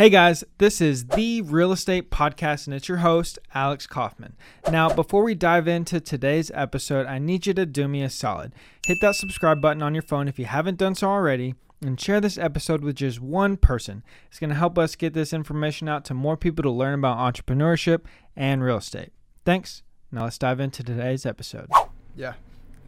Hey 0.00 0.08
guys, 0.08 0.44
this 0.56 0.80
is 0.80 1.08
the 1.08 1.42
Real 1.42 1.72
Estate 1.72 2.10
Podcast, 2.10 2.66
and 2.66 2.74
it's 2.74 2.88
your 2.88 2.96
host, 3.04 3.38
Alex 3.54 3.86
Kaufman. 3.86 4.34
Now, 4.72 4.88
before 4.88 5.22
we 5.22 5.34
dive 5.34 5.68
into 5.68 6.00
today's 6.00 6.50
episode, 6.54 7.06
I 7.06 7.18
need 7.18 7.46
you 7.46 7.52
to 7.52 7.66
do 7.66 7.86
me 7.86 8.02
a 8.02 8.08
solid. 8.08 8.54
Hit 8.86 8.96
that 9.02 9.16
subscribe 9.16 9.60
button 9.60 9.82
on 9.82 9.94
your 9.94 10.02
phone 10.02 10.26
if 10.26 10.38
you 10.38 10.46
haven't 10.46 10.78
done 10.78 10.94
so 10.94 11.08
already, 11.08 11.54
and 11.82 12.00
share 12.00 12.18
this 12.18 12.38
episode 12.38 12.82
with 12.82 12.96
just 12.96 13.20
one 13.20 13.58
person. 13.58 14.02
It's 14.30 14.38
going 14.38 14.48
to 14.48 14.56
help 14.56 14.78
us 14.78 14.96
get 14.96 15.12
this 15.12 15.34
information 15.34 15.86
out 15.86 16.06
to 16.06 16.14
more 16.14 16.38
people 16.38 16.62
to 16.62 16.70
learn 16.70 16.94
about 16.94 17.18
entrepreneurship 17.18 18.06
and 18.34 18.64
real 18.64 18.78
estate. 18.78 19.12
Thanks. 19.44 19.82
Now, 20.10 20.24
let's 20.24 20.38
dive 20.38 20.60
into 20.60 20.82
today's 20.82 21.26
episode. 21.26 21.68
Yeah, 22.16 22.32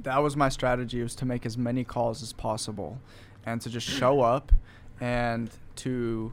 that 0.01 0.23
was 0.23 0.35
my 0.35 0.49
strategy 0.49 1.03
was 1.03 1.15
to 1.17 1.27
make 1.27 1.45
as 1.45 1.59
many 1.59 1.85
calls 1.85 2.23
as 2.23 2.33
possible 2.33 2.99
and 3.45 3.61
to 3.61 3.69
just 3.69 3.87
show 3.87 4.23
up 4.23 4.51
and 4.99 5.51
to 5.77 6.33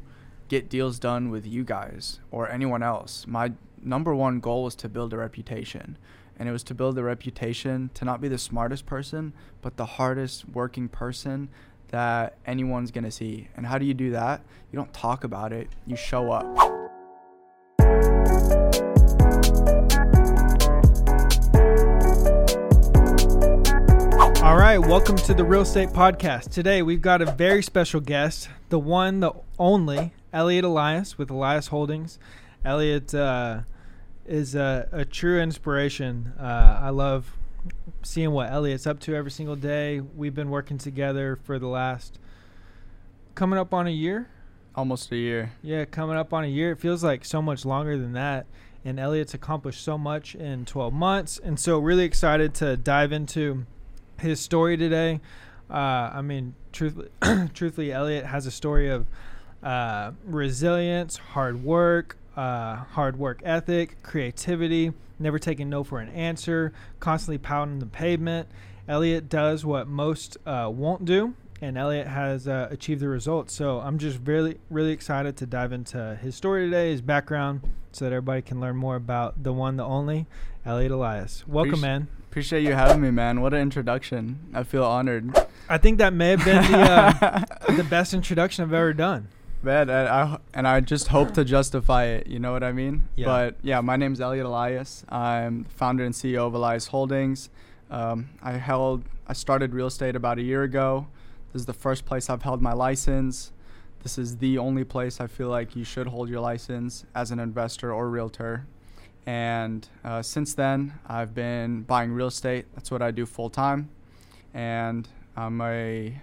get 0.50 0.68
deals 0.68 1.00
done 1.00 1.29
with 1.29 1.47
you 1.47 1.63
guys 1.63 2.20
or 2.31 2.49
anyone 2.52 2.84
else. 2.84 3.26
My 3.27 3.53
number 3.81 4.13
one 4.13 4.39
goal 4.39 4.63
was 4.63 4.75
to 4.75 4.89
build 4.89 5.13
a 5.13 5.17
reputation. 5.17 5.98
And 6.38 6.49
it 6.49 6.52
was 6.52 6.63
to 6.63 6.73
build 6.73 6.98
a 6.98 7.03
reputation 7.03 7.89
to 7.94 8.05
not 8.05 8.22
be 8.22 8.27
the 8.27 8.38
smartest 8.38 8.85
person, 8.85 9.34
but 9.62 9.77
the 9.77 9.85
hardest 9.85 10.49
working 10.49 10.88
person 10.88 11.49
that 11.89 12.38
anyone's 12.45 12.91
to 13.03 13.12
see. 13.12 13.49
And 13.55 13.66
how 13.66 13.77
do 13.77 13.85
you 13.85 13.94
do 13.94 14.12
that? 14.12 14.41
You 14.72 14.77
don't 14.77 14.94
talk 14.94 15.23
about 15.23 15.52
it, 15.53 15.70
you 15.85 15.95
show 15.95 16.31
up. 16.31 16.78
Right, 24.70 24.78
welcome 24.78 25.16
to 25.16 25.34
the 25.34 25.44
Real 25.44 25.62
Estate 25.62 25.90
Podcast. 25.90 26.52
Today 26.52 26.84
we've 26.84 27.02
got 27.02 27.23
a 27.23 27.32
very 27.32 27.64
special 27.64 28.00
guest, 28.00 28.50
the 28.70 28.78
one, 28.78 29.20
the 29.20 29.34
only 29.58 30.14
Eliott 30.32 30.64
Elias 30.64 31.18
with 31.18 31.32
Elias 31.32 31.70
Holdings. 31.70 32.20
Eliott 32.64 33.16
uh, 33.18 33.64
is 34.28 34.53
a, 34.53 34.88
a, 34.92 35.06
true 35.06 35.42
inspiration. 35.42 36.34
Uh, 36.39 36.81
I 36.84 36.92
love 36.92 37.36
seeing 38.03 38.30
what 38.30 38.52
Eliott's 38.52 38.86
up 38.86 39.00
to 39.00 39.16
every 39.16 39.31
single 39.31 39.56
day. 39.56 40.02
We've 40.02 40.36
been 40.36 40.52
working 40.52 40.78
together 40.78 41.39
for 41.44 41.58
the 41.58 41.66
last 41.67 42.20
coming 43.33 43.58
up 43.58 43.73
on 43.73 43.88
a 43.88 43.89
year. 43.89 44.30
Almost 44.76 45.11
a 45.11 45.17
year. 45.17 45.54
Yeah, 45.64 45.86
coming 45.86 46.16
up 46.16 46.31
on 46.31 46.44
a 46.44 46.48
year. 46.48 46.73
It 46.73 46.80
feels 46.80 47.04
like 47.04 47.26
so 47.26 47.42
much 47.42 47.66
longer 47.66 47.98
than 47.98 48.14
that. 48.14 48.45
And 48.86 49.00
Eliott's 49.00 49.33
accomplished 49.33 49.83
so 49.83 49.98
much 49.98 50.36
in 50.36 50.66
12 50.66 50.94
months. 50.94 51.39
And 51.44 51.59
so, 51.59 51.80
really 51.80 52.06
excited 52.06 52.54
to 52.54 52.78
dive 52.78 53.11
into 53.11 53.66
his 54.20 54.39
story 54.39 54.78
today. 54.78 55.20
Uh, 55.70 56.12
I 56.14 56.22
mean, 56.22 56.56
truthfully, 56.72 57.09
truthfully, 57.53 57.88
Eliott 57.88 58.26
has 58.26 58.45
a 58.45 58.52
story 58.52 58.89
of 58.89 59.06
uh, 59.61 60.11
resilience, 60.26 61.17
hard 61.17 61.64
work, 61.64 62.17
uh, 62.36 62.78
hard 62.78 63.17
work 63.17 63.42
ethic, 63.44 64.02
creativity, 64.02 64.94
never 65.20 65.38
taking 65.38 65.70
no 65.70 65.84
for 65.84 66.00
an 66.00 66.09
answer, 66.09 66.73
constantly 67.00 67.38
pounding 67.38 67.80
the 67.80 67.86
pavement. 67.86 68.48
Eliott 68.88 69.30
does 69.30 69.66
what 69.66 69.88
most 69.88 70.38
uh, 70.45 70.70
won't 70.73 71.06
do, 71.06 71.36
and 71.61 71.78
Eliott 71.78 72.08
has 72.08 72.48
uh, 72.48 72.67
achieved 72.72 73.02
the 73.02 73.09
results. 73.09 73.54
So 73.54 73.80
I'm 73.80 74.00
just 74.00 74.20
really, 74.23 74.58
really 74.70 74.92
excited 74.92 75.38
to 75.38 75.45
dive 75.45 75.72
into 75.72 76.17
his 76.22 76.36
story 76.36 76.66
today, 76.66 76.92
his 76.92 77.02
background, 77.02 77.61
so 77.92 78.06
that 78.06 78.14
everybody 78.14 78.42
can 78.42 78.59
learn 78.59 78.78
more 78.78 78.95
about 78.95 79.44
the 79.44 79.54
one, 79.54 79.78
the 79.78 79.86
only, 79.86 80.26
Eliott 80.66 80.92
Elias. 80.92 81.48
Welcome, 81.48 81.81
man. 81.81 82.08
Appreciate 82.30 82.61
you 82.61 82.73
having 82.73 83.02
me, 83.02 83.09
man. 83.09 83.41
What 83.41 83.55
an 83.55 83.59
introduction. 83.59 84.52
I 84.53 84.61
feel 84.61 84.83
honored. 84.83 85.35
I 85.67 85.80
think 85.80 85.97
that 85.97 86.13
may 86.13 86.30
have 86.30 86.45
been 86.45 86.61
the, 86.71 86.77
uh, 86.77 87.44
the 87.75 87.83
best 87.83 88.13
introduction 88.13 88.63
I've 88.63 88.73
ever 88.73 88.94
done. 88.94 89.30
Man, 89.63 89.89
and 89.89 90.08
I, 90.08 90.38
and 90.53 90.67
I 90.67 90.80
just 90.81 91.08
hope 91.08 91.33
to 91.33 91.44
justify 91.44 92.05
it. 92.05 92.27
You 92.27 92.38
know 92.38 92.52
what 92.52 92.63
I 92.63 92.71
mean? 92.71 93.09
Yeah. 93.16 93.25
But 93.25 93.55
yeah, 93.63 93.81
my 93.81 93.95
name's 93.95 94.19
Eliott 94.19 94.45
Elias. 94.45 95.03
I'm 95.09 95.66
founder 95.66 96.05
and 96.05 96.13
CEO 96.13 96.45
of 96.45 96.53
Elias 96.53 96.86
Holdings. 96.86 97.49
Um, 97.89 98.30
I 98.43 98.52
held, 98.54 99.05
I 99.25 99.33
started 99.33 99.73
real 99.73 99.87
estate 99.87 100.15
about 100.15 100.37
a 100.37 100.43
year 100.43 100.61
ago. 100.61 101.08
This 101.52 101.61
is 101.61 101.65
the 101.65 101.73
first 101.73 102.05
place 102.05 102.30
I've 102.30 102.43
held 102.43 102.61
my 102.61 102.73
license. 102.73 103.52
This 104.04 104.20
is 104.20 104.37
the 104.37 104.59
only 104.59 104.83
place 104.83 105.20
I 105.20 105.25
feel 105.25 105.49
like 105.49 105.75
you 105.75 105.83
should 105.83 106.05
hold 106.05 106.30
your 106.30 106.42
license 106.42 107.05
as 107.15 107.31
an 107.31 107.39
investor 107.39 107.92
or 107.92 108.08
realtor. 108.08 108.67
And 109.30 109.88
uh, 110.04 110.23
since 110.23 110.56
then, 110.56 110.95
I've 111.06 111.36
been 111.36 111.84
buying 111.84 112.12
real 112.12 112.30
estate. 112.30 112.66
That's 112.73 112.90
what 112.90 113.04
I 113.04 113.12
do 113.12 113.28
full 113.28 113.52
time. 113.52 113.92
And 114.56 115.08
I'm 115.38 115.62
a 115.62 116.20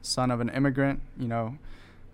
son 0.00 0.30
of 0.30 0.40
an 0.40 0.48
immigrant. 0.48 1.02
You 1.18 1.28
know, 1.28 1.58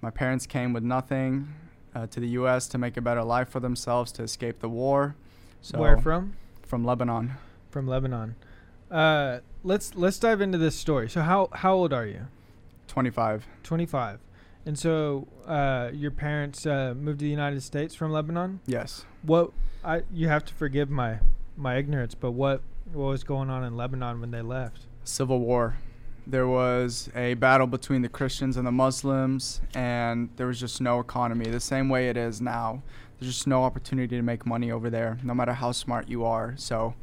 my 0.01 0.11
parents 0.11 0.45
came 0.49 0.73
with 0.73 0.83
nothing 0.83 1.47
uh, 1.95 2.09
to 2.09 2.19
the 2.19 2.27
U.S. 2.31 2.67
to 2.71 2.79
make 2.79 2.97
a 2.97 3.01
better 3.01 3.23
life 3.23 3.51
for 3.51 3.61
themselves, 3.61 4.11
to 4.13 4.25
escape 4.25 4.59
the 4.59 4.69
war. 4.69 5.15
So 5.61 5.79
Where 5.79 5.97
from? 5.97 6.33
From 6.67 6.85
Lebanon. 6.85 7.35
From 7.71 7.87
Lebanon. 7.87 8.35
Uh, 8.91 9.39
let's 9.63 9.95
let's 9.95 10.19
dive 10.19 10.41
into 10.41 10.59
this 10.59 10.75
story. 10.75 11.09
So 11.09 11.21
how 11.21 11.51
how 11.53 11.75
old 11.75 11.93
are 11.93 12.07
you? 12.07 12.27
Twenty 12.89 13.11
five. 13.11 13.47
Twenty 13.63 13.87
five. 13.87 14.19
And 14.67 14.77
so, 14.77 15.29
uh, 15.47 15.91
your 15.93 16.11
parents 16.11 16.67
uh, 16.67 16.95
moved 16.97 17.21
to 17.21 17.25
the 17.25 17.31
United 17.31 17.63
States 17.63 17.95
from 17.95 18.11
Lebanon. 18.11 18.61
Yes. 18.67 19.05
What 19.23 19.53
I 19.85 20.03
you 20.13 20.29
have 20.29 20.45
to 20.45 20.55
forgive 20.55 20.91
my 20.91 21.19
my 21.57 21.77
ignorance, 21.77 22.15
but 22.15 22.33
what 22.33 22.63
what 22.93 23.07
was 23.07 23.25
going 23.25 23.51
on 23.51 23.65
in 23.65 23.77
Lebanon 23.77 24.21
when 24.21 24.31
they 24.31 24.43
left? 24.43 24.87
Civil 25.05 25.41
war. 25.41 25.77
There 26.25 26.47
was 26.47 27.11
a 27.17 27.35
battle 27.35 27.67
between 27.67 28.03
the 28.03 28.09
Christians 28.09 28.57
and 28.57 28.65
the 28.65 28.73
Muslims, 28.73 29.61
and 29.75 30.29
there 30.37 30.47
was 30.47 30.61
just 30.61 30.81
no 30.81 31.01
economy. 31.01 31.47
The 31.47 31.59
same 31.59 31.89
way 31.89 32.09
it 32.09 32.17
is 32.17 32.41
now. 32.41 32.83
There's 33.19 33.33
just 33.33 33.49
no 33.49 33.65
opportunity 33.65 34.17
to 34.17 34.23
make 34.23 34.47
money 34.47 34.71
over 34.71 34.89
there, 34.89 35.19
no 35.25 35.35
matter 35.35 35.53
how 35.53 35.73
smart 35.73 36.09
you 36.09 36.25
are. 36.25 36.55
So 36.57 36.95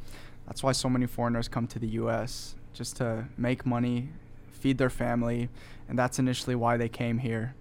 that's 0.46 0.62
why 0.62 0.72
so 0.72 0.88
many 0.88 1.06
foreigners 1.06 1.48
come 1.48 1.66
to 1.66 1.78
the 1.78 1.88
U.S. 1.88 2.54
just 2.72 2.96
to 2.96 3.26
make 3.36 3.66
money, 3.66 4.08
feed 4.52 4.78
their 4.78 4.90
family, 4.90 5.50
and 5.86 5.98
that's 5.98 6.18
initially 6.18 6.54
why 6.54 6.78
they 6.78 6.88
came 6.88 7.18
here. 7.18 7.54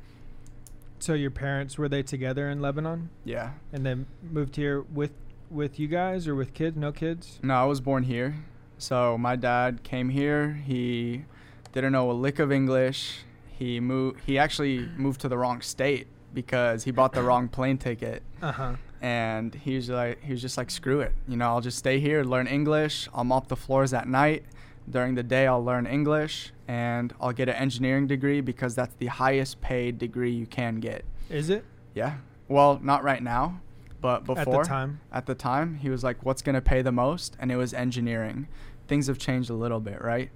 So 0.99 1.13
your 1.13 1.31
parents 1.31 1.77
were 1.77 1.89
they 1.89 2.03
together 2.03 2.49
in 2.49 2.61
Lebanon? 2.61 3.09
Yeah. 3.23 3.51
And 3.71 3.85
then 3.85 4.05
moved 4.21 4.55
here 4.55 4.81
with 4.81 5.11
with 5.49 5.79
you 5.79 5.87
guys 5.87 6.27
or 6.27 6.35
with 6.35 6.53
kids? 6.53 6.77
No 6.77 6.91
kids? 6.91 7.39
No, 7.41 7.55
I 7.55 7.63
was 7.65 7.81
born 7.81 8.03
here. 8.03 8.35
So 8.77 9.17
my 9.17 9.35
dad 9.35 9.83
came 9.83 10.09
here. 10.09 10.53
He 10.65 11.25
didn't 11.71 11.91
know 11.91 12.11
a 12.11 12.13
lick 12.13 12.39
of 12.39 12.51
English. 12.51 13.19
He 13.57 13.79
moved. 13.79 14.21
He 14.25 14.37
actually 14.37 14.87
moved 14.95 15.21
to 15.21 15.29
the 15.29 15.37
wrong 15.37 15.61
state 15.61 16.07
because 16.33 16.83
he 16.83 16.91
bought 16.91 17.13
the 17.13 17.23
wrong 17.23 17.47
plane 17.57 17.77
ticket. 17.77 18.21
Uh-huh. 18.41 18.75
And 19.01 19.55
he 19.55 19.75
was 19.75 19.89
like, 19.89 20.21
he 20.21 20.31
was 20.33 20.41
just 20.41 20.57
like, 20.57 20.69
screw 20.69 20.99
it. 20.99 21.13
You 21.27 21.37
know, 21.37 21.47
I'll 21.47 21.61
just 21.61 21.77
stay 21.77 21.99
here, 21.99 22.23
learn 22.23 22.47
English. 22.47 23.07
I'll 23.13 23.23
mop 23.23 23.47
the 23.47 23.55
floors 23.55 23.93
at 23.93 24.07
night. 24.07 24.43
During 24.89 25.15
the 25.15 25.23
day, 25.23 25.47
I'll 25.47 25.63
learn 25.63 25.87
English 25.87 26.51
and 26.69 27.15
I'll 27.19 27.33
get 27.33 27.49
an 27.49 27.55
engineering 27.55 28.05
degree 28.05 28.41
because 28.41 28.75
that's 28.75 28.93
the 28.97 29.07
highest 29.07 29.59
paid 29.59 29.97
degree 29.97 30.29
you 30.31 30.45
can 30.45 30.79
get. 30.79 31.03
Is 31.27 31.49
it? 31.49 31.65
Yeah. 31.95 32.17
Well, 32.47 32.79
not 32.83 33.03
right 33.03 33.23
now, 33.23 33.59
but 34.01 34.23
before. 34.23 34.39
At 34.39 34.63
the 34.63 34.69
time. 34.69 34.99
At 35.11 35.25
the 35.25 35.33
time, 35.33 35.75
he 35.75 35.89
was 35.89 36.03
like, 36.03 36.23
"What's 36.23 36.43
gonna 36.43 36.61
pay 36.61 36.83
the 36.83 36.91
most?" 36.91 37.35
And 37.39 37.51
it 37.51 37.55
was 37.55 37.73
engineering. 37.73 38.47
Things 38.87 39.07
have 39.07 39.17
changed 39.17 39.49
a 39.49 39.55
little 39.55 39.79
bit, 39.79 39.99
right? 40.03 40.29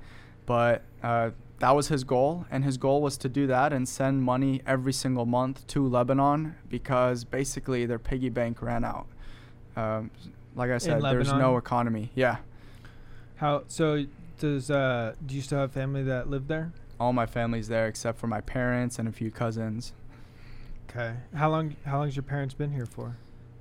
But 0.48 0.82
uh, 1.04 1.32
that 1.60 1.76
was 1.76 1.90
his 1.90 2.04
goal, 2.04 2.48
and 2.50 2.64
his 2.64 2.78
goal 2.78 3.04
was 3.04 3.16
to 3.18 3.30
do 3.30 3.46
that 3.48 3.72
and 3.72 3.88
send 3.88 4.24
money 4.24 4.64
every 4.66 4.94
single 4.94 5.28
month 5.28 5.68
to 5.68 5.88
Lebanon 5.88 6.56
because 6.68 7.24
basically 7.24 7.86
their 7.86 8.00
piggy 8.00 8.30
bank 8.30 8.60
ran 8.60 8.84
out. 8.84 9.06
Um, 9.76 10.10
like 10.56 10.72
I 10.72 10.80
said, 10.80 11.00
there's 11.04 11.32
no 11.32 11.58
economy. 11.58 12.12
Yeah. 12.16 12.38
How 13.36 13.66
so? 13.68 14.06
Does 14.40 14.70
uh 14.70 15.14
do 15.26 15.36
you 15.36 15.42
still 15.42 15.60
have 15.60 15.72
family 15.72 16.04
that 16.04 16.30
live 16.30 16.48
there? 16.48 16.72
All 17.00 17.14
my 17.14 17.26
family's 17.26 17.68
there 17.68 17.88
except 17.88 18.20
for 18.20 18.28
my 18.28 18.42
parents 18.42 19.00
and 19.00 19.08
a 19.08 19.12
few 19.12 19.32
cousins. 19.32 19.94
Okay. 20.90 21.14
How 21.34 21.50
long 21.50 21.76
how 21.86 22.00
long's 22.00 22.16
your 22.16 22.24
parents 22.24 22.54
been 22.54 22.72
here 22.72 22.86
for? 22.86 23.18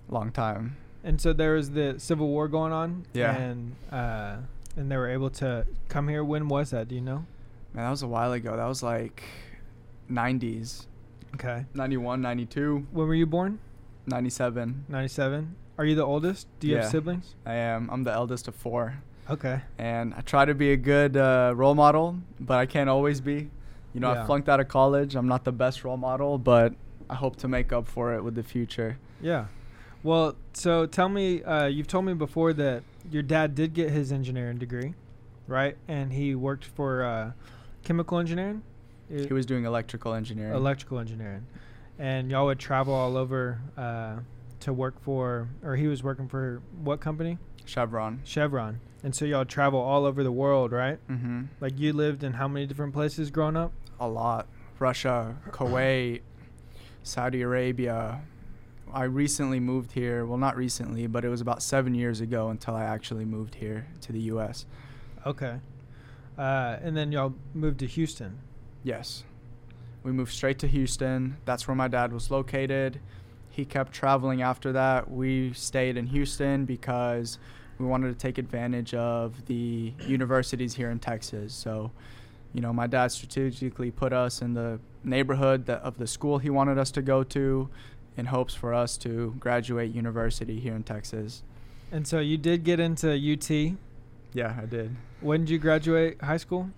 Long 0.09 0.31
time. 0.31 0.77
And 1.05 1.21
so 1.21 1.33
there 1.33 1.55
was 1.55 1.71
the 1.71 1.97
Civil 1.99 2.29
War 2.29 2.49
going 2.49 2.73
on. 2.73 3.07
Yeah. 3.13 3.35
And 3.35 3.77
uh 3.91 4.37
and 4.77 4.91
they 4.91 4.97
were 4.97 5.11
able 5.11 5.31
to 5.31 5.67
come 5.89 6.09
here. 6.09 6.25
When 6.25 6.49
was 6.49 6.71
that? 6.71 6.89
Do 6.89 6.95
you 6.95 7.01
know? 7.01 7.27
Man, 7.75 7.85
that 7.85 7.91
was 7.91 8.03
a 8.03 8.07
while 8.07 8.33
ago. 8.33 8.57
That 8.57 8.67
was 8.67 8.83
like 8.83 9.23
90s. 10.11 10.87
Okay. 11.35 11.65
91, 11.75 12.21
92. 12.21 12.87
When 12.91 13.07
were 13.07 13.15
you 13.15 13.27
born? 13.27 13.59
97. 14.07 14.85
97. 14.89 15.57
Are 15.79 15.85
you 15.85 15.95
the 15.95 16.05
oldest? 16.05 16.47
Do 16.61 16.69
you 16.69 16.75
yeah, 16.75 16.83
have 16.83 16.91
siblings? 16.91 17.35
I 17.47 17.55
am. 17.55 17.89
I'm 17.91 18.05
the 18.05 18.13
eldest 18.13 18.47
of 18.49 18.55
four. 18.55 19.03
Okay. 19.31 19.61
And 19.79 20.15
I 20.15 20.21
try 20.21 20.45
to 20.45 20.55
be 20.55 20.73
a 20.73 20.77
good 20.77 21.17
uh, 21.17 21.53
role 21.55 21.75
model, 21.75 22.19
but 22.41 22.59
I 22.59 22.67
can't 22.67 22.91
always 22.91 23.21
be. 23.21 23.51
You 23.95 24.01
know, 24.01 24.13
yeah. 24.13 24.23
I 24.23 24.27
flunked 24.27 24.49
out 24.49 24.61
of 24.61 24.69
college. 24.69 25.15
I'm 25.15 25.29
not 25.29 25.45
the 25.45 25.53
best 25.53 25.85
role 25.85 25.97
model, 25.97 26.39
but 26.39 26.75
I 27.09 27.15
hope 27.15 27.37
to 27.37 27.49
make 27.49 27.73
up 27.73 27.87
for 27.87 28.15
it 28.15 28.23
with 28.23 28.35
the 28.35 28.43
future. 28.43 28.99
Yeah. 29.21 29.47
Well, 30.03 30.35
so 30.55 30.87
tell 30.87 31.09
me, 31.09 31.43
uh, 31.45 31.67
you've 31.67 31.87
told 31.87 32.05
me 32.05 32.15
before 32.15 32.53
that 32.55 32.83
your 33.11 33.23
dad 33.23 33.55
did 33.55 33.75
get 33.75 33.91
his 33.91 34.11
engineering 34.11 34.59
degree, 34.59 34.95
right? 35.47 35.77
And 35.87 36.13
he 36.13 36.35
worked 36.35 36.65
for 36.65 37.05
uh, 37.05 37.33
chemical 37.85 38.19
engineering. 38.19 38.63
He 39.09 39.33
was 39.33 39.45
doing 39.47 39.65
electrical 39.65 40.15
engineering. 40.15 40.55
Electrical 40.55 40.99
engineering. 40.99 41.47
and 41.99 42.31
y'all 42.31 42.47
would 42.47 42.59
travel 42.59 42.95
all 42.95 43.17
over 43.19 43.61
uh, 43.77 44.17
to 44.61 44.73
work 44.73 44.99
for, 45.03 45.49
or 45.63 45.77
he 45.77 45.87
was 45.87 46.03
working 46.03 46.29
for 46.29 46.63
what 46.83 47.01
company? 47.01 47.37
Chevron. 47.67 48.23
Chevron. 48.25 48.81
And 49.03 49.15
so 49.15 49.25
y'all 49.25 49.45
travel 49.45 49.81
all 49.81 50.05
over 50.05 50.23
the 50.23 50.33
world, 50.33 50.73
right? 50.73 50.99
Mm-hmm. 51.09 51.45
Like 51.61 51.79
you 51.79 51.93
lived 51.93 52.23
in 52.23 52.35
how 52.35 52.47
many 52.47 52.67
different 52.67 52.93
places 52.93 53.31
growing 53.31 53.57
up? 53.57 53.73
A 53.99 54.09
lot. 54.09 54.47
Russia, 54.79 55.37
Kuwait, 55.51 56.23
Saudi 57.03 57.43
Arabia. 57.43 58.21
I 58.93 59.05
recently 59.05 59.59
moved 59.59 59.93
here. 59.93 60.27
Well, 60.27 60.39
not 60.39 60.57
recently, 60.57 61.07
but 61.07 61.25
it 61.25 61.29
was 61.29 61.41
about 61.41 61.63
seven 61.63 61.95
years 61.95 62.21
ago 62.21 62.49
until 62.51 62.75
I 62.75 62.85
actually 62.85 63.25
moved 63.25 63.57
here 63.57 63.87
to 64.03 64.13
the 64.13 64.21
U.S. 64.21 64.67
Okay. 65.27 65.59
Uh, 66.37 66.77
and 66.83 66.97
then 66.97 67.11
y'all 67.11 67.35
moved 67.55 67.79
to 67.81 67.87
Houston. 67.87 68.39
Yes. 68.83 69.25
We 70.03 70.13
moved 70.13 70.33
straight 70.33 70.59
to 70.61 70.67
Houston. 70.67 71.39
That's 71.45 71.67
where 71.67 71.75
my 71.75 71.89
dad 71.89 72.13
was 72.13 72.31
located. 72.31 73.01
He 73.49 73.65
kept 73.65 73.93
traveling 73.93 74.43
after 74.43 74.73
that. 74.73 75.11
We 75.11 75.53
stayed 75.53 75.97
in 75.97 76.07
Houston 76.07 76.65
because 76.65 77.39
we 77.83 77.89
wanted 77.89 78.09
to 78.09 78.15
take 78.19 78.39
advantage 78.39 78.95
of 78.95 79.45
the 79.47 79.93
universities 80.07 80.75
here 80.75 80.91
in 80.91 81.01
Texas. 81.01 81.53
So, 81.53 81.91
you 82.55 82.61
know, 82.61 82.73
my 82.73 82.87
dad 82.87 83.11
strategically 83.11 83.91
put 83.91 84.13
us 84.13 84.41
in 84.41 84.55
the 84.55 84.79
neighborhood 85.03 85.67
that, 85.67 85.81
of 85.83 85.99
the 85.99 86.07
school 86.07 86.39
he 86.39 86.49
wanted 86.49 86.79
us 86.79 86.93
to 86.93 87.03
go 87.03 87.25
to 87.25 87.69
in 88.17 88.27
hopes 88.27 88.55
for 88.55 88.73
us 88.73 88.97
to 88.99 89.35
graduate 89.41 89.93
university 89.93 90.61
here 90.61 90.77
in 90.77 90.85
Texas. 90.85 91.43
And 91.91 92.07
so 92.07 92.21
you 92.21 92.39
did 92.39 92.63
get 92.63 92.79
into 92.79 93.11
UT. 93.11 93.51
Yeah, 94.33 94.57
I 94.63 94.67
did. 94.67 94.95
When 95.21 95.41
did 95.41 95.51
you 95.51 95.59
graduate 95.59 96.23
high 96.23 96.37
school? 96.37 96.71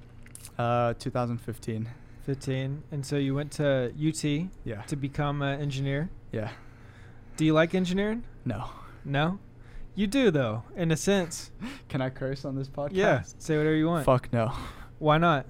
Uh, 0.58 0.94
2015. 0.98 1.88
15. 2.24 2.82
And 2.90 3.04
so 3.04 3.16
you 3.16 3.34
went 3.34 3.52
to 3.52 3.92
UT 3.98 4.48
Yeah. 4.64 4.82
to 4.82 4.96
become 4.96 5.42
an 5.42 5.60
engineer. 5.60 6.08
Yeah. 6.32 6.48
Do 7.36 7.44
you 7.44 7.52
like 7.52 7.74
engineering? 7.74 8.24
No. 8.46 8.70
No? 9.04 9.38
You 9.94 10.06
do, 10.06 10.30
though, 10.30 10.64
in 10.76 10.90
a 10.90 10.96
sense. 10.96 11.50
Can 11.88 12.00
I 12.00 12.10
curse 12.10 12.44
on 12.44 12.56
this 12.56 12.68
podcast? 12.68 12.94
Yeah. 12.94 13.22
Say 13.38 13.56
whatever 13.56 13.76
you 13.76 13.86
want. 13.86 14.04
Fuck 14.04 14.32
no. 14.32 14.52
Why 14.98 15.18
not? 15.18 15.46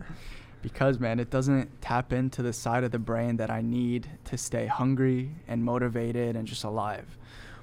Because 0.63 0.99
man, 0.99 1.21
it 1.21 1.31
doesn't 1.31 1.83
tap 1.83 2.13
into 2.13 2.43
the 2.43 2.53
side 2.53 2.85
of 2.85 2.91
the 2.91 2.99
brain 2.99 3.37
that 3.37 3.51
I 3.51 3.61
need 3.61 4.09
to 4.25 4.39
stay 4.39 4.67
hungry 4.67 5.31
and 5.47 5.63
motivated 5.63 6.37
and 6.37 6.49
just 6.49 6.65
alive. 6.65 7.19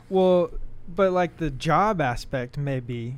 Well, 0.09 0.51
but 0.87 1.11
like 1.11 1.37
the 1.37 1.49
job 1.49 1.99
aspect 1.99 2.57
maybe 2.57 3.17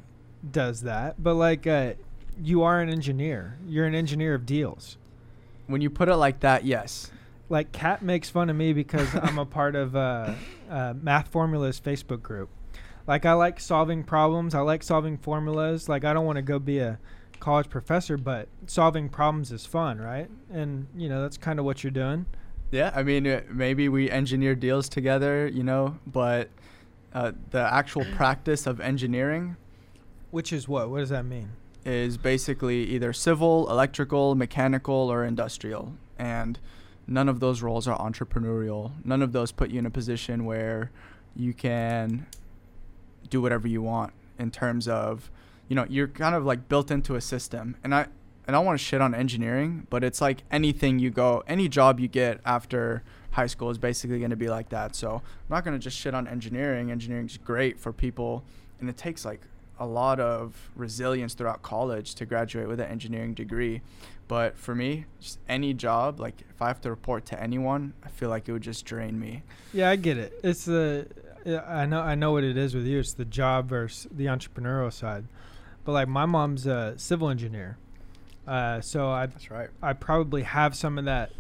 does 0.49 0.81
that, 0.81 1.21
but 1.21 1.35
like 1.35 1.67
uh, 1.67 1.93
you 2.41 2.63
are 2.63 2.79
an 2.79 2.89
engineer. 2.89 3.57
You're 3.67 3.85
an 3.85 3.95
engineer 3.95 4.33
of 4.35 4.45
deals. 4.45 4.97
When 5.67 5.81
you 5.81 5.89
put 5.89 6.09
it 6.09 6.15
like 6.15 6.41
that, 6.41 6.65
yes. 6.65 7.11
Like 7.49 7.71
Kat 7.71 8.01
makes 8.01 8.29
fun 8.29 8.49
of 8.49 8.55
me 8.55 8.73
because 8.73 9.13
I'm 9.15 9.37
a 9.37 9.45
part 9.45 9.75
of 9.75 9.95
uh, 9.95 10.33
uh, 10.69 10.93
Math 11.01 11.27
Formulas 11.29 11.79
Facebook 11.79 12.21
group. 12.21 12.49
Like 13.07 13.25
I 13.25 13.33
like 13.33 13.59
solving 13.59 14.03
problems. 14.03 14.55
I 14.55 14.61
like 14.61 14.83
solving 14.83 15.17
formulas. 15.17 15.89
Like 15.89 16.05
I 16.05 16.13
don't 16.13 16.25
want 16.25 16.37
to 16.37 16.41
go 16.41 16.59
be 16.59 16.79
a 16.79 16.99
college 17.39 17.69
professor, 17.69 18.17
but 18.17 18.47
solving 18.67 19.09
problems 19.09 19.51
is 19.51 19.65
fun, 19.65 19.99
right? 19.99 20.29
And 20.51 20.87
you 20.95 21.09
know 21.09 21.21
that's 21.21 21.37
kind 21.37 21.59
of 21.59 21.65
what 21.65 21.83
you're 21.83 21.91
doing. 21.91 22.25
Yeah, 22.71 22.91
I 22.95 23.03
mean, 23.03 23.27
uh, 23.27 23.41
maybe 23.51 23.87
we 23.87 24.09
engineer 24.09 24.55
deals 24.55 24.89
together, 24.89 25.47
you 25.47 25.63
know, 25.63 25.99
but 26.07 26.49
uh, 27.13 27.33
the 27.51 27.59
actual 27.61 28.05
practice 28.15 28.65
of 28.65 28.79
engineering 28.81 29.57
Which 30.31 30.51
is 30.51 30.67
what? 30.67 30.89
What 30.89 30.99
does 30.99 31.09
that 31.09 31.25
mean? 31.25 31.49
is 31.85 32.17
basically 32.17 32.85
either 32.85 33.11
civil, 33.11 33.69
electrical, 33.69 34.35
mechanical, 34.35 35.11
or 35.11 35.25
industrial. 35.25 35.93
And 36.17 36.57
none 37.07 37.27
of 37.27 37.39
those 37.41 37.61
roles 37.61 37.87
are 37.87 37.97
entrepreneurial. 37.97 38.93
None 39.03 39.21
of 39.21 39.33
those 39.33 39.51
put 39.51 39.69
you 39.69 39.79
in 39.79 39.85
a 39.85 39.89
position 39.89 40.45
where 40.45 40.91
you 41.35 41.53
can 41.53 42.25
do 43.33 43.41
whatever 43.41 43.67
you 43.67 43.81
want 43.81 44.13
in 44.37 44.51
terms 44.51 44.87
of, 44.87 45.31
you 45.67 45.75
know, 45.75 45.87
you're 45.89 46.07
kind 46.07 46.35
of 46.35 46.45
like 46.45 46.69
built 46.69 46.91
into 46.91 47.15
a 47.15 47.21
system. 47.21 47.75
And 47.83 47.95
I, 47.95 48.05
I 48.47 48.59
want 48.59 48.77
to 48.77 48.85
shit 48.85 49.01
on 49.01 49.15
engineering, 49.15 49.87
but 49.89 50.03
it's 50.03 50.21
like 50.21 50.43
anything 50.51 50.99
you 50.99 51.09
go, 51.09 51.43
any 51.47 51.67
job 51.67 51.99
you 51.99 52.07
get 52.07 52.39
after 52.45 53.01
high 53.31 53.47
school 53.47 53.71
is 53.71 53.79
basically 53.79 54.19
going 54.19 54.29
to 54.29 54.35
be 54.35 54.49
like 54.49 54.69
that. 54.69 54.95
So 54.95 55.15
I'm 55.15 55.49
not 55.49 55.63
going 55.65 55.73
to 55.75 55.83
just 55.83 55.97
shit 55.97 56.13
on 56.13 56.27
engineering. 56.27 56.91
Engineering's 56.91 57.37
great 57.37 57.79
for 57.79 57.91
people, 57.91 58.43
and 58.79 58.87
it 58.87 58.97
takes 58.97 59.25
like 59.25 59.41
a 59.79 59.87
lot 59.87 60.19
of 60.19 60.69
resilience 60.75 61.33
throughout 61.33 61.63
college 61.63 62.13
to 62.15 62.27
graduate 62.27 62.67
with 62.67 62.79
an 62.79 62.87
engineering 62.87 63.33
degree. 63.33 63.81
But 64.27 64.59
for 64.59 64.75
me, 64.75 65.05
just 65.19 65.39
any 65.49 65.73
job, 65.73 66.19
like 66.19 66.35
if 66.51 66.61
I 66.61 66.67
have 66.67 66.81
to 66.81 66.91
report 66.91 67.25
to 67.27 67.41
anyone, 67.41 67.93
I 68.03 68.09
feel 68.09 68.29
like 68.29 68.47
it 68.47 68.51
would 68.51 68.61
just 68.61 68.85
drain 68.85 69.19
me. 69.19 69.41
Yeah, 69.73 69.89
I 69.89 69.95
get 69.95 70.17
it. 70.19 70.39
It's 70.43 70.65
the 70.65 71.07
yeah, 71.45 71.63
I 71.67 71.85
know 71.85 72.01
I 72.01 72.15
know 72.15 72.31
what 72.31 72.43
it 72.43 72.57
is 72.57 72.73
with 72.75 72.85
you. 72.85 72.99
It's 72.99 73.13
the 73.13 73.25
job 73.25 73.69
versus 73.69 74.07
the 74.11 74.25
entrepreneurial 74.25 74.91
side. 74.91 75.25
But 75.85 75.91
like 75.93 76.07
my 76.07 76.25
mom's 76.25 76.65
a 76.65 76.93
civil 76.97 77.29
engineer, 77.29 77.77
uh, 78.47 78.81
so 78.81 79.09
I 79.09 79.25
That's 79.25 79.51
right. 79.51 79.69
I 79.81 79.93
probably 79.93 80.43
have 80.43 80.75
some 80.75 80.97
of 80.97 81.05
that 81.05 81.31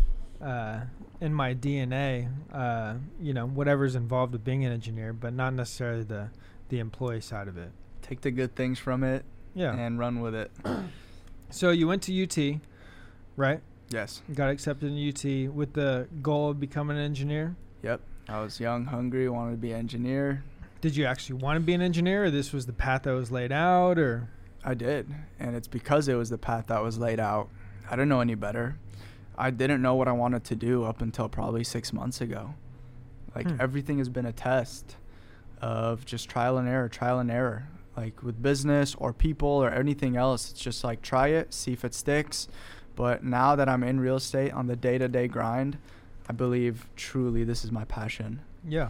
uh, 0.41 0.81
in 1.21 1.33
my 1.33 1.53
DNA. 1.53 2.29
Uh, 2.51 2.95
you 3.21 3.33
know, 3.33 3.47
whatever's 3.47 3.95
involved 3.95 4.33
with 4.33 4.43
being 4.43 4.65
an 4.65 4.71
engineer, 4.73 5.13
but 5.13 5.33
not 5.33 5.53
necessarily 5.53 6.03
the 6.03 6.29
the 6.69 6.79
employee 6.79 7.21
side 7.21 7.47
of 7.47 7.57
it. 7.57 7.71
Take 8.01 8.21
the 8.21 8.31
good 8.31 8.55
things 8.55 8.79
from 8.79 9.03
it 9.03 9.23
Yeah. 9.53 9.73
and 9.73 9.97
run 9.97 10.19
with 10.19 10.35
it. 10.35 10.51
so 11.49 11.69
you 11.71 11.87
went 11.87 12.01
to 12.03 12.23
UT, 12.23 12.59
right? 13.37 13.61
Yes. 13.89 14.21
Got 14.33 14.49
accepted 14.49 14.91
in 14.91 14.97
UT 15.07 15.53
with 15.53 15.73
the 15.73 16.07
goal 16.21 16.49
of 16.49 16.59
becoming 16.59 16.97
an 16.97 17.03
engineer. 17.03 17.55
Yep. 17.83 18.01
I 18.29 18.41
was 18.41 18.59
young, 18.59 18.85
hungry, 18.85 19.27
wanted 19.29 19.51
to 19.51 19.57
be 19.57 19.71
an 19.71 19.79
engineer. 19.79 20.43
Did 20.81 20.95
you 20.95 21.05
actually 21.05 21.39
want 21.39 21.57
to 21.57 21.61
be 21.61 21.73
an 21.73 21.81
engineer, 21.81 22.25
or 22.25 22.31
this 22.31 22.51
was 22.53 22.65
the 22.65 22.73
path 22.73 23.03
that 23.03 23.11
was 23.13 23.31
laid 23.31 23.51
out, 23.51 23.97
or? 23.97 24.29
I 24.65 24.73
did, 24.73 25.13
and 25.39 25.55
it's 25.55 25.67
because 25.67 26.07
it 26.07 26.15
was 26.15 26.29
the 26.29 26.37
path 26.37 26.67
that 26.67 26.81
was 26.81 26.97
laid 26.97 27.19
out. 27.19 27.49
I 27.87 27.91
didn't 27.91 28.09
know 28.09 28.21
any 28.21 28.35
better. 28.35 28.77
I 29.37 29.49
didn't 29.49 29.81
know 29.81 29.95
what 29.95 30.07
I 30.07 30.13
wanted 30.13 30.43
to 30.45 30.55
do 30.55 30.83
up 30.83 31.01
until 31.01 31.27
probably 31.27 31.63
six 31.63 31.91
months 31.91 32.21
ago. 32.21 32.53
Like 33.35 33.49
Hmm. 33.49 33.57
everything 33.59 33.97
has 33.97 34.07
been 34.09 34.25
a 34.25 34.31
test 34.31 34.95
of 35.61 36.05
just 36.05 36.29
trial 36.29 36.57
and 36.57 36.67
error, 36.69 36.87
trial 36.87 37.19
and 37.19 37.29
error. 37.31 37.67
Like 37.97 38.23
with 38.23 38.41
business 38.41 38.95
or 38.95 39.11
people 39.13 39.47
or 39.49 39.69
anything 39.69 40.15
else, 40.15 40.51
it's 40.51 40.59
just 40.61 40.83
like 40.83 41.01
try 41.01 41.27
it, 41.29 41.53
see 41.53 41.73
if 41.73 41.83
it 41.83 41.93
sticks. 41.93 42.47
But 42.95 43.23
now 43.23 43.55
that 43.55 43.67
I'm 43.67 43.83
in 43.83 43.99
real 43.99 44.15
estate 44.17 44.51
on 44.53 44.67
the 44.67 44.75
day 44.75 44.97
to 44.97 45.07
day 45.07 45.27
grind, 45.27 45.77
I 46.29 46.33
believe 46.33 46.87
truly 46.95 47.43
this 47.43 47.63
is 47.65 47.71
my 47.71 47.85
passion. 47.85 48.41
Yeah. 48.67 48.89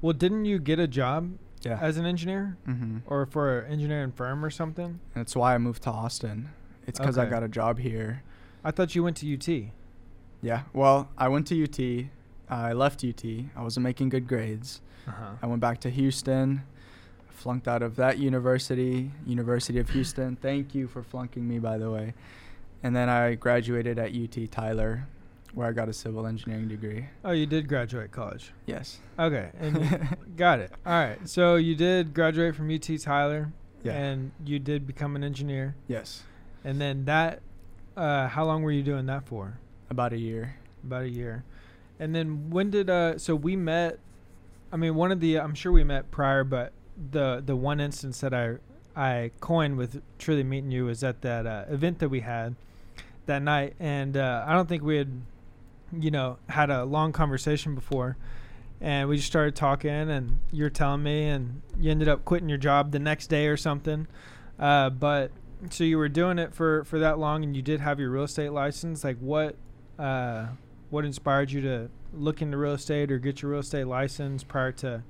Well, 0.00 0.12
didn't 0.12 0.46
you 0.46 0.58
get 0.58 0.78
a 0.78 0.88
job 0.88 1.32
Yeah. 1.62 1.78
as 1.80 1.96
an 1.98 2.06
engineer 2.06 2.56
mm-hmm. 2.66 2.98
or 3.06 3.26
for 3.26 3.60
an 3.60 3.72
engineering 3.72 4.12
firm 4.12 4.44
or 4.44 4.50
something? 4.50 4.98
And 5.14 5.22
it's 5.22 5.36
why 5.36 5.54
I 5.54 5.58
moved 5.58 5.82
to 5.82 5.90
Austin. 5.90 6.50
It's 6.86 6.98
because 6.98 7.18
I 7.18 7.26
got 7.26 7.42
a 7.42 7.48
job 7.48 7.78
here. 7.78 8.22
I 8.64 8.70
thought 8.70 8.94
you 8.94 9.02
went 9.04 9.18
to 9.18 9.34
UT. 9.34 9.72
Yeah. 10.42 10.62
Well, 10.72 11.08
I 11.18 11.28
went 11.28 11.46
to 11.48 11.62
UT. 11.62 12.06
I 12.48 12.72
left 12.72 13.04
UT. 13.04 13.24
I 13.24 13.62
wasn't 13.62 13.84
making 13.84 14.08
good 14.08 14.26
grades. 14.26 14.80
Uh-huh. 15.06 15.32
I 15.42 15.46
went 15.46 15.60
back 15.60 15.80
to 15.80 15.90
Houston. 15.90 16.62
Flunked 17.28 17.68
out 17.68 17.82
of 17.82 17.96
that 17.96 18.18
university, 18.18 19.12
University 19.24 19.78
of 19.78 19.88
Houston. 19.90 20.36
Thank 20.36 20.74
you 20.74 20.88
for 20.88 21.02
flunking 21.02 21.48
me, 21.48 21.58
by 21.58 21.78
the 21.78 21.90
way. 21.90 22.12
And 22.82 22.94
then 22.94 23.08
I 23.08 23.34
graduated 23.34 23.98
at 23.98 24.14
UT 24.14 24.50
Tyler, 24.50 25.06
where 25.54 25.66
I 25.66 25.72
got 25.72 25.88
a 25.88 25.92
civil 25.92 26.26
engineering 26.26 26.68
degree. 26.68 27.06
Oh, 27.24 27.32
you 27.32 27.46
did 27.46 27.68
graduate 27.68 28.12
college. 28.12 28.52
Yes. 28.66 28.98
Okay, 29.18 29.50
and 29.58 30.16
got 30.36 30.60
it. 30.60 30.72
All 30.86 30.92
right. 30.92 31.18
So 31.28 31.56
you 31.56 31.74
did 31.74 32.14
graduate 32.14 32.54
from 32.54 32.70
UT 32.72 32.88
Tyler, 33.00 33.52
Yeah. 33.82 33.92
and 33.94 34.30
you 34.44 34.58
did 34.58 34.86
become 34.86 35.16
an 35.16 35.24
engineer. 35.24 35.74
yes. 35.88 36.22
And 36.62 36.78
then 36.78 37.06
that, 37.06 37.40
uh, 37.96 38.28
how 38.28 38.44
long 38.44 38.62
were 38.62 38.70
you 38.70 38.82
doing 38.82 39.06
that 39.06 39.26
for? 39.26 39.58
About 39.88 40.12
a 40.12 40.18
year. 40.18 40.56
About 40.84 41.02
a 41.04 41.08
year. 41.08 41.42
And 41.98 42.14
then 42.14 42.50
when 42.50 42.70
did 42.70 42.88
uh? 42.90 43.18
So 43.18 43.34
we 43.34 43.56
met. 43.56 43.98
I 44.72 44.76
mean, 44.76 44.94
one 44.94 45.10
of 45.10 45.20
the 45.20 45.40
I'm 45.40 45.54
sure 45.54 45.72
we 45.72 45.84
met 45.84 46.10
prior, 46.10 46.44
but 46.44 46.72
the 47.10 47.42
the 47.44 47.56
one 47.56 47.80
instance 47.80 48.20
that 48.20 48.32
I 48.34 48.56
I 48.94 49.30
coined 49.40 49.78
with 49.78 50.02
truly 50.18 50.42
meeting 50.44 50.70
you 50.70 50.84
was 50.84 51.02
at 51.02 51.22
that 51.22 51.46
uh, 51.46 51.64
event 51.70 51.98
that 52.00 52.08
we 52.10 52.20
had 52.20 52.54
that 53.26 53.40
night, 53.42 53.74
and 53.80 54.16
uh, 54.16 54.44
I 54.46 54.52
don't 54.54 54.68
think 54.68 54.82
we 54.82 54.96
had, 54.96 55.22
you 55.98 56.10
know, 56.10 56.38
had 56.48 56.70
a 56.70 56.84
long 56.84 57.12
conversation 57.12 57.74
before, 57.74 58.16
and 58.80 59.08
we 59.08 59.16
just 59.16 59.28
started 59.28 59.56
talking, 59.56 59.90
and 59.90 60.38
you're 60.52 60.70
telling 60.70 61.02
me, 61.02 61.28
and 61.28 61.62
you 61.78 61.90
ended 61.90 62.08
up 62.08 62.24
quitting 62.24 62.48
your 62.48 62.58
job 62.58 62.92
the 62.92 62.98
next 62.98 63.26
day 63.26 63.46
or 63.46 63.56
something, 63.56 64.06
uh, 64.58 64.90
but 64.90 65.30
so 65.68 65.84
you 65.84 65.98
were 65.98 66.08
doing 66.08 66.38
it 66.38 66.54
for 66.54 66.84
for 66.84 66.98
that 66.98 67.18
long, 67.18 67.44
and 67.44 67.54
you 67.54 67.62
did 67.62 67.80
have 67.80 68.00
your 68.00 68.10
real 68.10 68.24
estate 68.24 68.50
license. 68.50 69.04
Like 69.04 69.18
what, 69.18 69.56
uh, 69.98 70.46
what 70.88 71.04
inspired 71.04 71.50
you 71.50 71.60
to 71.62 71.90
look 72.14 72.40
into 72.40 72.56
real 72.56 72.72
estate 72.72 73.12
or 73.12 73.18
get 73.18 73.42
your 73.42 73.50
real 73.50 73.60
estate 73.60 73.84
license 73.84 74.42
prior 74.42 74.72
to, 74.72 75.02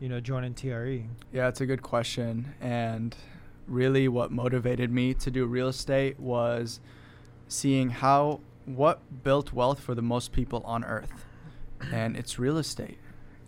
you 0.00 0.08
know, 0.08 0.20
joining? 0.20 0.54
TRE? 0.54 1.04
Yeah, 1.32 1.48
it's 1.48 1.60
a 1.60 1.66
good 1.66 1.82
question. 1.82 2.54
And 2.60 3.16
really, 3.66 4.06
what 4.08 4.30
motivated 4.30 4.90
me 4.92 5.14
to 5.14 5.30
do 5.30 5.46
real 5.46 5.68
estate 5.68 6.20
was 6.20 6.80
seeing 7.48 7.90
how 7.90 8.40
what 8.68 9.22
built 9.22 9.52
wealth 9.52 9.80
for 9.80 9.94
the 9.94 10.02
most 10.02 10.32
people 10.32 10.62
on 10.64 10.84
earth. 10.84 11.12
and 11.92 12.16
it's 12.16 12.38
real 12.38 12.58
estate. 12.58 12.98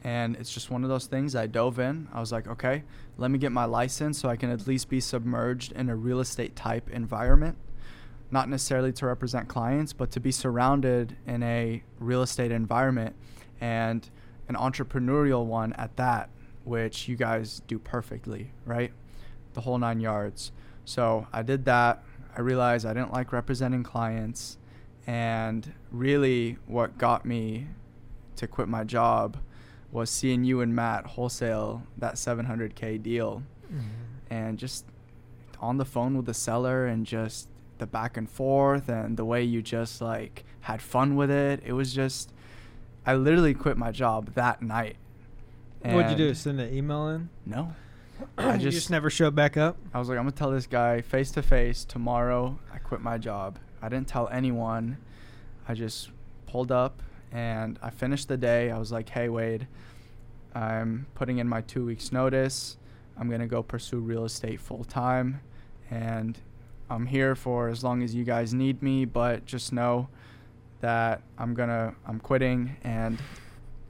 And 0.03 0.37
it's 0.37 0.53
just 0.53 0.71
one 0.71 0.83
of 0.83 0.89
those 0.89 1.07
things 1.07 1.37
I 1.37 1.47
dove 1.47 1.79
in. 1.79 2.09
I 2.13 2.21
was 2.21 2.33
like, 2.33 2.47
okay, 2.47 2.85
let 3.19 3.31
me 3.31 3.39
get 3.39 3.53
my 3.53 3.67
license 3.67 4.19
so 4.19 4.29
I 4.29 4.37
can 4.37 4.51
at 4.51 4.67
least 4.67 4.89
be 4.89 5.01
submerged 5.01 5.73
in 5.73 5.91
a 5.91 5.97
real 5.97 6.21
estate 6.21 6.57
type 6.57 6.89
environment. 6.91 7.59
Not 8.31 8.49
necessarily 8.49 8.93
to 8.95 9.07
represent 9.07 9.49
clients, 9.49 9.93
but 9.93 10.11
to 10.13 10.21
be 10.21 10.33
surrounded 10.33 11.17
in 11.27 11.43
a 11.43 11.83
real 11.99 12.23
estate 12.23 12.53
environment 12.53 13.15
and 13.61 14.09
an 14.49 14.55
entrepreneurial 14.55 15.45
one 15.45 15.73
at 15.75 15.97
that, 15.97 16.31
which 16.65 17.09
you 17.09 17.17
guys 17.17 17.61
do 17.67 17.79
perfectly, 17.79 18.53
right? 18.65 18.93
The 19.53 19.61
whole 19.63 19.77
nine 19.77 20.01
yards. 20.01 20.53
So 20.85 21.27
I 21.33 21.43
did 21.43 21.65
that. 21.67 22.03
I 22.37 22.41
realized 22.41 22.87
I 22.87 22.95
didn't 22.95 23.13
like 23.13 23.33
representing 23.33 23.83
clients. 23.83 24.57
And 25.11 25.73
really, 25.91 26.57
what 26.69 26.97
got 26.97 27.27
me 27.27 27.67
to 28.37 28.47
quit 28.47 28.69
my 28.69 28.85
job 28.85 29.39
was 29.91 30.09
seeing 30.09 30.45
you 30.45 30.61
and 30.61 30.73
Matt 30.73 31.05
wholesale 31.05 31.83
that 31.99 32.15
700K 32.15 33.03
deal. 33.03 33.43
Mm-hmm. 33.67 34.33
And 34.33 34.57
just 34.57 34.85
on 35.59 35.79
the 35.79 35.85
phone 35.85 36.17
with 36.17 36.27
the 36.27 36.35
seller 36.35 36.87
and 36.87 37.05
just 37.05 37.49
the 37.79 37.89
back 37.89 38.17
and 38.17 38.31
forth 38.31 38.89
and 38.89 39.17
the 39.17 39.25
way 39.25 39.43
you 39.43 39.63
just 39.63 40.01
like 40.01 40.45
had 40.61 40.81
fun 40.81 41.17
with 41.17 41.29
it. 41.29 41.61
It 41.67 41.73
was 41.73 41.93
just, 41.93 42.33
I 43.05 43.17
literally 43.17 43.53
quit 43.53 43.77
my 43.77 43.91
job 43.91 44.35
that 44.35 44.63
night. 44.63 44.95
What'd 45.83 46.13
you 46.13 46.17
do? 46.17 46.35
Send 46.35 46.61
an 46.61 46.73
email 46.73 47.09
in? 47.09 47.31
No. 47.45 47.75
I 48.39 48.59
just, 48.59 48.77
just 48.77 48.91
never 48.91 49.11
showed 49.11 49.35
back 49.35 49.57
up. 49.57 49.77
I 49.93 49.99
was 49.99 50.09
like, 50.09 50.19
I'm 50.19 50.25
gonna 50.25 50.37
tell 50.37 50.53
this 50.53 50.69
guy 50.69 51.01
face 51.01 51.33
to 51.33 51.43
face 51.43 51.85
tomorrow. 51.85 52.61
I 52.73 52.79
quit 52.79 53.01
my 53.01 53.19
job. 53.19 53.59
I 53.83 53.89
didn't 53.89 54.09
tell 54.09 54.29
anyone. 54.29 54.99
I 55.69 55.75
just 55.75 56.11
pulled 56.47 56.73
up 56.73 57.03
and 57.33 57.79
I 57.83 57.91
finished 57.91 58.29
the 58.29 58.37
day. 58.37 58.71
I 58.71 58.79
was 58.79 58.91
like, 58.91 59.09
Hey 59.09 59.29
Wade, 59.29 59.67
I'm 60.55 61.07
putting 61.15 61.39
in 61.39 61.49
my 61.49 61.61
two 61.63 61.85
weeks 61.85 62.13
notice. 62.13 62.77
I'm 63.17 63.31
gonna 63.31 63.47
go 63.47 63.63
pursue 63.63 63.99
real 63.99 64.25
estate 64.25 64.61
full 64.61 64.85
time, 64.85 65.41
and 65.91 66.39
I'm 66.89 67.07
here 67.07 67.35
for 67.35 67.69
as 67.69 67.85
long 67.85 68.03
as 68.03 68.15
you 68.15 68.25
guys 68.25 68.55
need 68.55 68.83
me. 68.83 69.05
But 69.05 69.45
just 69.45 69.73
know 69.73 70.09
that 70.81 71.23
I'm 71.39 71.55
gonna 71.55 71.95
I'm 72.07 72.19
quitting 72.19 72.77
and 72.83 73.21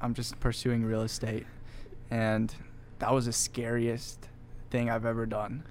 I'm 0.00 0.14
just 0.14 0.38
pursuing 0.40 0.84
real 0.84 1.02
estate, 1.02 1.46
and 2.10 2.52
that 2.98 3.12
was 3.12 3.26
the 3.26 3.32
scariest 3.32 4.28
thing 4.70 4.90
I've 4.90 5.06
ever 5.06 5.26
done. 5.26 5.64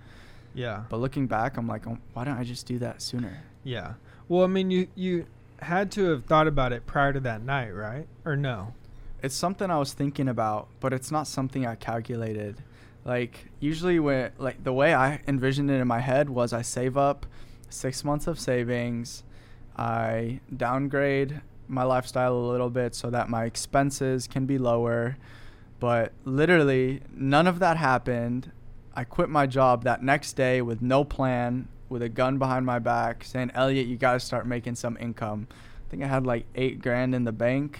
Yeah. 0.54 0.84
But 0.90 0.98
looking 0.98 1.28
back, 1.28 1.58
I'm 1.58 1.68
like, 1.68 1.86
oh, 1.88 1.98
why 2.14 2.24
don't 2.24 2.38
I 2.38 2.44
just 2.44 2.66
do 2.66 2.80
that 2.80 3.02
sooner? 3.02 3.44
Yeah. 3.64 3.94
Well, 4.30 4.46
I 4.46 4.48
mean, 4.48 4.72
you 4.72 4.88
you 4.96 5.26
had 5.62 5.92
to 5.92 6.06
have 6.12 6.24
thought 6.26 6.48
about 6.48 6.72
it 6.72 6.86
prior 6.86 7.12
to 7.12 7.20
that 7.20 7.42
night, 7.42 7.72
right? 7.72 8.08
Or 8.24 8.38
no? 8.38 8.74
It's 9.22 9.36
something 9.36 9.70
I 9.70 9.78
was 9.78 9.92
thinking 9.92 10.30
about, 10.30 10.70
but 10.80 10.94
it's 10.94 11.12
not 11.12 11.28
something 11.28 11.66
I 11.66 11.76
calculated. 11.76 12.64
Like 13.04 13.50
usually 13.60 14.00
when 14.00 14.32
like 14.38 14.64
the 14.64 14.72
way 14.72 14.94
I 14.94 15.20
envisioned 15.28 15.70
it 15.70 15.82
in 15.82 15.88
my 15.88 16.00
head 16.00 16.30
was 16.30 16.54
I 16.54 16.62
save 16.62 16.96
up 16.96 17.26
6 17.70 18.04
months 18.06 18.28
of 18.28 18.40
savings, 18.40 19.24
I 19.76 20.40
downgrade 20.56 21.42
my 21.68 21.84
lifestyle 21.84 22.34
a 22.34 22.50
little 22.52 22.70
bit 22.70 22.96
so 22.96 23.10
that 23.10 23.30
my 23.30 23.44
expenses 23.44 24.28
can 24.28 24.46
be 24.46 24.58
lower 24.58 25.18
but 25.80 26.12
literally, 26.26 27.02
none 27.14 27.48
of 27.48 27.60
that 27.60 27.78
happened. 27.78 28.52
I 28.94 29.06
quit 29.06 29.30
my 29.30 29.48
job 29.48 29.84
that 29.86 30.04
next 30.04 30.34
day 30.34 30.62
with 30.62 30.82
no 30.82 31.04
plan, 31.06 31.70
with 31.90 32.02
a 32.02 32.10
gun 32.10 32.38
behind 32.38 32.66
my 32.66 32.80
back, 32.80 33.24
saying, 33.24 33.52
Eliott, 33.56 33.88
you 33.88 33.98
got 33.98 34.14
to 34.14 34.20
start 34.20 34.46
making 34.48 34.76
some 34.76 34.98
income. 35.00 35.48
I 35.52 35.90
think 35.90 36.04
I 36.04 36.08
had 36.08 36.26
like 36.26 36.46
eight 36.56 36.82
grand 36.82 37.16
in 37.16 37.24
the 37.24 37.32
bank, 37.32 37.80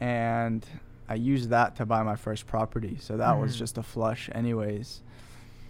and 0.00 0.64
I 1.08 1.14
used 1.14 1.50
that 1.50 1.76
to 1.76 1.86
buy 1.86 2.02
my 2.02 2.16
first 2.16 2.46
property. 2.46 2.98
So 3.00 3.16
that 3.16 3.30
mm-hmm. 3.30 3.42
was 3.42 3.56
just 3.56 3.78
a 3.78 3.82
flush, 3.82 4.28
anyways. 4.32 5.02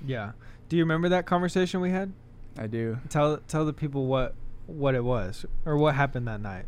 Yeah. 0.05 0.33
Do 0.69 0.77
you 0.77 0.83
remember 0.83 1.09
that 1.11 1.27
conversation 1.27 1.81
we 1.81 1.91
had? 1.91 2.13
I 2.59 2.67
do. 2.67 2.99
Tell 3.09 3.39
tell 3.49 3.65
the 3.65 3.73
people 3.73 4.07
what 4.07 4.35
what 4.67 4.95
it 4.95 5.05
was 5.05 5.47
or 5.65 5.77
what 5.77 5.95
happened 5.95 6.29
that 6.29 6.41
night. 6.41 6.67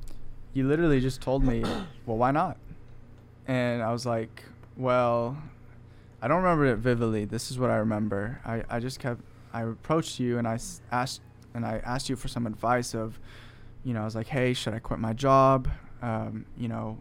You 0.53 0.67
literally 0.69 1.01
just 1.01 1.21
told 1.21 1.45
me, 1.45 1.63
"Well, 2.07 2.17
why 2.17 2.31
not?" 2.31 2.57
And 3.47 3.83
I 3.83 3.93
was 3.93 4.07
like, 4.07 4.43
well, 4.77 5.37
I 6.23 6.29
don't 6.29 6.43
remember 6.43 6.67
it 6.67 6.77
vividly. 6.77 7.25
This 7.25 7.51
is 7.51 7.59
what 7.59 7.71
I 7.71 7.77
remember. 7.77 8.41
I, 8.45 8.63
I 8.69 8.81
just 8.81 8.99
kept 8.99 9.21
I 9.55 9.63
approached 9.63 10.19
you 10.21 10.37
and 10.37 10.47
I 10.47 10.59
asked 10.91 11.21
and 11.55 11.65
I 11.65 11.81
asked 11.85 12.11
you 12.11 12.17
for 12.17 12.27
some 12.29 12.47
advice 12.47 12.95
of, 12.95 13.19
you 13.85 13.95
know, 13.95 14.03
I 14.03 14.05
was 14.05 14.17
like, 14.17 14.27
hey, 14.27 14.53
should 14.53 14.75
I 14.75 14.81
quit 14.81 14.99
my 14.99 15.13
job? 15.13 15.69
Um, 16.03 16.45
you 16.59 16.67
know, 16.69 16.99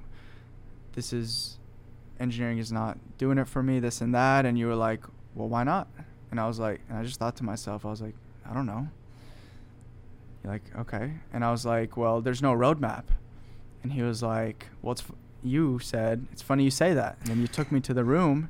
this 0.94 1.12
is 1.12 1.58
engineering 2.20 2.60
is 2.60 2.72
not 2.72 2.98
doing 3.18 3.40
it 3.40 3.48
for 3.48 3.64
me, 3.64 3.80
this 3.80 4.00
and 4.00 4.14
that. 4.14 4.46
And 4.46 4.58
you 4.58 4.68
were 4.68 4.76
like, 4.76 5.04
well, 5.34 5.50
why 5.50 5.64
not? 5.64 5.88
And 6.30 6.40
I 6.40 6.48
was 6.48 6.60
like, 6.60 6.82
and 6.88 6.98
I 6.98 7.04
just 7.04 7.20
thought 7.20 7.36
to 7.38 7.44
myself, 7.44 7.86
I 7.86 7.90
was 7.90 8.02
like, 8.02 8.16
I 8.50 8.54
don't 8.54 8.68
know. 8.68 8.88
You're 10.44 10.54
like, 10.54 10.64
okay. 10.78 11.14
And 11.34 11.44
I 11.44 11.52
was 11.52 11.66
like, 11.66 11.98
well, 11.98 12.22
there's 12.22 12.42
no 12.42 12.54
roadmap. 12.54 13.06
And 13.82 13.92
he 13.94 14.04
was 14.04 14.22
like, 14.22 14.68
well, 14.82 14.92
it's, 14.92 15.02
f- 15.02 15.12
you 15.42 15.80
said, 15.80 16.28
it's 16.32 16.42
funny 16.42 16.64
you 16.64 16.72
say 16.72 16.94
that. 16.94 17.18
And 17.22 17.30
then 17.30 17.42
you 17.42 17.48
took 17.48 17.72
me 17.72 17.80
to 17.82 17.94
the 17.94 18.04
room 18.04 18.50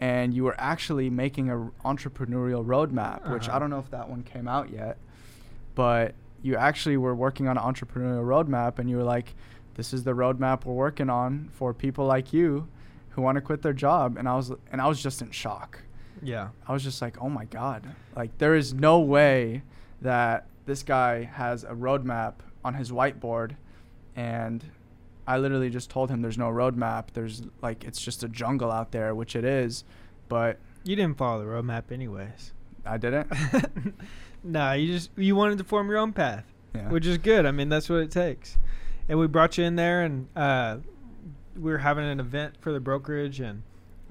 and 0.00 0.32
you 0.32 0.44
were 0.44 0.56
actually 0.58 1.10
making 1.10 1.50
an 1.50 1.70
entrepreneurial 1.84 2.64
roadmap, 2.64 3.22
uh-huh. 3.22 3.34
which 3.34 3.48
I 3.48 3.58
don't 3.58 3.70
know 3.70 3.78
if 3.78 3.90
that 3.90 4.08
one 4.08 4.22
came 4.22 4.48
out 4.48 4.70
yet, 4.70 4.96
but 5.74 6.14
you 6.42 6.56
actually 6.56 6.96
were 6.96 7.14
working 7.14 7.48
on 7.48 7.58
an 7.58 7.62
entrepreneurial 7.62 8.24
roadmap 8.24 8.78
and 8.78 8.88
you 8.88 8.96
were 8.96 9.04
like, 9.04 9.34
this 9.74 9.92
is 9.92 10.04
the 10.04 10.12
roadmap 10.12 10.64
we're 10.64 10.74
working 10.74 11.10
on 11.10 11.50
for 11.52 11.74
people 11.74 12.06
like 12.06 12.32
you 12.32 12.66
who 13.10 13.22
want 13.22 13.36
to 13.36 13.42
quit 13.42 13.62
their 13.62 13.72
job. 13.74 14.16
And 14.16 14.28
I 14.28 14.36
was, 14.36 14.52
and 14.72 14.80
I 14.80 14.86
was 14.86 15.02
just 15.02 15.20
in 15.20 15.30
shock. 15.30 15.82
Yeah. 16.22 16.48
I 16.66 16.72
was 16.72 16.82
just 16.82 17.02
like, 17.02 17.20
oh 17.20 17.28
my 17.28 17.44
God, 17.44 17.86
like 18.16 18.36
there 18.38 18.54
is 18.54 18.72
no 18.72 19.00
way 19.00 19.62
that 20.00 20.46
this 20.64 20.82
guy 20.82 21.24
has 21.24 21.64
a 21.64 21.74
roadmap 21.74 22.34
on 22.64 22.74
his 22.74 22.90
whiteboard 22.90 23.56
and 24.16 24.64
I 25.30 25.38
literally 25.38 25.70
just 25.70 25.90
told 25.90 26.10
him 26.10 26.22
there's 26.22 26.36
no 26.36 26.48
roadmap. 26.48 27.12
There's 27.12 27.42
like 27.62 27.84
it's 27.84 28.02
just 28.02 28.24
a 28.24 28.28
jungle 28.28 28.72
out 28.72 28.90
there, 28.90 29.14
which 29.14 29.36
it 29.36 29.44
is. 29.44 29.84
But 30.28 30.58
you 30.82 30.96
didn't 30.96 31.18
follow 31.18 31.38
the 31.38 31.46
roadmap 31.46 31.92
anyways. 31.92 32.52
I 32.84 32.96
didn't. 32.96 33.32
nah, 34.44 34.72
you 34.72 34.92
just 34.92 35.10
you 35.16 35.36
wanted 35.36 35.58
to 35.58 35.64
form 35.64 35.88
your 35.88 35.98
own 35.98 36.12
path, 36.12 36.52
yeah. 36.74 36.88
which 36.88 37.06
is 37.06 37.16
good. 37.16 37.46
I 37.46 37.52
mean, 37.52 37.68
that's 37.68 37.88
what 37.88 38.00
it 38.00 38.10
takes. 38.10 38.58
And 39.08 39.20
we 39.20 39.28
brought 39.28 39.56
you 39.56 39.62
in 39.62 39.76
there, 39.76 40.02
and 40.02 40.26
uh, 40.34 40.78
we 41.54 41.70
were 41.70 41.78
having 41.78 42.06
an 42.06 42.18
event 42.18 42.56
for 42.58 42.72
the 42.72 42.80
brokerage, 42.80 43.38
and 43.38 43.62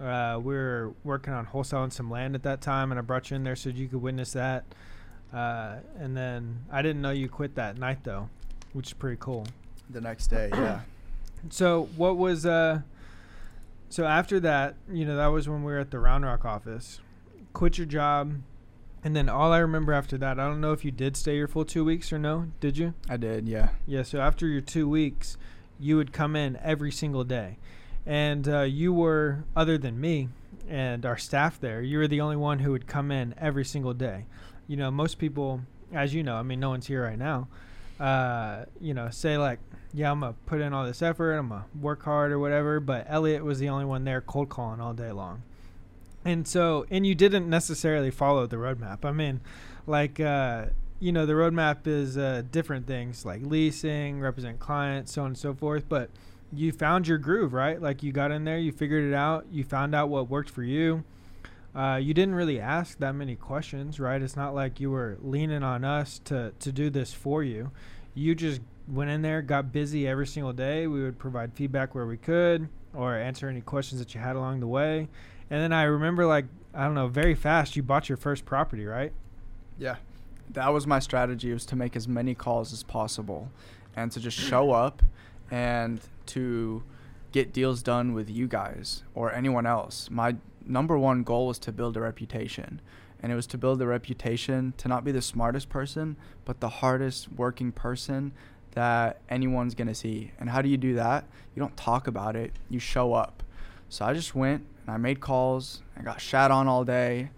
uh, 0.02 0.40
we 0.42 0.54
were 0.54 0.94
working 1.04 1.34
on 1.34 1.48
wholesaling 1.48 1.92
some 1.92 2.10
land 2.10 2.34
at 2.34 2.44
that 2.44 2.62
time. 2.62 2.94
And 2.94 2.98
I 2.98 3.02
brought 3.02 3.30
you 3.30 3.36
in 3.36 3.44
there 3.44 3.58
so 3.58 3.72
you 3.72 3.90
could 3.90 4.02
witness 4.02 4.32
that. 4.32 4.64
Uh, 5.34 5.80
and 5.98 6.16
then 6.16 6.64
I 6.72 6.82
didn't 6.82 7.02
know 7.02 7.12
you 7.12 7.28
quit 7.28 7.56
that 7.56 7.78
night 7.78 8.06
though, 8.06 8.30
which 8.72 8.88
is 8.88 8.94
pretty 8.94 9.18
cool. 9.20 9.46
The 9.90 10.00
next 10.00 10.28
day, 10.28 10.50
yeah. 10.54 10.82
So 11.50 11.90
what 11.96 12.18
was 12.18 12.46
uh 12.46 12.82
so 13.90 14.06
after 14.06 14.40
that, 14.42 14.76
you 14.92 15.04
know, 15.04 15.18
that 15.18 15.28
was 15.28 15.50
when 15.50 15.64
we 15.64 15.74
were 15.74 15.80
at 15.80 15.92
the 15.92 16.00
Round 16.00 16.24
Rock 16.24 16.46
office. 16.46 17.00
Quit 17.54 17.78
your 17.78 17.88
job. 17.88 18.36
And 19.04 19.16
then 19.16 19.30
all 19.30 19.52
I 19.52 19.60
remember 19.60 19.94
after 19.94 20.18
that, 20.18 20.40
I 20.40 20.48
don't 20.48 20.62
know 20.62 20.74
if 20.74 20.86
you 20.86 20.92
did 20.92 21.18
stay 21.18 21.38
your 21.38 21.48
full 21.48 21.66
two 21.66 21.84
weeks 21.86 22.14
or 22.14 22.20
no. 22.20 22.48
Did 22.60 22.78
you? 22.78 22.94
I 23.10 23.18
did, 23.18 23.48
yeah. 23.48 23.70
Yeah, 23.88 24.04
so 24.04 24.20
after 24.20 24.46
your 24.46 24.62
two 24.62 24.88
weeks, 24.88 25.38
you 25.80 25.96
would 25.96 26.12
come 26.12 26.36
in 26.36 26.58
every 26.58 26.92
single 26.92 27.24
day. 27.24 27.58
And 28.06 28.48
uh, 28.48 28.62
you 28.62 28.94
were, 28.94 29.46
other 29.56 29.78
than 29.78 30.00
me 30.00 30.30
and 30.68 31.06
our 31.06 31.18
staff 31.18 31.60
there, 31.60 31.82
you 31.82 31.98
were 31.98 32.08
the 32.08 32.22
only 32.22 32.36
one 32.36 32.60
who 32.60 32.72
would 32.72 32.88
come 32.88 33.10
in 33.12 33.34
every 33.38 33.66
single 33.66 33.94
day. 33.94 34.26
You 34.68 34.78
know, 34.78 34.92
most 34.92 35.18
people, 35.18 35.62
as 35.94 36.14
you 36.14 36.22
know, 36.22 36.36
I 36.36 36.44
mean, 36.44 36.60
no 36.60 36.70
one's 36.70 36.88
here 36.88 37.04
right 37.04 37.18
now, 37.18 37.48
uh, 38.00 38.66
you 38.80 38.94
know, 38.94 39.10
say 39.10 39.38
like, 39.38 39.60
yeah, 39.94 40.12
I'm 40.12 40.20
gonna 40.20 40.36
put 40.46 40.62
in 40.62 40.74
all 40.74 40.86
this 40.86 41.02
effort, 41.02 41.34
I'm 41.34 41.50
gonna 41.50 41.66
work 41.80 42.04
hard 42.04 42.32
or 42.32 42.40
whatever. 42.40 42.80
But 42.80 43.08
Eliott 43.10 43.42
was 43.42 43.60
the 43.60 43.70
only 43.70 43.86
one 43.86 44.04
there 44.04 44.22
cold 44.22 44.50
calling 44.50 44.80
all 44.80 44.94
day 44.94 45.12
long, 45.12 45.44
and 46.24 46.48
so 46.48 46.86
and 46.90 47.06
you 47.06 47.16
didn't 47.16 47.50
necessarily 47.50 48.12
follow 48.12 48.46
the 48.46 48.58
roadmap. 48.58 49.04
I 49.04 49.12
mean, 49.12 49.42
like 49.88 50.20
uh, 50.20 50.66
you 51.00 51.12
know, 51.12 51.26
the 51.26 51.34
roadmap 51.34 51.88
is 51.88 52.18
uh, 52.18 52.44
different 52.52 52.86
things 52.86 53.26
like 53.26 53.42
leasing, 53.44 54.20
represent 54.20 54.60
clients, 54.60 55.14
so 55.14 55.22
on 55.22 55.28
and 55.28 55.38
so 55.38 55.54
forth. 55.54 55.88
But 55.90 56.10
you 56.52 56.72
found 56.72 57.08
your 57.08 57.18
groove, 57.18 57.54
right? 57.54 57.82
Like 57.82 58.04
you 58.04 58.12
got 58.12 58.32
in 58.32 58.44
there, 58.44 58.58
you 58.58 58.72
figured 58.72 59.04
it 59.04 59.16
out, 59.16 59.46
you 59.52 59.64
found 59.64 59.96
out 59.96 60.10
what 60.10 60.30
worked 60.30 60.50
for 60.50 60.64
you. 60.64 61.04
Uh, 61.76 62.00
you 62.02 62.14
didn't 62.14 62.36
really 62.36 62.60
ask 62.60 62.98
that 62.98 63.14
many 63.14 63.36
questions, 63.36 64.00
right? 64.00 64.22
It's 64.22 64.36
not 64.36 64.56
like 64.56 64.80
you 64.80 64.90
were 64.92 65.18
leaning 65.22 65.64
on 65.64 65.84
us 65.84 66.20
to 66.26 66.54
to 66.60 66.72
do 66.72 66.90
this 66.90 67.14
for 67.14 67.44
you. 67.44 67.72
You 68.14 68.36
just 68.36 68.62
went 68.92 69.10
in 69.10 69.22
there, 69.22 69.42
got 69.42 69.72
busy 69.72 70.08
every 70.08 70.28
single 70.28 70.54
day. 70.54 70.88
We 70.88 71.04
would 71.04 71.20
provide 71.20 71.54
feedback 71.54 71.94
where 71.94 72.06
we 72.06 72.18
could 72.18 72.70
or 72.94 73.16
answer 73.16 73.48
any 73.48 73.62
questions 73.62 74.00
that 74.00 74.16
you 74.16 74.22
had 74.22 74.36
along 74.36 74.60
the 74.60 74.68
way. 74.68 75.08
And 75.50 75.62
then 75.62 75.74
I 75.74 75.84
remember, 75.84 76.26
like, 76.26 76.46
I 76.74 76.86
don't 76.86 76.96
know, 76.96 77.08
very 77.08 77.36
fast, 77.36 77.76
you 77.76 77.84
bought 77.84 78.10
your 78.10 78.18
first 78.18 78.46
property, 78.46 78.86
right? 78.86 79.12
Yeah. 79.78 79.96
That 80.52 80.74
was 80.74 80.88
my 80.88 81.00
strategy 81.00 81.54
was 81.54 81.66
to 81.68 81.76
make 81.76 81.96
as 81.96 82.08
many 82.08 82.34
calls 82.34 82.74
as 82.74 82.84
possible 82.84 83.52
and 83.96 84.12
to 84.12 84.20
just 84.20 84.38
show 84.38 84.72
up 84.86 85.02
and 85.52 86.00
to 86.28 86.84
get 87.32 87.54
deals 87.54 87.82
done 87.82 88.14
with 88.14 88.30
you 88.30 88.48
guys 88.48 89.04
or 89.14 89.32
anyone 89.34 89.66
else. 89.66 90.10
My 90.12 90.36
number 90.66 90.98
one 90.98 91.24
goal 91.24 91.48
was 91.48 91.60
to 91.60 91.72
build 91.72 91.98
a 91.98 92.02
reputation. 92.02 92.82
And 93.22 93.32
it 93.32 93.36
was 93.36 93.48
to 93.48 93.58
build 93.58 93.82
a 93.82 93.88
reputation 93.88 94.74
to 94.78 94.88
not 94.88 95.04
be 95.04 95.12
the 95.12 95.22
smartest 95.22 95.68
person, 95.68 96.16
but 96.46 96.62
the 96.62 96.70
hardest 96.70 97.32
working 97.34 97.72
person 97.72 98.32
that 98.72 99.22
anyone's 99.30 99.76
going 99.76 99.88
to 99.88 99.96
see. 99.96 100.32
And 100.40 100.50
how 100.50 100.62
do 100.62 100.70
you 100.70 100.78
do 100.78 100.96
that? 100.96 101.26
You 101.56 101.60
don't 101.60 101.76
talk 101.76 102.08
about 102.08 102.36
it, 102.36 102.54
you 102.70 102.80
show 102.80 103.14
up. 103.14 103.44
So 103.90 104.06
I 104.06 104.14
just 104.14 104.36
went 104.36 104.66
and 104.86 104.94
I 104.94 104.98
made 104.98 105.20
calls. 105.20 105.82
I 105.98 106.04
got 106.04 106.22
shat 106.22 106.52
on 106.52 106.68
all 106.68 106.84
day 106.84 107.32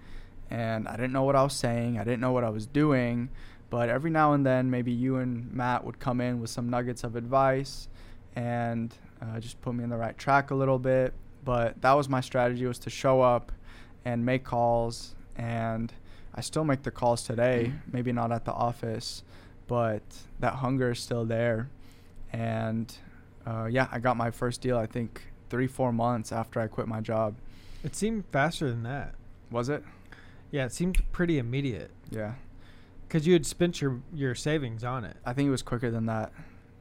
and 0.50 0.88
I 0.88 0.92
didn't 0.98 1.14
know 1.14 1.24
what 1.24 1.36
I 1.36 1.44
was 1.44 1.54
saying. 1.54 1.98
I 1.98 2.04
didn't 2.04 2.20
know 2.20 2.34
what 2.34 2.44
I 2.44 2.50
was 2.50 2.66
doing. 2.66 3.30
But 3.70 3.88
every 3.88 4.12
now 4.12 4.34
and 4.34 4.46
then, 4.46 4.70
maybe 4.70 4.92
you 4.92 5.16
and 5.16 5.52
Matt 5.54 5.86
would 5.86 5.98
come 5.98 6.20
in 6.20 6.42
with 6.42 6.50
some 6.50 6.70
nuggets 6.70 7.06
of 7.06 7.16
advice 7.16 7.88
and 8.36 8.94
uh, 9.22 9.40
just 9.40 9.62
put 9.62 9.74
me 9.74 9.84
in 9.86 9.90
the 9.90 9.98
right 9.98 10.18
track 10.18 10.52
a 10.52 10.56
little 10.56 10.78
bit. 10.78 11.14
But 11.46 11.82
that 11.82 11.94
was 11.94 12.10
my 12.10 12.20
strategy 12.20 12.66
was 12.66 12.80
to 12.80 12.90
show 12.90 13.22
up 13.22 13.52
and 14.04 14.26
make 14.26 14.44
calls. 14.44 15.16
And 15.38 15.94
I 16.36 16.42
still 16.42 16.66
make 16.66 16.84
the 16.84 16.92
calls 16.92 17.24
today, 17.24 17.72
maybe 17.92 18.12
not 18.12 18.34
at 18.34 18.44
the 18.44 18.52
office, 18.52 19.24
but 19.72 20.04
that 20.42 20.56
hunger 20.56 20.92
is 20.92 21.00
still 21.00 21.24
there. 21.24 21.70
And 22.34 22.94
uh, 23.48 23.70
yeah, 23.72 23.88
I 23.90 24.00
got 24.00 24.18
my 24.18 24.30
first 24.30 24.60
deal, 24.60 24.78
I 24.78 24.86
think, 24.86 25.32
three, 25.50 25.66
four 25.66 25.94
months 25.94 26.34
after 26.34 26.60
I 26.60 26.68
quit 26.68 26.90
my 26.90 27.00
job. 27.00 27.36
It 27.82 27.96
seemed 27.96 28.26
faster 28.34 28.70
than 28.70 28.84
that. 28.84 29.16
Was 29.50 29.70
it? 29.70 29.86
Yeah, 30.52 30.66
it 30.66 30.74
seemed 30.74 31.02
pretty 31.14 31.40
immediate. 31.40 31.90
Yeah. 32.10 32.34
Because 33.08 33.26
you 33.26 33.32
had 33.32 33.46
spent 33.46 33.80
your 33.80 34.02
your 34.14 34.36
savings 34.36 34.84
on 34.84 35.06
it. 35.06 35.16
I 35.26 35.32
think 35.32 35.48
it 35.48 35.52
was 35.52 35.62
quicker 35.62 35.90
than 35.90 36.06
that. 36.08 36.34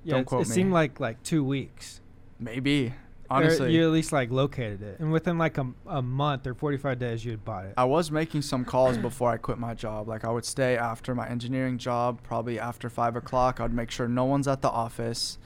Yeah, 0.02 0.14
Don't 0.14 0.24
quote 0.24 0.40
me. 0.40 0.46
it 0.46 0.48
me. 0.48 0.54
seemed 0.56 0.72
like 0.72 0.98
like 0.98 1.22
two 1.22 1.44
weeks. 1.44 2.00
Maybe. 2.40 2.94
Honestly, 3.30 3.72
you 3.72 3.84
at 3.84 3.92
least 3.92 4.12
like 4.12 4.30
located 4.30 4.82
it, 4.82 4.98
and 4.98 5.12
within 5.12 5.38
like 5.38 5.56
a, 5.56 5.66
a 5.86 6.02
month 6.02 6.46
or 6.46 6.54
45 6.54 6.98
days, 6.98 7.24
you 7.24 7.30
had 7.30 7.44
bought 7.44 7.64
it. 7.64 7.74
I 7.76 7.84
was 7.84 8.10
making 8.10 8.42
some 8.42 8.64
calls 8.64 8.98
before 8.98 9.30
I 9.30 9.36
quit 9.36 9.56
my 9.58 9.72
job. 9.72 10.08
Like 10.08 10.24
I 10.24 10.30
would 10.30 10.44
stay 10.44 10.76
after 10.76 11.14
my 11.14 11.28
engineering 11.28 11.78
job, 11.78 12.20
probably 12.24 12.58
after 12.58 12.90
five 12.90 13.14
o'clock. 13.14 13.60
I 13.60 13.62
would 13.62 13.74
make 13.74 13.90
sure 13.92 14.08
no 14.08 14.24
one's 14.24 14.48
at 14.48 14.62
the 14.62 14.68
office, 14.68 15.38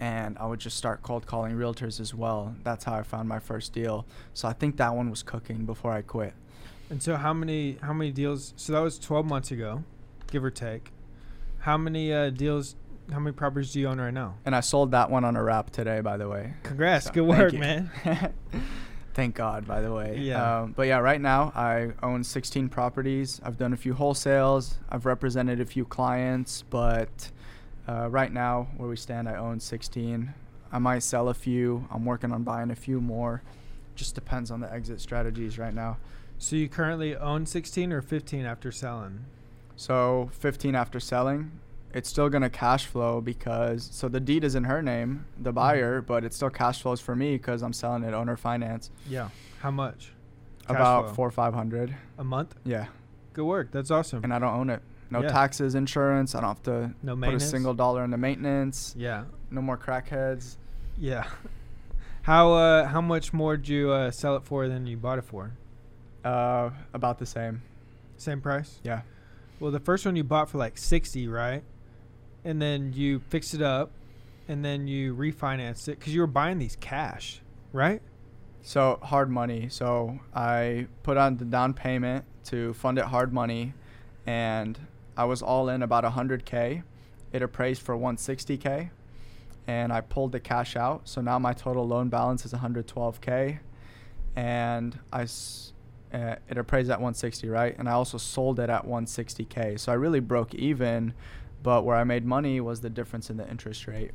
and 0.00 0.36
I 0.38 0.46
would 0.46 0.58
just 0.58 0.76
start 0.76 1.02
cold 1.02 1.26
calling 1.26 1.52
realtors 1.52 2.00
as 2.00 2.12
well. 2.12 2.56
That's 2.64 2.84
how 2.84 2.94
I 2.94 3.04
found 3.04 3.28
my 3.28 3.38
first 3.38 3.72
deal. 3.72 4.04
So 4.34 4.48
I 4.48 4.52
think 4.52 4.76
that 4.78 4.94
one 4.94 5.08
was 5.08 5.22
cooking 5.22 5.64
before 5.64 5.92
I 5.92 6.02
quit. 6.02 6.34
And 6.90 7.02
so 7.02 7.16
how 7.16 7.32
many 7.32 7.78
how 7.82 7.92
many 7.92 8.10
deals? 8.10 8.54
So 8.56 8.72
that 8.72 8.80
was 8.80 8.98
12 8.98 9.26
months 9.26 9.50
ago, 9.50 9.84
give 10.30 10.42
or 10.42 10.50
take. 10.50 10.92
How 11.60 11.76
many 11.76 12.12
uh, 12.12 12.30
deals? 12.30 12.76
How 13.12 13.18
many 13.18 13.34
properties 13.34 13.72
do 13.72 13.80
you 13.80 13.88
own 13.88 14.00
right 14.00 14.12
now? 14.12 14.34
And 14.44 14.54
I 14.54 14.60
sold 14.60 14.90
that 14.90 15.10
one 15.10 15.24
on 15.24 15.34
a 15.34 15.42
wrap 15.42 15.70
today, 15.70 16.00
by 16.00 16.16
the 16.16 16.28
way. 16.28 16.54
Congrats, 16.62 17.06
so 17.06 17.12
good 17.12 17.26
work, 17.26 17.52
man. 17.54 17.90
thank 19.14 19.34
God, 19.34 19.66
by 19.66 19.80
the 19.80 19.92
way. 19.92 20.18
Yeah. 20.20 20.60
Um, 20.60 20.72
but 20.72 20.86
yeah, 20.86 20.98
right 20.98 21.20
now 21.20 21.52
I 21.54 21.92
own 22.02 22.22
16 22.22 22.68
properties. 22.68 23.40
I've 23.42 23.56
done 23.56 23.72
a 23.72 23.76
few 23.76 23.94
wholesales. 23.94 24.74
I've 24.90 25.06
represented 25.06 25.60
a 25.60 25.64
few 25.64 25.84
clients, 25.84 26.62
but 26.68 27.30
uh, 27.88 28.08
right 28.10 28.32
now, 28.32 28.68
where 28.76 28.88
we 28.88 28.96
stand, 28.96 29.28
I 29.28 29.36
own 29.36 29.58
16. 29.58 30.34
I 30.70 30.78
might 30.78 31.02
sell 31.02 31.30
a 31.30 31.34
few. 31.34 31.88
I'm 31.90 32.04
working 32.04 32.30
on 32.30 32.42
buying 32.42 32.70
a 32.70 32.76
few 32.76 33.00
more. 33.00 33.42
Just 33.94 34.14
depends 34.14 34.50
on 34.50 34.60
the 34.60 34.70
exit 34.72 35.00
strategies 35.00 35.58
right 35.58 35.74
now. 35.74 35.96
So 36.36 36.56
you 36.56 36.68
currently 36.68 37.16
own 37.16 37.46
16 37.46 37.92
or 37.92 38.02
15 38.02 38.44
after 38.44 38.70
selling? 38.70 39.24
So 39.76 40.30
15 40.34 40.74
after 40.74 41.00
selling. 41.00 41.52
It's 41.94 42.08
still 42.08 42.28
going 42.28 42.42
to 42.42 42.50
cash 42.50 42.86
flow 42.86 43.20
because 43.20 43.88
so 43.90 44.08
the 44.08 44.20
deed 44.20 44.44
is 44.44 44.54
in 44.54 44.64
her 44.64 44.82
name, 44.82 45.24
the 45.38 45.50
mm-hmm. 45.50 45.54
buyer, 45.54 46.02
but 46.02 46.24
it 46.24 46.34
still 46.34 46.50
cash 46.50 46.82
flows 46.82 47.00
for 47.00 47.16
me 47.16 47.36
because 47.36 47.62
I'm 47.62 47.72
selling 47.72 48.02
it 48.04 48.12
owner 48.12 48.36
finance. 48.36 48.90
Yeah. 49.08 49.30
How 49.60 49.70
much? 49.70 50.12
Cash 50.66 50.76
About 50.76 51.04
flow? 51.06 51.14
four 51.14 51.28
or 51.28 51.30
five 51.30 51.54
hundred 51.54 51.94
a 52.18 52.24
month. 52.24 52.54
Yeah. 52.64 52.86
Good 53.32 53.44
work. 53.44 53.70
That's 53.70 53.90
awesome. 53.90 54.22
And 54.22 54.34
I 54.34 54.38
don't 54.38 54.54
own 54.54 54.70
it. 54.70 54.82
No 55.10 55.22
yeah. 55.22 55.28
taxes, 55.28 55.74
insurance. 55.74 56.34
I 56.34 56.40
don't 56.40 56.48
have 56.48 56.62
to 56.64 56.94
no 57.02 57.16
put 57.16 57.34
a 57.34 57.40
single 57.40 57.72
dollar 57.72 58.04
into 58.04 58.18
maintenance. 58.18 58.94
Yeah. 58.96 59.24
No 59.50 59.62
more 59.62 59.78
crackheads. 59.78 60.56
Yeah. 60.98 61.24
How 62.22 62.52
uh 62.52 62.86
how 62.86 63.00
much 63.00 63.32
more 63.32 63.56
did 63.56 63.68
you 63.68 63.90
uh, 63.90 64.10
sell 64.10 64.36
it 64.36 64.44
for 64.44 64.68
than 64.68 64.86
you 64.86 64.98
bought 64.98 65.18
it 65.18 65.24
for? 65.24 65.52
Uh, 66.22 66.68
about 66.92 67.18
the 67.18 67.24
same. 67.24 67.62
Same 68.18 68.42
price. 68.42 68.80
Yeah. 68.82 69.00
Well, 69.60 69.70
the 69.70 69.80
first 69.80 70.04
one 70.04 70.14
you 70.14 70.24
bought 70.24 70.50
for 70.50 70.58
like 70.58 70.76
sixty, 70.76 71.26
right? 71.26 71.62
And 72.48 72.62
then 72.62 72.94
you 72.94 73.18
fixed 73.18 73.52
it 73.52 73.60
up, 73.60 73.90
and 74.48 74.64
then 74.64 74.88
you 74.88 75.14
refinanced 75.14 75.88
it 75.88 75.98
because 75.98 76.14
you 76.14 76.22
were 76.22 76.26
buying 76.26 76.58
these 76.58 76.76
cash, 76.76 77.42
right? 77.74 78.00
So 78.62 78.98
hard 79.02 79.28
money. 79.30 79.68
So 79.68 80.18
I 80.34 80.86
put 81.02 81.18
on 81.18 81.36
the 81.36 81.44
down 81.44 81.74
payment 81.74 82.24
to 82.44 82.72
fund 82.72 82.98
it 82.98 83.04
hard 83.04 83.34
money, 83.34 83.74
and 84.26 84.78
I 85.14 85.26
was 85.26 85.42
all 85.42 85.68
in 85.68 85.82
about 85.82 86.04
100k. 86.04 86.84
It 87.34 87.42
appraised 87.42 87.82
for 87.82 87.94
160k, 87.94 88.88
and 89.66 89.92
I 89.92 90.00
pulled 90.00 90.32
the 90.32 90.40
cash 90.40 90.74
out. 90.74 91.02
So 91.04 91.20
now 91.20 91.38
my 91.38 91.52
total 91.52 91.86
loan 91.86 92.08
balance 92.08 92.46
is 92.46 92.54
112k, 92.54 93.58
and 94.36 94.98
I 95.12 95.26
uh, 96.14 96.36
it 96.48 96.56
appraised 96.56 96.90
at 96.90 96.98
160, 96.98 97.50
right? 97.50 97.76
And 97.78 97.88
I 97.88 97.92
also 97.92 98.16
sold 98.16 98.58
it 98.58 98.70
at 98.70 98.86
160k. 98.86 99.78
So 99.78 99.92
I 99.92 99.96
really 99.96 100.20
broke 100.20 100.54
even, 100.54 101.12
but 101.62 101.84
where 101.84 101.96
I 101.96 102.04
made 102.04 102.24
money 102.24 102.60
was 102.60 102.80
the 102.80 102.90
difference 102.90 103.30
in 103.30 103.36
the 103.36 103.48
interest 103.48 103.86
rate. 103.86 104.12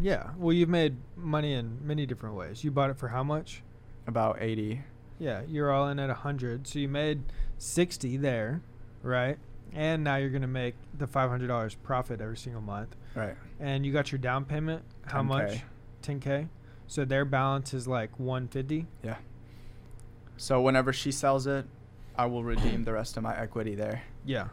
Yeah. 0.00 0.30
Well, 0.36 0.52
you've 0.52 0.68
made 0.68 0.96
money 1.16 1.52
in 1.54 1.78
many 1.82 2.06
different 2.06 2.34
ways. 2.34 2.64
You 2.64 2.70
bought 2.70 2.90
it 2.90 2.96
for 2.96 3.08
how 3.08 3.22
much? 3.22 3.62
About 4.06 4.38
80. 4.40 4.82
Yeah, 5.18 5.42
you're 5.46 5.70
all 5.70 5.88
in 5.88 5.98
at 5.98 6.08
100. 6.08 6.66
So 6.66 6.78
you 6.78 6.88
made 6.88 7.22
60 7.58 8.16
there, 8.16 8.62
right? 9.02 9.38
And 9.72 10.02
now 10.02 10.16
you're 10.16 10.30
going 10.30 10.42
to 10.42 10.48
make 10.48 10.74
the 10.96 11.06
$500 11.06 11.76
profit 11.82 12.20
every 12.20 12.36
single 12.36 12.62
month. 12.62 12.96
Right. 13.14 13.36
And 13.60 13.84
you 13.84 13.92
got 13.92 14.10
your 14.10 14.18
down 14.18 14.44
payment. 14.44 14.82
How 15.06 15.22
10K. 15.22 15.26
much? 15.26 15.60
10K. 16.02 16.48
So 16.86 17.04
their 17.04 17.24
balance 17.24 17.74
is 17.74 17.86
like 17.86 18.18
150. 18.18 18.86
Yeah. 19.04 19.16
So 20.36 20.60
whenever 20.60 20.92
she 20.92 21.12
sells 21.12 21.46
it, 21.46 21.66
I 22.16 22.26
will 22.26 22.42
redeem 22.42 22.84
the 22.84 22.92
rest 22.92 23.16
of 23.16 23.22
my 23.22 23.38
equity 23.38 23.74
there. 23.74 24.02
Yeah. 24.24 24.48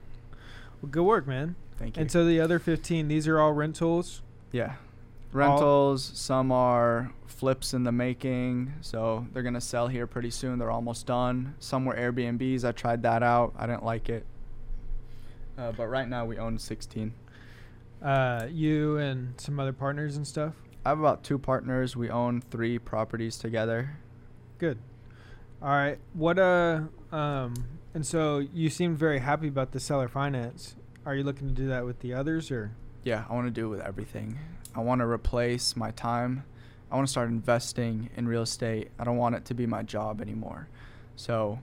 Well, 0.81 0.91
good 0.91 1.03
work, 1.03 1.25
man. 1.25 1.55
Thank 1.77 1.97
you. 1.97 2.01
And 2.01 2.11
so 2.11 2.25
the 2.25 2.39
other 2.39 2.59
15, 2.59 3.07
these 3.07 3.27
are 3.27 3.39
all 3.39 3.53
rentals? 3.53 4.21
Yeah. 4.51 4.75
Rentals, 5.31 6.09
all 6.09 6.15
some 6.15 6.51
are 6.51 7.11
flips 7.25 7.73
in 7.73 7.83
the 7.83 7.91
making. 7.91 8.73
So 8.81 9.27
they're 9.31 9.43
going 9.43 9.53
to 9.53 9.61
sell 9.61 9.87
here 9.87 10.07
pretty 10.07 10.31
soon. 10.31 10.59
They're 10.59 10.71
almost 10.71 11.05
done. 11.05 11.55
Some 11.59 11.85
were 11.85 11.95
Airbnbs. 11.95 12.63
I 12.63 12.71
tried 12.71 13.03
that 13.03 13.23
out. 13.23 13.53
I 13.57 13.67
didn't 13.67 13.85
like 13.85 14.09
it. 14.09 14.25
Uh, 15.57 15.71
but 15.71 15.87
right 15.87 16.07
now 16.07 16.25
we 16.25 16.37
own 16.37 16.57
16. 16.57 17.13
Uh, 18.01 18.47
you 18.49 18.97
and 18.97 19.39
some 19.39 19.59
other 19.59 19.73
partners 19.73 20.17
and 20.17 20.25
stuff? 20.25 20.53
I 20.85 20.89
have 20.89 20.99
about 20.99 21.23
two 21.23 21.37
partners. 21.37 21.95
We 21.95 22.09
own 22.09 22.41
three 22.49 22.79
properties 22.79 23.37
together. 23.37 23.97
Good. 24.57 24.79
All 25.61 25.69
right. 25.69 25.97
What 26.13 26.39
uh 26.39 26.83
um 27.11 27.53
and 27.93 28.05
so 28.05 28.39
you 28.39 28.69
seemed 28.69 28.97
very 28.97 29.19
happy 29.19 29.47
about 29.47 29.71
the 29.71 29.79
seller 29.79 30.07
finance. 30.07 30.75
Are 31.07 31.15
you 31.15 31.23
looking 31.23 31.47
to 31.47 31.53
do 31.53 31.69
that 31.69 31.85
with 31.85 32.01
the 32.01 32.13
others 32.13 32.51
or? 32.51 32.71
Yeah, 33.05 33.23
I 33.29 33.33
want 33.33 33.47
to 33.47 33.51
do 33.51 33.67
it 33.67 33.77
with 33.77 33.79
everything. 33.79 34.37
I 34.75 34.81
want 34.81 34.99
to 34.99 35.07
replace 35.07 35.77
my 35.77 35.91
time. 35.91 36.43
I 36.91 36.95
want 36.95 37.07
to 37.07 37.11
start 37.11 37.29
investing 37.29 38.09
in 38.17 38.27
real 38.27 38.41
estate. 38.41 38.89
I 38.99 39.05
don't 39.05 39.15
want 39.15 39.35
it 39.35 39.45
to 39.45 39.53
be 39.53 39.65
my 39.65 39.83
job 39.83 40.19
anymore. 40.19 40.67
So, 41.15 41.59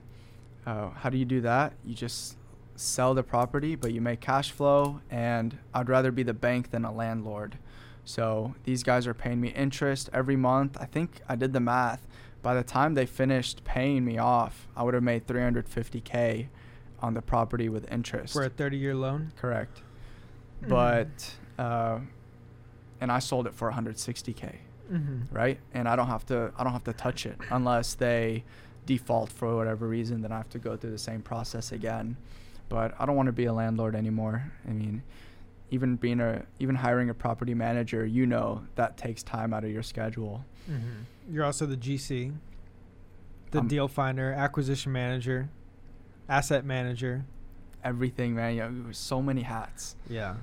uh, 0.65 0.89
how 0.89 1.11
do 1.11 1.19
you 1.19 1.25
do 1.25 1.41
that? 1.41 1.73
You 1.85 1.93
just 1.93 2.37
sell 2.75 3.13
the 3.13 3.21
property, 3.21 3.75
but 3.75 3.93
you 3.93 4.01
make 4.01 4.19
cash 4.19 4.49
flow. 4.49 5.01
And 5.11 5.59
I'd 5.75 5.89
rather 5.89 6.11
be 6.11 6.23
the 6.23 6.33
bank 6.33 6.71
than 6.71 6.83
a 6.83 6.91
landlord. 6.91 7.59
So 8.03 8.55
these 8.63 8.81
guys 8.81 9.05
are 9.05 9.13
paying 9.13 9.41
me 9.41 9.49
interest 9.49 10.09
every 10.11 10.35
month. 10.35 10.75
I 10.81 10.85
think 10.85 11.21
I 11.29 11.35
did 11.35 11.53
the 11.53 11.59
math 11.59 12.07
by 12.45 12.53
the 12.53 12.61
time 12.61 12.93
they 12.93 13.07
finished 13.07 13.63
paying 13.63 14.05
me 14.05 14.19
off, 14.19 14.67
I 14.75 14.83
would 14.83 14.93
have 14.93 15.01
made 15.01 15.25
350k 15.25 16.47
on 17.05 17.13
the 17.13 17.21
property 17.21 17.69
with 17.69 17.91
interest 17.91 18.33
for 18.33 18.43
a 18.43 18.49
30 18.49 18.77
year 18.77 18.95
loan. 18.95 19.31
Correct. 19.37 19.81
Mm-hmm. 20.61 20.69
But 20.69 21.35
uh, 21.59 21.99
and 22.99 23.11
I 23.11 23.19
sold 23.19 23.47
it 23.47 23.53
for 23.53 23.71
160k. 23.71 24.55
Mm-hmm. 24.91 25.35
Right? 25.35 25.59
And 25.73 25.87
I 25.87 25.95
don't 25.95 26.07
have 26.07 26.25
to 26.27 26.51
I 26.57 26.63
don't 26.63 26.73
have 26.73 26.83
to 26.85 26.93
touch 26.93 27.25
it 27.25 27.37
unless 27.51 27.93
they 27.93 28.43
default 28.85 29.31
for 29.31 29.55
whatever 29.55 29.87
reason 29.87 30.21
then 30.21 30.31
I 30.31 30.37
have 30.37 30.49
to 30.49 30.59
go 30.59 30.75
through 30.77 30.91
the 30.91 30.97
same 30.97 31.21
process 31.21 31.71
again. 31.71 32.17
But 32.67 32.95
I 32.99 33.05
don't 33.05 33.15
want 33.15 33.27
to 33.27 33.33
be 33.33 33.45
a 33.45 33.53
landlord 33.53 33.95
anymore. 33.95 34.51
I 34.67 34.71
mean, 34.71 35.03
even 35.69 35.95
being 35.95 36.19
a 36.19 36.45
even 36.59 36.75
hiring 36.75 37.09
a 37.09 37.13
property 37.13 37.53
manager, 37.53 38.05
you 38.05 38.25
know 38.25 38.63
that 38.75 38.97
takes 38.97 39.21
time 39.21 39.53
out 39.53 39.63
of 39.63 39.69
your 39.69 39.83
schedule. 39.83 40.43
Mm-hmm. 40.69 41.33
You're 41.33 41.45
also 41.45 41.67
the 41.67 41.77
GC, 41.77 42.33
the 43.51 43.59
um, 43.59 43.67
deal 43.67 43.87
finder, 43.87 44.33
acquisition 44.33 44.91
manager, 44.91 45.49
asset 46.29 46.65
manager, 46.65 47.25
everything, 47.83 48.35
man. 48.35 48.55
You 48.55 48.69
know, 48.69 48.91
so 48.91 49.21
many 49.21 49.41
hats. 49.41 49.95
Yeah. 50.09 50.35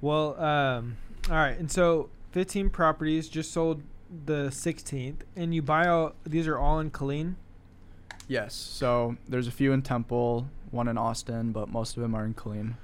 Well, 0.00 0.40
um, 0.40 0.96
all 1.28 1.36
right, 1.36 1.58
and 1.58 1.70
so 1.70 2.08
15 2.32 2.70
properties 2.70 3.28
just 3.28 3.52
sold 3.52 3.82
the 4.26 4.48
16th, 4.48 5.20
and 5.36 5.54
you 5.54 5.62
buy 5.62 5.88
all 5.88 6.14
these 6.24 6.46
are 6.46 6.58
all 6.58 6.78
in 6.78 6.90
Killeen. 6.90 7.34
Yes. 8.28 8.54
So 8.54 9.16
there's 9.28 9.48
a 9.48 9.50
few 9.50 9.72
in 9.72 9.82
Temple, 9.82 10.46
one 10.70 10.86
in 10.88 10.98
Austin, 10.98 11.52
but 11.52 11.68
most 11.68 11.96
of 11.96 12.02
them 12.02 12.14
are 12.14 12.24
in 12.24 12.34
Killeen. 12.34 12.74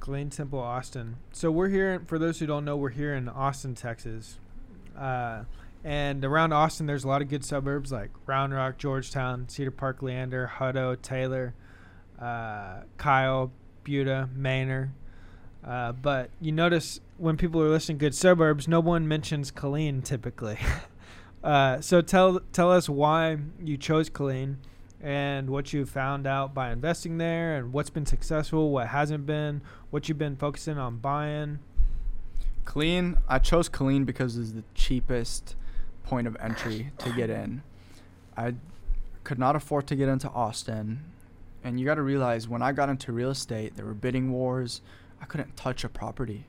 Killeen, 0.00 0.30
Temple, 0.34 0.58
Austin. 0.58 1.16
So 1.32 1.50
we're 1.50 1.68
here. 1.68 2.02
For 2.06 2.18
those 2.18 2.38
who 2.38 2.46
don't 2.46 2.64
know, 2.64 2.76
we're 2.76 2.90
here 2.90 3.14
in 3.14 3.28
Austin, 3.28 3.74
Texas. 3.74 4.38
Uh, 4.96 5.44
and 5.84 6.24
around 6.24 6.52
Austin, 6.52 6.86
there's 6.86 7.04
a 7.04 7.08
lot 7.08 7.22
of 7.22 7.28
good 7.28 7.44
suburbs 7.44 7.90
like 7.90 8.10
Round 8.26 8.52
Rock, 8.52 8.76
Georgetown, 8.76 9.48
Cedar 9.48 9.70
Park, 9.70 10.02
Leander, 10.02 10.50
Hutto, 10.58 11.00
Taylor, 11.00 11.54
uh, 12.20 12.80
Kyle, 12.98 13.50
Buda, 13.84 14.28
Manor. 14.34 14.92
Uh, 15.64 15.92
but 15.92 16.30
you 16.40 16.52
notice 16.52 17.00
when 17.16 17.36
people 17.36 17.62
are 17.62 17.68
listing 17.68 17.98
good 17.98 18.14
suburbs, 18.14 18.68
no 18.68 18.80
one 18.80 19.08
mentions 19.08 19.50
Killeen 19.50 20.04
typically. 20.04 20.58
uh, 21.44 21.80
so 21.80 22.00
tell 22.00 22.40
tell 22.52 22.70
us 22.70 22.88
why 22.88 23.38
you 23.62 23.76
chose 23.76 24.10
Killeen 24.10 24.56
and 25.02 25.48
what 25.48 25.72
you 25.72 25.86
found 25.86 26.26
out 26.26 26.52
by 26.52 26.70
investing 26.70 27.16
there, 27.16 27.56
and 27.56 27.72
what's 27.72 27.88
been 27.88 28.04
successful, 28.04 28.70
what 28.70 28.88
hasn't 28.88 29.24
been, 29.24 29.62
what 29.88 30.08
you've 30.08 30.18
been 30.18 30.36
focusing 30.36 30.76
on 30.76 30.98
buying. 30.98 31.58
Killeen, 32.64 33.18
I 33.26 33.38
chose 33.38 33.70
Killeen 33.70 34.04
because 34.04 34.36
it's 34.36 34.52
the 34.52 34.64
cheapest 34.74 35.56
point 36.10 36.26
of 36.26 36.36
entry 36.40 36.90
to 36.98 37.12
get 37.12 37.30
in. 37.30 37.62
I 38.36 38.54
could 39.22 39.38
not 39.38 39.54
afford 39.54 39.86
to 39.86 39.94
get 39.96 40.08
into 40.08 40.28
Austin. 40.28 41.04
And 41.62 41.78
you 41.78 41.86
got 41.86 41.94
to 41.94 42.02
realize 42.02 42.48
when 42.48 42.62
I 42.62 42.72
got 42.72 42.88
into 42.88 43.12
real 43.12 43.30
estate, 43.30 43.76
there 43.76 43.86
were 43.86 43.94
bidding 43.94 44.32
wars. 44.32 44.80
I 45.22 45.26
couldn't 45.26 45.56
touch 45.56 45.84
a 45.84 45.88
property, 45.88 46.46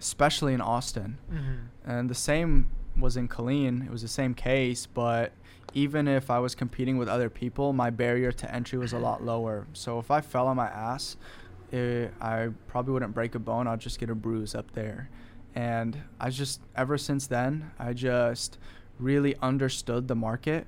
especially 0.00 0.52
in 0.52 0.60
Austin. 0.60 1.18
Mm-hmm. 1.32 1.90
And 1.90 2.10
the 2.10 2.14
same 2.14 2.70
was 2.98 3.16
in 3.16 3.28
Killeen. 3.28 3.86
It 3.86 3.90
was 3.90 4.02
the 4.02 4.08
same 4.08 4.34
case, 4.34 4.86
but 4.86 5.32
even 5.74 6.08
if 6.08 6.28
I 6.28 6.40
was 6.40 6.56
competing 6.56 6.98
with 6.98 7.08
other 7.08 7.30
people, 7.30 7.72
my 7.72 7.90
barrier 7.90 8.32
to 8.32 8.52
entry 8.52 8.78
was 8.78 8.92
a 8.92 8.98
lot 8.98 9.22
lower. 9.22 9.66
So 9.74 10.00
if 10.00 10.10
I 10.10 10.22
fell 10.22 10.48
on 10.48 10.56
my 10.56 10.68
ass, 10.68 11.16
it, 11.70 11.76
eh, 11.76 12.08
I 12.20 12.48
probably 12.66 12.94
wouldn't 12.94 13.14
break 13.14 13.36
a 13.36 13.38
bone. 13.38 13.68
I'd 13.68 13.80
just 13.80 14.00
get 14.00 14.10
a 14.10 14.14
bruise 14.14 14.56
up 14.56 14.72
there. 14.72 15.08
And 15.54 16.02
I 16.18 16.30
just, 16.30 16.60
ever 16.74 16.98
since 16.98 17.28
then, 17.28 17.70
I 17.78 17.92
just 17.92 18.58
really 18.98 19.36
understood 19.42 20.08
the 20.08 20.14
market. 20.14 20.66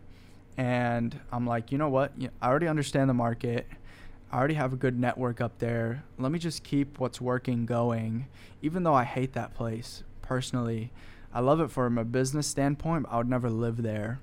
And 0.56 1.18
I'm 1.30 1.46
like, 1.46 1.70
you 1.70 1.78
know 1.78 1.88
what? 1.88 2.12
I 2.40 2.48
already 2.48 2.68
understand 2.68 3.10
the 3.10 3.14
market. 3.14 3.66
I 4.32 4.38
already 4.38 4.54
have 4.54 4.72
a 4.72 4.76
good 4.76 4.98
network 4.98 5.40
up 5.40 5.58
there. 5.58 6.02
Let 6.18 6.32
me 6.32 6.38
just 6.38 6.64
keep 6.64 6.98
what's 6.98 7.20
working 7.20 7.66
going, 7.66 8.26
even 8.62 8.82
though 8.82 8.94
I 8.94 9.04
hate 9.04 9.34
that 9.34 9.54
place 9.54 10.02
personally. 10.22 10.90
I 11.32 11.40
love 11.40 11.60
it 11.60 11.70
from 11.70 11.98
a 11.98 12.04
business 12.04 12.46
standpoint, 12.46 13.06
I 13.10 13.18
would 13.18 13.28
never 13.28 13.50
live 13.50 13.82
there. 13.82 14.20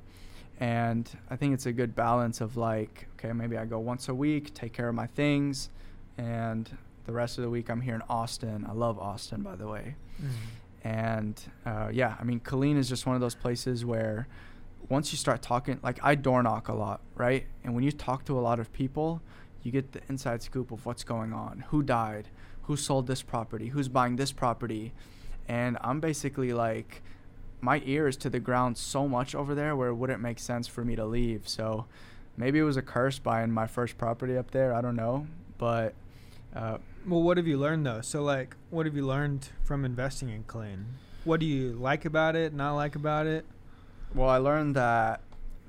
And 0.59 1.09
I 1.29 1.35
think 1.35 1.53
it's 1.53 1.65
a 1.65 1.71
good 1.71 1.95
balance 1.95 2.41
of 2.41 2.57
like, 2.57 3.07
okay, 3.17 3.33
maybe 3.33 3.57
I 3.57 3.65
go 3.65 3.79
once 3.79 4.09
a 4.09 4.15
week, 4.15 4.53
take 4.53 4.73
care 4.73 4.89
of 4.89 4.95
my 4.95 5.07
things, 5.07 5.69
and 6.17 6.69
the 7.05 7.11
rest 7.11 7.37
of 7.37 7.43
the 7.43 7.49
week 7.49 7.69
I'm 7.69 7.81
here 7.81 7.95
in 7.95 8.01
Austin. 8.09 8.65
I 8.67 8.73
love 8.73 8.97
Austin, 8.99 9.41
by 9.41 9.55
the 9.55 9.67
way. 9.67 9.95
Mm-hmm. 10.21 10.33
And 10.83 11.41
uh, 11.65 11.89
yeah, 11.91 12.15
I 12.19 12.23
mean, 12.23 12.39
Killeen 12.39 12.77
is 12.77 12.89
just 12.89 13.05
one 13.05 13.15
of 13.15 13.21
those 13.21 13.35
places 13.35 13.85
where 13.85 14.27
once 14.89 15.11
you 15.13 15.17
start 15.17 15.41
talking, 15.41 15.79
like 15.81 15.99
I 16.03 16.15
door 16.15 16.43
knock 16.43 16.67
a 16.67 16.73
lot, 16.73 17.01
right? 17.15 17.45
And 17.63 17.73
when 17.73 17.83
you 17.83 17.91
talk 17.91 18.25
to 18.25 18.37
a 18.37 18.41
lot 18.41 18.59
of 18.59 18.71
people, 18.73 19.21
you 19.61 19.71
get 19.71 19.93
the 19.93 20.01
inside 20.09 20.43
scoop 20.43 20.71
of 20.71 20.85
what's 20.85 21.05
going 21.05 21.31
on, 21.31 21.63
who 21.69 21.83
died, 21.83 22.27
who 22.63 22.75
sold 22.75 23.07
this 23.07 23.21
property, 23.21 23.69
who's 23.69 23.87
buying 23.87 24.17
this 24.17 24.33
property. 24.33 24.93
And 25.47 25.77
I'm 25.81 26.01
basically 26.01 26.51
like, 26.51 27.01
my 27.61 27.81
ear 27.85 28.09
is 28.09 28.17
to 28.17 28.29
the 28.29 28.39
ground 28.39 28.77
so 28.77 29.07
much 29.07 29.33
over 29.33 29.55
there 29.55 29.77
where 29.77 29.87
it 29.87 29.95
wouldn't 29.95 30.21
make 30.21 30.37
sense 30.37 30.67
for 30.67 30.83
me 30.83 30.97
to 30.97 31.05
leave. 31.05 31.47
So 31.47 31.85
maybe 32.35 32.59
it 32.59 32.63
was 32.63 32.75
a 32.75 32.81
curse 32.81 33.19
buying 33.19 33.51
my 33.51 33.67
first 33.67 33.97
property 33.97 34.37
up 34.37 34.51
there. 34.51 34.73
I 34.73 34.81
don't 34.81 34.97
know. 34.97 35.27
But. 35.57 35.93
Uh, 36.53 36.77
well, 37.07 37.21
what 37.21 37.37
have 37.37 37.47
you 37.47 37.57
learned 37.57 37.85
though? 37.85 38.01
So, 38.01 38.23
like, 38.23 38.55
what 38.69 38.85
have 38.85 38.95
you 38.95 39.05
learned 39.05 39.49
from 39.63 39.85
investing 39.85 40.29
in 40.29 40.43
Killeen? 40.43 40.85
What 41.23 41.39
do 41.39 41.45
you 41.45 41.73
like 41.73 42.05
about 42.05 42.35
it, 42.35 42.53
not 42.53 42.73
like 42.73 42.95
about 42.95 43.27
it? 43.27 43.45
Well, 44.13 44.29
I 44.29 44.37
learned 44.37 44.75
that 44.75 45.21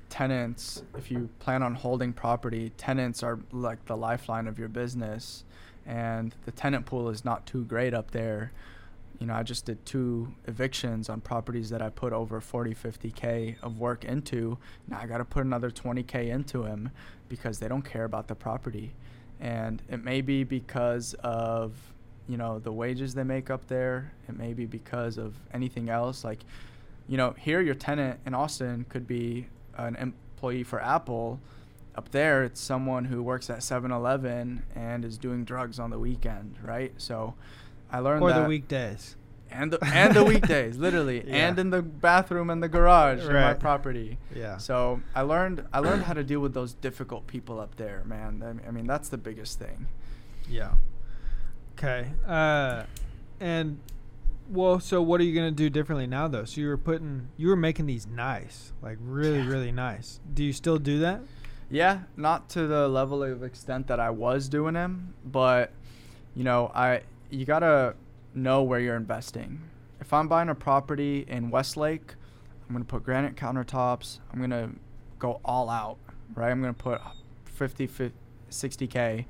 tenants, 0.09 0.83
if 0.97 1.11
you 1.11 1.29
plan 1.39 1.63
on 1.63 1.75
holding 1.75 2.13
property, 2.13 2.71
tenants 2.77 3.23
are 3.23 3.39
like 3.51 3.85
the 3.85 3.97
lifeline 3.97 4.47
of 4.47 4.59
your 4.59 4.69
business. 4.69 5.43
And 5.85 6.33
the 6.45 6.51
tenant 6.51 6.85
pool 6.85 7.09
is 7.09 7.23
not 7.23 7.45
too 7.45 7.63
great 7.65 7.93
up 7.93 8.11
there. 8.11 8.51
You 9.19 9.27
know, 9.27 9.33
I 9.33 9.43
just 9.43 9.65
did 9.65 9.85
two 9.85 10.33
evictions 10.45 11.09
on 11.09 11.21
properties 11.21 11.69
that 11.69 11.81
I 11.81 11.89
put 11.89 12.11
over 12.11 12.41
40, 12.41 12.73
50K 12.75 13.55
of 13.61 13.79
work 13.79 14.03
into. 14.03 14.57
Now 14.87 14.99
I 15.01 15.05
got 15.05 15.19
to 15.19 15.25
put 15.25 15.45
another 15.45 15.69
20K 15.69 16.29
into 16.29 16.63
them 16.63 16.91
because 17.29 17.59
they 17.59 17.67
don't 17.67 17.83
care 17.83 18.03
about 18.03 18.27
the 18.27 18.35
property. 18.35 18.93
And 19.39 19.81
it 19.89 20.03
may 20.03 20.21
be 20.21 20.43
because 20.43 21.13
of, 21.15 21.73
you 22.27 22.37
know, 22.37 22.59
the 22.59 22.71
wages 22.71 23.13
they 23.13 23.23
make 23.23 23.49
up 23.49 23.67
there. 23.67 24.13
It 24.27 24.37
may 24.37 24.53
be 24.53 24.65
because 24.65 25.17
of 25.17 25.35
anything 25.53 25.89
else. 25.89 26.23
Like, 26.23 26.39
you 27.07 27.17
know, 27.17 27.35
here 27.37 27.61
your 27.61 27.75
tenant 27.75 28.19
in 28.25 28.33
Austin 28.33 28.85
could 28.89 29.07
be 29.07 29.47
an 29.77 29.95
employee 29.95 30.63
for 30.63 30.81
Apple. 30.81 31.39
Up 31.95 32.09
there, 32.11 32.43
it's 32.43 32.59
someone 32.59 33.05
who 33.05 33.23
works 33.23 33.49
at 33.49 33.59
7-Eleven 33.59 34.63
and 34.75 35.05
is 35.05 35.17
doing 35.17 35.45
drugs 35.45 35.79
on 35.79 35.91
the 35.91 35.99
weekend, 35.99 36.57
right? 36.61 36.93
So, 36.97 37.35
I 37.91 37.99
learned 37.99 38.23
or 38.23 38.29
that. 38.29 38.39
Or 38.39 38.43
the 38.43 38.49
weekdays. 38.49 39.15
And 39.51 39.71
the, 39.71 39.79
and 39.85 40.13
the 40.13 40.23
weekdays, 40.23 40.77
literally, 40.77 41.23
yeah. 41.27 41.47
and 41.47 41.59
in 41.59 41.69
the 41.69 41.81
bathroom 41.81 42.49
and 42.49 42.61
the 42.61 42.67
garage 42.67 43.19
right. 43.19 43.27
in 43.27 43.33
my 43.35 43.53
property. 43.53 44.17
Yeah. 44.35 44.57
So 44.57 45.01
I 45.13 45.21
learned 45.21 45.65
I 45.71 45.79
learned 45.79 46.03
how 46.03 46.13
to 46.13 46.23
deal 46.23 46.41
with 46.41 46.53
those 46.53 46.73
difficult 46.73 47.25
people 47.27 47.59
up 47.59 47.75
there, 47.77 48.03
man. 48.05 48.61
I 48.67 48.71
mean, 48.71 48.85
that's 48.85 49.07
the 49.09 49.17
biggest 49.17 49.59
thing. 49.59 49.87
Yeah. 50.49 50.73
Okay. 51.77 52.11
Uh, 52.27 52.83
and 53.39 53.79
well, 54.49 54.79
so 54.79 55.01
what 55.01 55.19
are 55.21 55.23
you 55.23 55.33
gonna 55.33 55.51
do 55.51 55.69
differently 55.69 56.07
now, 56.07 56.27
though? 56.27 56.45
So 56.45 56.61
you 56.61 56.67
were 56.67 56.77
putting, 56.77 57.29
you 57.37 57.47
were 57.47 57.55
making 57.55 57.85
these 57.85 58.07
nice, 58.07 58.73
like 58.81 58.97
really, 59.01 59.39
yeah. 59.39 59.49
really 59.49 59.71
nice. 59.71 60.19
Do 60.33 60.43
you 60.43 60.53
still 60.53 60.77
do 60.77 60.99
that? 60.99 61.21
Yeah, 61.69 62.01
not 62.15 62.49
to 62.49 62.67
the 62.67 62.87
level 62.87 63.23
of 63.23 63.43
extent 63.43 63.87
that 63.87 63.99
I 63.99 64.11
was 64.11 64.47
doing 64.47 64.75
them, 64.75 65.15
but 65.25 65.71
you 66.35 66.43
know, 66.43 66.71
I 66.75 67.01
you 67.29 67.45
gotta 67.45 67.95
know 68.35 68.63
where 68.63 68.79
you're 68.79 68.95
investing. 68.95 69.61
If 69.99 70.13
I'm 70.13 70.27
buying 70.27 70.49
a 70.49 70.55
property 70.55 71.25
in 71.27 71.49
Westlake, 71.49 72.15
I'm 72.67 72.75
gonna 72.75 72.85
put 72.85 73.03
granite 73.03 73.35
countertops. 73.35 74.19
I'm 74.31 74.39
gonna 74.39 74.71
go 75.19 75.39
all 75.45 75.69
out, 75.69 75.97
right? 76.35 76.51
I'm 76.51 76.61
gonna 76.61 76.73
put 76.73 77.01
50, 77.45 77.87
50 77.87 78.17
60k 78.49 79.25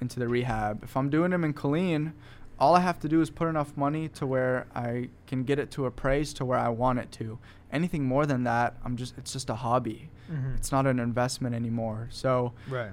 into 0.00 0.20
the 0.20 0.28
rehab. 0.28 0.84
If 0.84 0.96
I'm 0.96 1.10
doing 1.10 1.30
them 1.30 1.44
in 1.44 1.54
Killeen, 1.54 2.12
all 2.58 2.74
I 2.74 2.80
have 2.80 2.98
to 3.00 3.08
do 3.08 3.20
is 3.20 3.30
put 3.30 3.48
enough 3.48 3.76
money 3.76 4.08
to 4.10 4.26
where 4.26 4.66
I 4.74 5.10
can 5.26 5.44
get 5.44 5.58
it 5.58 5.70
to 5.72 5.86
appraise 5.86 6.32
to 6.34 6.44
where 6.44 6.58
I 6.58 6.68
want 6.68 6.98
it 6.98 7.12
to. 7.12 7.38
Anything 7.72 8.04
more 8.04 8.26
than 8.26 8.44
that, 8.44 8.76
I'm 8.84 8.96
just 8.96 9.16
it's 9.16 9.32
just 9.32 9.50
a 9.50 9.54
hobby. 9.54 10.10
Mm-hmm. 10.30 10.54
It's 10.56 10.72
not 10.72 10.86
an 10.86 10.98
investment 10.98 11.54
anymore. 11.54 12.08
So 12.10 12.52
right. 12.68 12.90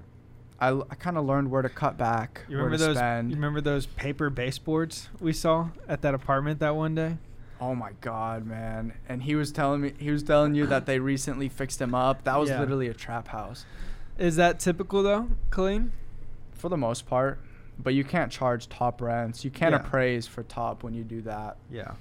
I, 0.60 0.70
I 0.70 0.96
kind 0.96 1.18
of 1.18 1.26
learned 1.26 1.52
where 1.52 1.62
to 1.62 1.70
cut 1.70 1.98
back. 1.98 2.42
You 2.48 2.58
remember 2.58 2.78
those? 2.78 2.98
Spend. 2.98 3.30
You 3.30 3.36
remember 3.36 3.62
those 3.62 3.86
paper 3.86 4.30
baseboards 4.30 5.10
we 5.20 5.34
saw 5.34 5.70
at 5.88 6.02
that 6.04 6.14
apartment 6.14 6.60
that 6.60 6.76
one 6.76 6.96
day? 6.96 7.18
Oh 7.60 7.76
my 7.76 7.92
god, 8.02 8.46
man! 8.46 8.94
And 9.08 9.24
he 9.24 9.36
was 9.36 9.52
telling 9.52 9.82
me 9.82 9.94
he 9.98 10.12
was 10.12 10.24
telling 10.24 10.56
you 10.56 10.66
that 10.68 10.86
they 10.86 11.00
recently 11.00 11.50
fixed 11.50 11.82
him 11.82 11.96
up. 11.96 12.24
That 12.24 12.38
was 12.38 12.50
yeah. 12.50 12.60
literally 12.60 12.88
a 12.88 12.94
trap 12.94 13.30
house. 13.30 13.66
Is 14.18 14.36
that 14.38 14.60
typical 14.60 15.04
though, 15.04 15.30
Killeen? 15.52 15.92
For 16.54 16.70
the 16.70 16.78
most 16.78 17.06
part 17.06 17.40
but 17.78 17.94
you 17.94 18.04
can't 18.04 18.32
charge 18.32 18.70
top 18.70 19.02
rents. 19.02 19.44
You 19.44 19.52
can't 19.52 19.74
yeah. 19.74 19.80
appraise 19.80 20.28
for 20.28 20.44
top 20.44 20.84
when 20.84 20.94
you 20.94 21.04
do 21.04 21.22
that. 21.24 21.58
Yeah. 21.72 21.94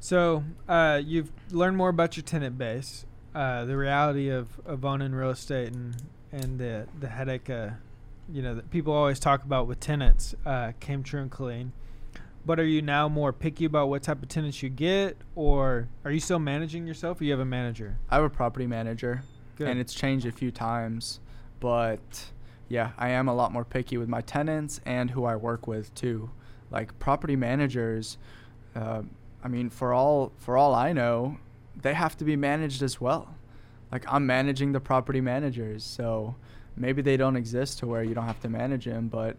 So 0.00 0.44
uh, 0.68 1.00
you've 1.04 1.30
learned 1.50 1.76
more 1.76 1.88
about 1.88 2.16
your 2.16 2.24
tenant 2.24 2.56
base, 2.56 3.04
uh, 3.34 3.64
the 3.64 3.76
reality 3.76 4.28
of, 4.28 4.48
of 4.64 4.84
owning 4.84 5.12
real 5.12 5.30
estate, 5.30 5.72
and 5.72 5.96
and 6.32 6.58
the 6.58 6.86
the 7.00 7.08
headache, 7.08 7.50
uh, 7.50 7.70
you 8.32 8.42
know, 8.42 8.54
that 8.54 8.70
people 8.70 8.92
always 8.92 9.18
talk 9.18 9.44
about 9.44 9.66
with 9.66 9.80
tenants 9.80 10.34
uh, 10.44 10.72
came 10.80 11.02
true 11.02 11.20
in 11.20 11.30
Killeen. 11.30 11.70
But 12.46 12.58
are 12.60 12.66
you 12.66 12.80
now 12.80 13.08
more 13.08 13.32
picky 13.32 13.64
about 13.64 13.88
what 13.88 14.02
type 14.02 14.22
of 14.22 14.28
tenants 14.28 14.62
you 14.62 14.68
get, 14.68 15.16
or 15.34 15.88
are 16.04 16.10
you 16.10 16.20
still 16.20 16.38
managing 16.38 16.86
yourself, 16.86 17.20
or 17.20 17.24
you 17.24 17.32
have 17.32 17.40
a 17.40 17.44
manager? 17.44 17.98
I 18.08 18.16
have 18.16 18.24
a 18.24 18.30
property 18.30 18.66
manager, 18.66 19.22
Good. 19.56 19.68
and 19.68 19.78
it's 19.78 19.92
changed 19.92 20.24
a 20.24 20.32
few 20.32 20.50
times, 20.50 21.20
but 21.60 22.30
yeah, 22.68 22.92
I 22.96 23.10
am 23.10 23.28
a 23.28 23.34
lot 23.34 23.52
more 23.52 23.64
picky 23.64 23.98
with 23.98 24.08
my 24.08 24.20
tenants 24.20 24.80
and 24.86 25.10
who 25.10 25.24
I 25.24 25.36
work 25.36 25.66
with 25.66 25.94
too. 25.94 26.30
Like 26.70 26.98
property 26.98 27.36
managers, 27.36 28.18
uh, 28.74 29.02
I 29.42 29.48
mean, 29.48 29.68
for 29.70 29.92
all 29.92 30.32
for 30.38 30.56
all 30.56 30.74
I 30.74 30.92
know, 30.92 31.38
they 31.80 31.94
have 31.94 32.16
to 32.18 32.24
be 32.24 32.36
managed 32.36 32.82
as 32.82 33.00
well. 33.00 33.34
Like 33.90 34.04
I'm 34.12 34.26
managing 34.26 34.72
the 34.72 34.80
property 34.80 35.20
managers, 35.20 35.84
so 35.84 36.34
maybe 36.76 37.02
they 37.02 37.16
don't 37.16 37.36
exist 37.36 37.78
to 37.80 37.86
where 37.86 38.02
you 38.02 38.14
don't 38.14 38.26
have 38.26 38.40
to 38.40 38.48
manage 38.48 38.84
them. 38.84 39.08
But 39.08 39.36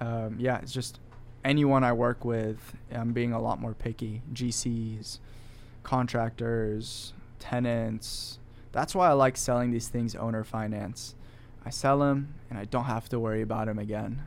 um, 0.00 0.36
yeah, 0.38 0.58
it's 0.58 0.72
just 0.72 1.00
anyone 1.44 1.84
I 1.84 1.92
work 1.92 2.24
with, 2.24 2.74
I'm 2.92 3.12
being 3.12 3.32
a 3.32 3.40
lot 3.40 3.60
more 3.60 3.74
picky. 3.74 4.22
GCs, 4.32 5.18
contractors, 5.82 7.12
tenants. 7.38 8.38
That's 8.72 8.94
why 8.94 9.08
I 9.08 9.12
like 9.12 9.36
selling 9.36 9.70
these 9.70 9.88
things 9.88 10.14
owner 10.14 10.44
finance. 10.44 11.14
I 11.64 11.70
sell 11.70 11.98
them 11.98 12.34
and 12.50 12.58
I 12.58 12.64
don't 12.64 12.84
have 12.84 13.08
to 13.10 13.18
worry 13.18 13.42
about 13.42 13.66
them 13.66 13.78
again. 13.78 14.22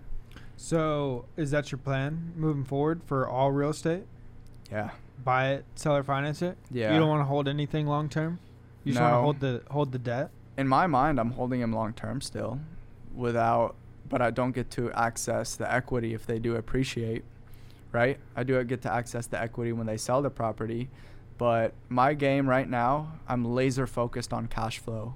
So, 0.57 1.25
is 1.37 1.49
that 1.51 1.71
your 1.71 1.79
plan 1.79 2.33
moving 2.35 2.63
forward 2.63 3.01
for 3.03 3.27
all 3.27 3.51
real 3.51 3.71
estate? 3.71 4.03
Yeah. 4.71 4.91
Buy 5.23 5.53
it, 5.53 5.65
seller 5.75 6.03
finance 6.03 6.41
it. 6.41 6.57
Yeah. 6.69 6.93
You 6.93 6.99
don't 6.99 7.09
want 7.09 7.21
to 7.21 7.25
hold 7.25 7.47
anything 7.47 7.87
long 7.87 8.09
term. 8.09 8.39
You 8.83 8.93
just 8.93 9.01
want 9.01 9.13
to 9.13 9.19
hold 9.19 9.39
the 9.39 9.63
hold 9.69 9.91
the 9.91 9.99
debt. 9.99 10.31
In 10.57 10.67
my 10.67 10.87
mind, 10.87 11.19
I'm 11.19 11.31
holding 11.31 11.61
them 11.61 11.73
long 11.73 11.93
term 11.93 12.21
still, 12.21 12.59
without, 13.15 13.75
but 14.09 14.21
I 14.21 14.31
don't 14.31 14.51
get 14.51 14.69
to 14.71 14.91
access 14.93 15.55
the 15.55 15.71
equity 15.71 16.13
if 16.13 16.25
they 16.25 16.39
do 16.39 16.55
appreciate, 16.55 17.23
right? 17.91 18.19
I 18.35 18.43
do 18.43 18.63
get 18.63 18.81
to 18.83 18.91
access 18.91 19.27
the 19.27 19.39
equity 19.39 19.71
when 19.71 19.87
they 19.87 19.97
sell 19.97 20.21
the 20.21 20.29
property, 20.29 20.89
but 21.37 21.73
my 21.89 22.13
game 22.13 22.49
right 22.49 22.69
now, 22.69 23.13
I'm 23.27 23.45
laser 23.45 23.87
focused 23.87 24.33
on 24.33 24.47
cash 24.47 24.79
flow, 24.79 25.15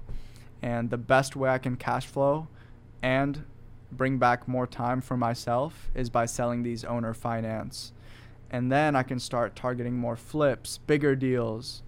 and 0.62 0.90
the 0.90 0.98
best 0.98 1.36
way 1.36 1.50
I 1.50 1.58
can 1.58 1.76
cash 1.76 2.06
flow, 2.06 2.48
and 3.02 3.44
bring 3.92 4.18
back 4.18 4.48
more 4.48 4.66
time 4.66 5.00
for 5.00 5.16
myself 5.16 5.90
is 5.94 6.10
by 6.10 6.26
selling 6.26 6.62
these 6.62 6.84
owner 6.84 7.14
finance. 7.14 7.92
And 8.50 8.70
then 8.70 8.94
I 8.96 9.02
can 9.02 9.18
start 9.18 9.56
targeting 9.56 9.94
more 9.94 10.16
flips, 10.16 10.78
bigger 10.78 11.16
deals, 11.16 11.82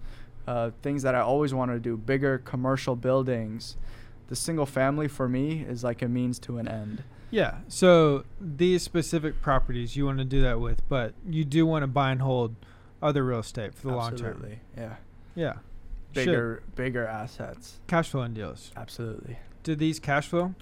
uh, 0.49 0.71
things 0.81 1.03
that 1.03 1.13
I 1.13 1.19
always 1.19 1.53
wanted 1.53 1.73
to 1.73 1.79
do, 1.79 1.95
bigger 1.95 2.39
commercial 2.39 2.95
buildings. 2.95 3.77
The 4.29 4.35
single 4.35 4.65
family 4.65 5.07
for 5.07 5.29
me 5.29 5.61
is 5.61 5.83
like 5.83 6.01
a 6.01 6.07
means 6.07 6.39
to 6.39 6.57
an 6.57 6.67
end. 6.67 7.03
Yeah. 7.29 7.59
So 7.67 8.23
these 8.41 8.81
specific 8.81 9.43
properties 9.43 9.95
you 9.95 10.05
want 10.07 10.17
to 10.17 10.25
do 10.25 10.41
that 10.41 10.59
with, 10.59 10.81
but 10.89 11.13
you 11.29 11.45
do 11.45 11.67
want 11.67 11.83
to 11.83 11.87
buy 11.87 12.11
and 12.11 12.21
hold 12.21 12.55
other 12.99 13.23
real 13.23 13.39
estate 13.39 13.75
for 13.75 13.89
the 13.89 13.95
long 13.95 14.15
term. 14.15 14.27
Absolutely. 14.27 14.59
Yeah. 14.75 14.95
Yeah. 15.35 15.53
Should. 16.15 16.25
Bigger 16.25 16.63
bigger 16.75 17.05
assets. 17.05 17.79
cash 17.85 18.09
flowing 18.09 18.33
deals. 18.33 18.71
Absolutely. 18.75 19.37
Do 19.61 19.75
these 19.75 19.99
cash 19.99 20.29
flow? 20.29 20.55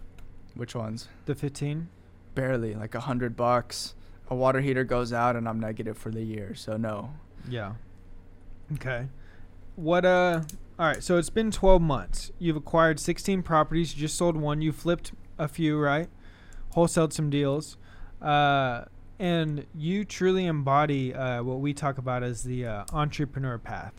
Which 0.54 0.76
ones? 0.76 1.08
The 1.28 1.36
15? 1.36 1.88
Barely, 2.36 2.76
like 2.76 2.94
a 2.94 3.00
hundred 3.02 3.38
bucks. 3.38 3.96
A 4.30 4.36
water 4.36 4.60
heater 4.60 4.84
goes 4.84 5.14
out 5.14 5.38
and 5.38 5.48
I'm 5.48 5.62
negative 5.62 5.98
for 5.98 6.12
the 6.12 6.24
year, 6.24 6.56
so 6.56 6.76
no. 6.76 7.14
Yeah. 7.48 7.76
Okay. 8.74 9.08
What 9.78 10.06
uh 10.06 10.42
all 10.80 10.88
right, 10.88 11.04
so 11.04 11.18
it's 11.18 11.30
been 11.30 11.52
12 11.52 11.84
months. 11.84 12.32
You've 12.40 12.56
acquired 12.56 13.00
16 13.00 13.44
properties, 13.44 13.94
you 13.94 14.02
just 14.02 14.18
sold 14.18 14.36
one, 14.36 14.60
you 14.60 14.72
flipped 14.72 15.12
a 15.38 15.48
few, 15.48 15.80
right? 15.80 16.10
Wholesaled 16.76 17.14
some 17.14 17.30
deals. 17.30 17.78
Uh 18.20 18.86
and 19.20 19.68
you 19.76 20.04
truly 20.04 20.48
embody 20.48 21.14
uh, 21.14 21.44
what 21.44 21.60
we 21.60 21.76
talk 21.76 22.00
about 22.00 22.24
as 22.24 22.44
the 22.44 22.66
uh, 22.66 22.86
entrepreneur 22.92 23.60
path. 23.60 23.94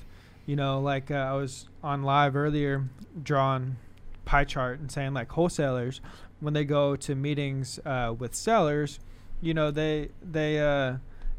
You 0.46 0.56
know, 0.56 0.80
like 0.80 1.12
uh, 1.12 1.14
I 1.14 1.34
was 1.34 1.68
on 1.82 2.02
live 2.02 2.34
earlier 2.34 2.88
drawing 3.22 3.76
pie 4.24 4.44
chart 4.44 4.80
and 4.80 4.90
saying 4.90 5.14
like 5.14 5.30
wholesalers 5.30 6.00
when 6.40 6.54
they 6.54 6.64
go 6.64 6.96
to 6.96 7.14
meetings 7.14 7.78
uh, 7.86 8.14
with 8.18 8.34
sellers, 8.34 8.98
you 9.40 9.54
know, 9.54 9.70
they 9.70 10.08
they 10.28 10.58
uh, 10.58 10.96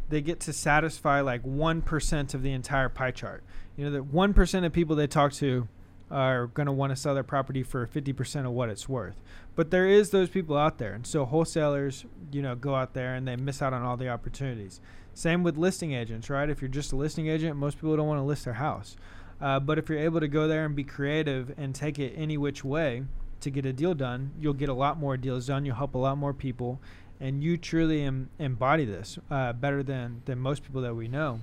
they 0.09 0.21
get 0.21 0.39
to 0.41 0.53
satisfy 0.53 1.21
like 1.21 1.43
1% 1.43 2.33
of 2.33 2.41
the 2.41 2.51
entire 2.51 2.89
pie 2.89 3.11
chart. 3.11 3.43
You 3.77 3.85
know, 3.85 3.91
that 3.91 4.11
1% 4.11 4.65
of 4.65 4.73
people 4.73 4.95
they 4.95 5.07
talk 5.07 5.33
to 5.33 5.67
are 6.11 6.47
going 6.47 6.65
to 6.65 6.71
want 6.71 6.91
to 6.91 6.95
sell 6.95 7.13
their 7.13 7.23
property 7.23 7.63
for 7.63 7.85
50% 7.85 8.45
of 8.45 8.51
what 8.51 8.69
it's 8.69 8.89
worth. 8.89 9.21
But 9.55 9.71
there 9.71 9.87
is 9.87 10.09
those 10.09 10.29
people 10.29 10.57
out 10.57 10.77
there. 10.79 10.93
And 10.93 11.05
so 11.05 11.25
wholesalers, 11.25 12.05
you 12.31 12.41
know, 12.41 12.55
go 12.55 12.75
out 12.75 12.93
there 12.93 13.13
and 13.13 13.27
they 13.27 13.35
miss 13.35 13.61
out 13.61 13.73
on 13.73 13.83
all 13.83 13.97
the 13.97 14.09
opportunities. 14.09 14.81
Same 15.13 15.43
with 15.43 15.57
listing 15.57 15.93
agents, 15.93 16.29
right? 16.29 16.49
If 16.49 16.61
you're 16.61 16.69
just 16.69 16.91
a 16.91 16.95
listing 16.95 17.27
agent, 17.27 17.57
most 17.57 17.75
people 17.75 17.95
don't 17.95 18.07
want 18.07 18.19
to 18.19 18.23
list 18.23 18.45
their 18.45 18.55
house. 18.55 18.95
Uh, 19.41 19.59
but 19.59 19.77
if 19.77 19.89
you're 19.89 19.99
able 19.99 20.19
to 20.19 20.27
go 20.27 20.47
there 20.47 20.65
and 20.65 20.75
be 20.75 20.83
creative 20.83 21.53
and 21.57 21.73
take 21.73 21.99
it 21.99 22.13
any 22.15 22.37
which 22.37 22.63
way 22.63 23.03
to 23.41 23.49
get 23.49 23.65
a 23.65 23.73
deal 23.73 23.93
done, 23.93 24.31
you'll 24.39 24.53
get 24.53 24.69
a 24.69 24.73
lot 24.73 24.97
more 24.97 25.17
deals 25.17 25.47
done. 25.47 25.65
You'll 25.65 25.75
help 25.75 25.95
a 25.95 25.97
lot 25.97 26.17
more 26.17 26.33
people, 26.33 26.79
and 27.19 27.43
you 27.43 27.57
truly 27.57 28.03
em- 28.03 28.29
embody 28.39 28.85
this 28.85 29.19
uh, 29.29 29.53
better 29.53 29.83
than 29.83 30.21
than 30.25 30.39
most 30.39 30.63
people 30.63 30.81
that 30.81 30.95
we 30.95 31.07
know. 31.07 31.41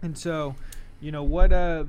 And 0.00 0.16
so, 0.16 0.56
you 1.00 1.12
know 1.12 1.22
what 1.22 1.52
uh 1.52 1.84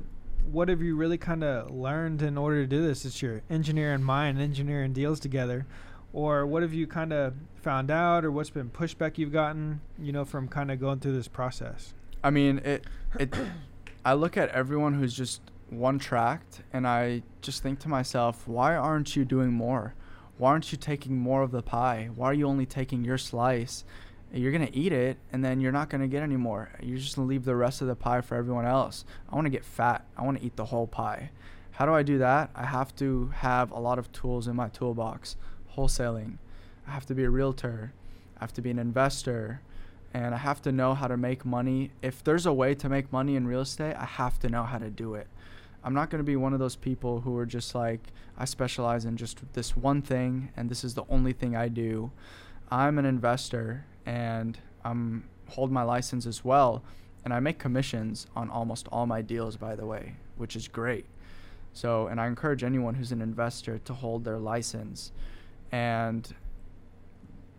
what 0.50 0.68
have 0.68 0.82
you 0.82 0.94
really 0.94 1.16
kind 1.18 1.42
of 1.42 1.70
learned 1.70 2.20
in 2.22 2.36
order 2.36 2.62
to 2.62 2.66
do 2.66 2.86
this? 2.86 3.04
It's 3.04 3.22
your 3.22 3.42
engineering 3.48 4.02
mind, 4.02 4.40
engineering 4.40 4.92
deals 4.92 5.18
together, 5.18 5.66
or 6.12 6.46
what 6.46 6.62
have 6.62 6.74
you 6.74 6.86
kind 6.86 7.12
of 7.12 7.34
found 7.56 7.90
out, 7.90 8.24
or 8.24 8.30
what's 8.30 8.50
been 8.50 8.70
pushback 8.70 9.16
you've 9.16 9.32
gotten, 9.32 9.80
you 9.98 10.12
know, 10.12 10.24
from 10.24 10.48
kind 10.48 10.70
of 10.70 10.78
going 10.78 11.00
through 11.00 11.16
this 11.16 11.28
process? 11.28 11.94
I 12.22 12.30
mean, 12.30 12.58
it 12.58 12.84
it 13.18 13.34
I 14.04 14.14
look 14.14 14.36
at 14.36 14.50
everyone 14.50 14.94
who's 14.94 15.14
just 15.14 15.40
one 15.70 15.98
tracked 15.98 16.62
and 16.72 16.86
I 16.86 17.22
just 17.40 17.62
think 17.62 17.78
to 17.80 17.88
myself, 17.88 18.46
why 18.46 18.76
aren't 18.76 19.16
you 19.16 19.24
doing 19.24 19.52
more? 19.52 19.94
Why 20.36 20.50
aren't 20.50 20.72
you 20.72 20.78
taking 20.78 21.16
more 21.16 21.42
of 21.42 21.52
the 21.52 21.62
pie? 21.62 22.10
Why 22.14 22.26
are 22.26 22.34
you 22.34 22.48
only 22.48 22.66
taking 22.66 23.04
your 23.04 23.18
slice? 23.18 23.84
You're 24.32 24.50
going 24.50 24.66
to 24.66 24.76
eat 24.76 24.92
it 24.92 25.16
and 25.32 25.44
then 25.44 25.60
you're 25.60 25.70
not 25.70 25.90
going 25.90 26.00
to 26.00 26.08
get 26.08 26.22
any 26.22 26.36
more. 26.36 26.70
You're 26.80 26.98
just 26.98 27.14
going 27.14 27.28
to 27.28 27.30
leave 27.30 27.44
the 27.44 27.54
rest 27.54 27.80
of 27.82 27.86
the 27.86 27.94
pie 27.94 28.20
for 28.20 28.34
everyone 28.34 28.66
else. 28.66 29.04
I 29.30 29.36
want 29.36 29.46
to 29.46 29.50
get 29.50 29.64
fat. 29.64 30.04
I 30.16 30.24
want 30.24 30.38
to 30.38 30.44
eat 30.44 30.56
the 30.56 30.64
whole 30.66 30.88
pie. 30.88 31.30
How 31.72 31.86
do 31.86 31.94
I 31.94 32.02
do 32.02 32.18
that? 32.18 32.50
I 32.54 32.64
have 32.66 32.94
to 32.96 33.30
have 33.34 33.70
a 33.70 33.78
lot 33.78 33.98
of 33.98 34.10
tools 34.12 34.48
in 34.48 34.56
my 34.56 34.68
toolbox. 34.68 35.36
Wholesaling. 35.76 36.38
I 36.86 36.90
have 36.90 37.06
to 37.06 37.14
be 37.14 37.24
a 37.24 37.30
realtor. 37.30 37.92
I 38.36 38.40
have 38.40 38.52
to 38.54 38.62
be 38.62 38.70
an 38.70 38.78
investor 38.78 39.60
and 40.12 40.34
I 40.34 40.38
have 40.38 40.62
to 40.62 40.72
know 40.72 40.94
how 40.94 41.08
to 41.08 41.16
make 41.16 41.44
money. 41.44 41.90
If 42.02 42.22
there's 42.22 42.46
a 42.46 42.52
way 42.52 42.74
to 42.76 42.88
make 42.88 43.12
money 43.12 43.36
in 43.36 43.46
real 43.46 43.60
estate, 43.60 43.96
I 43.96 44.04
have 44.04 44.38
to 44.40 44.48
know 44.48 44.62
how 44.62 44.78
to 44.78 44.90
do 44.90 45.14
it. 45.14 45.26
I'm 45.84 45.92
not 45.92 46.08
going 46.08 46.18
to 46.18 46.24
be 46.24 46.36
one 46.36 46.54
of 46.54 46.58
those 46.58 46.76
people 46.76 47.20
who 47.20 47.36
are 47.36 47.44
just 47.44 47.74
like, 47.74 48.00
I 48.38 48.46
specialize 48.46 49.04
in 49.04 49.18
just 49.18 49.40
this 49.52 49.76
one 49.76 50.00
thing 50.00 50.48
and 50.56 50.70
this 50.70 50.82
is 50.82 50.94
the 50.94 51.04
only 51.10 51.34
thing 51.34 51.54
I 51.54 51.68
do. 51.68 52.10
I'm 52.70 52.98
an 52.98 53.04
investor 53.04 53.84
and 54.06 54.58
I'm 54.82 55.28
hold 55.50 55.70
my 55.70 55.82
license 55.82 56.24
as 56.24 56.42
well 56.42 56.82
and 57.22 57.34
I 57.34 57.40
make 57.40 57.58
commissions 57.58 58.26
on 58.34 58.48
almost 58.48 58.88
all 58.90 59.06
my 59.06 59.20
deals 59.20 59.58
by 59.58 59.74
the 59.74 59.84
way, 59.84 60.14
which 60.38 60.56
is 60.56 60.68
great. 60.68 61.04
So, 61.74 62.06
and 62.06 62.18
I 62.18 62.28
encourage 62.28 62.64
anyone 62.64 62.94
who's 62.94 63.12
an 63.12 63.20
investor 63.20 63.78
to 63.78 63.92
hold 63.92 64.24
their 64.24 64.38
license 64.38 65.12
and 65.70 66.34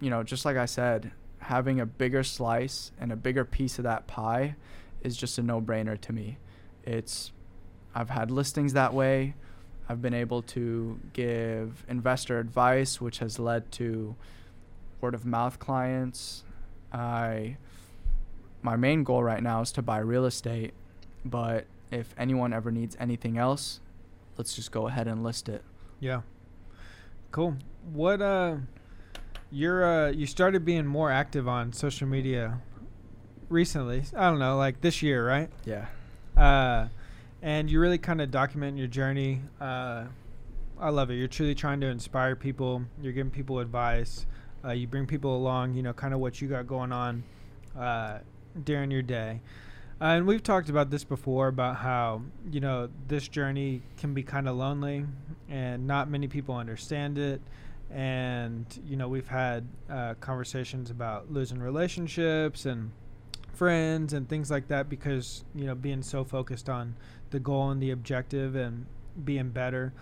you 0.01 0.09
know, 0.09 0.23
just 0.23 0.45
like 0.45 0.57
I 0.57 0.65
said, 0.65 1.11
having 1.39 1.79
a 1.79 1.85
bigger 1.85 2.23
slice 2.23 2.91
and 2.99 3.11
a 3.11 3.15
bigger 3.15 3.45
piece 3.45 3.77
of 3.77 3.83
that 3.83 4.07
pie 4.07 4.55
is 5.03 5.15
just 5.15 5.37
a 5.37 5.43
no-brainer 5.43 5.99
to 6.01 6.11
me. 6.11 6.37
It's 6.83 7.31
I've 7.95 8.09
had 8.09 8.29
listings 8.29 8.73
that 8.73 8.93
way. 8.93 9.33
I've 9.87 10.01
been 10.01 10.13
able 10.13 10.41
to 10.41 10.99
give 11.13 11.85
investor 11.87 12.39
advice 12.39 12.99
which 12.99 13.19
has 13.19 13.39
led 13.39 13.71
to 13.73 14.15
word 14.99 15.13
of 15.13 15.25
mouth 15.25 15.59
clients. 15.59 16.43
I 16.91 17.57
my 18.61 18.75
main 18.75 19.03
goal 19.03 19.23
right 19.23 19.41
now 19.41 19.61
is 19.61 19.71
to 19.73 19.81
buy 19.81 19.99
real 19.99 20.25
estate, 20.25 20.73
but 21.23 21.65
if 21.91 22.13
anyone 22.17 22.51
ever 22.51 22.71
needs 22.71 22.97
anything 22.99 23.37
else, 23.37 23.79
let's 24.37 24.55
just 24.55 24.71
go 24.71 24.87
ahead 24.87 25.07
and 25.07 25.23
list 25.23 25.47
it. 25.47 25.63
Yeah. 25.99 26.21
Cool. 27.31 27.55
What 27.93 28.21
uh 28.21 28.57
you're 29.51 29.85
uh 29.85 30.09
you 30.09 30.25
started 30.25 30.65
being 30.65 30.85
more 30.85 31.11
active 31.11 31.47
on 31.47 31.71
social 31.71 32.07
media 32.07 32.59
recently. 33.49 34.03
I 34.15 34.29
don't 34.29 34.39
know, 34.39 34.57
like 34.57 34.81
this 34.81 35.01
year, 35.01 35.25
right? 35.25 35.49
Yeah. 35.63 35.85
Uh 36.35 36.87
and 37.45 37.69
you 37.69 37.79
really 37.79 37.97
kind 37.97 38.19
of 38.19 38.31
document 38.31 38.77
your 38.77 38.87
journey. 38.87 39.39
Uh 39.61 40.05
I 40.77 40.89
love 40.89 41.09
it. 41.09 41.15
You're 41.15 41.29
truly 41.29 41.55
trying 41.55 41.79
to 41.81 41.87
inspire 41.87 42.35
people. 42.35 42.83
You're 43.01 43.13
giving 43.13 43.31
people 43.31 43.59
advice. 43.59 44.25
Uh, 44.63 44.71
you 44.71 44.87
bring 44.87 45.05
people 45.05 45.35
along, 45.35 45.73
you 45.73 45.83
know, 45.83 45.93
kind 45.93 46.13
of 46.13 46.19
what 46.19 46.41
you 46.41 46.47
got 46.47 46.67
going 46.67 46.91
on 46.91 47.23
uh, 47.79 48.19
during 48.63 48.91
your 48.91 49.01
day. 49.01 49.41
Uh, 50.01 50.05
and 50.05 50.27
we've 50.27 50.43
talked 50.43 50.69
about 50.69 50.89
this 50.89 51.05
before 51.05 51.47
about 51.47 51.77
how, 51.77 52.21
you 52.51 52.59
know, 52.59 52.89
this 53.07 53.27
journey 53.27 53.81
can 53.97 54.13
be 54.13 54.23
kind 54.23 54.49
of 54.49 54.57
lonely 54.57 55.05
and 55.49 55.87
not 55.87 56.09
many 56.09 56.27
people 56.27 56.55
understand 56.55 57.17
it. 57.17 57.39
And, 57.89 58.65
you 58.85 58.97
know, 58.97 59.07
we've 59.07 59.27
had 59.27 59.65
uh, 59.89 60.15
conversations 60.19 60.89
about 60.89 61.31
losing 61.31 61.59
relationships 61.59 62.65
and 62.65 62.91
friends 63.53 64.11
and 64.11 64.27
things 64.27 64.51
like 64.51 64.67
that 64.67 64.89
because, 64.89 65.45
you 65.55 65.65
know, 65.65 65.75
being 65.75 66.01
so 66.01 66.25
focused 66.25 66.69
on 66.69 66.95
the 67.31 67.39
goal 67.39 67.69
and 67.69 67.81
the 67.81 67.91
objective 67.91 68.55
and 68.55 68.85
being 69.23 69.49
better. 69.49 69.93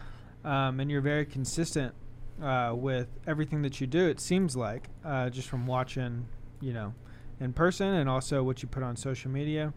Um, 0.43 0.79
and 0.79 0.91
you're 0.91 1.01
very 1.01 1.25
consistent 1.25 1.93
uh, 2.41 2.73
with 2.75 3.07
everything 3.27 3.61
that 3.61 3.79
you 3.79 3.87
do. 3.87 4.07
It 4.07 4.19
seems 4.19 4.55
like 4.55 4.89
uh, 5.05 5.29
just 5.29 5.47
from 5.47 5.65
watching, 5.65 6.27
you 6.61 6.73
know, 6.73 6.93
in 7.39 7.53
person 7.53 7.87
and 7.87 8.09
also 8.09 8.43
what 8.43 8.61
you 8.61 8.67
put 8.67 8.83
on 8.83 8.95
social 8.95 9.31
media. 9.31 9.73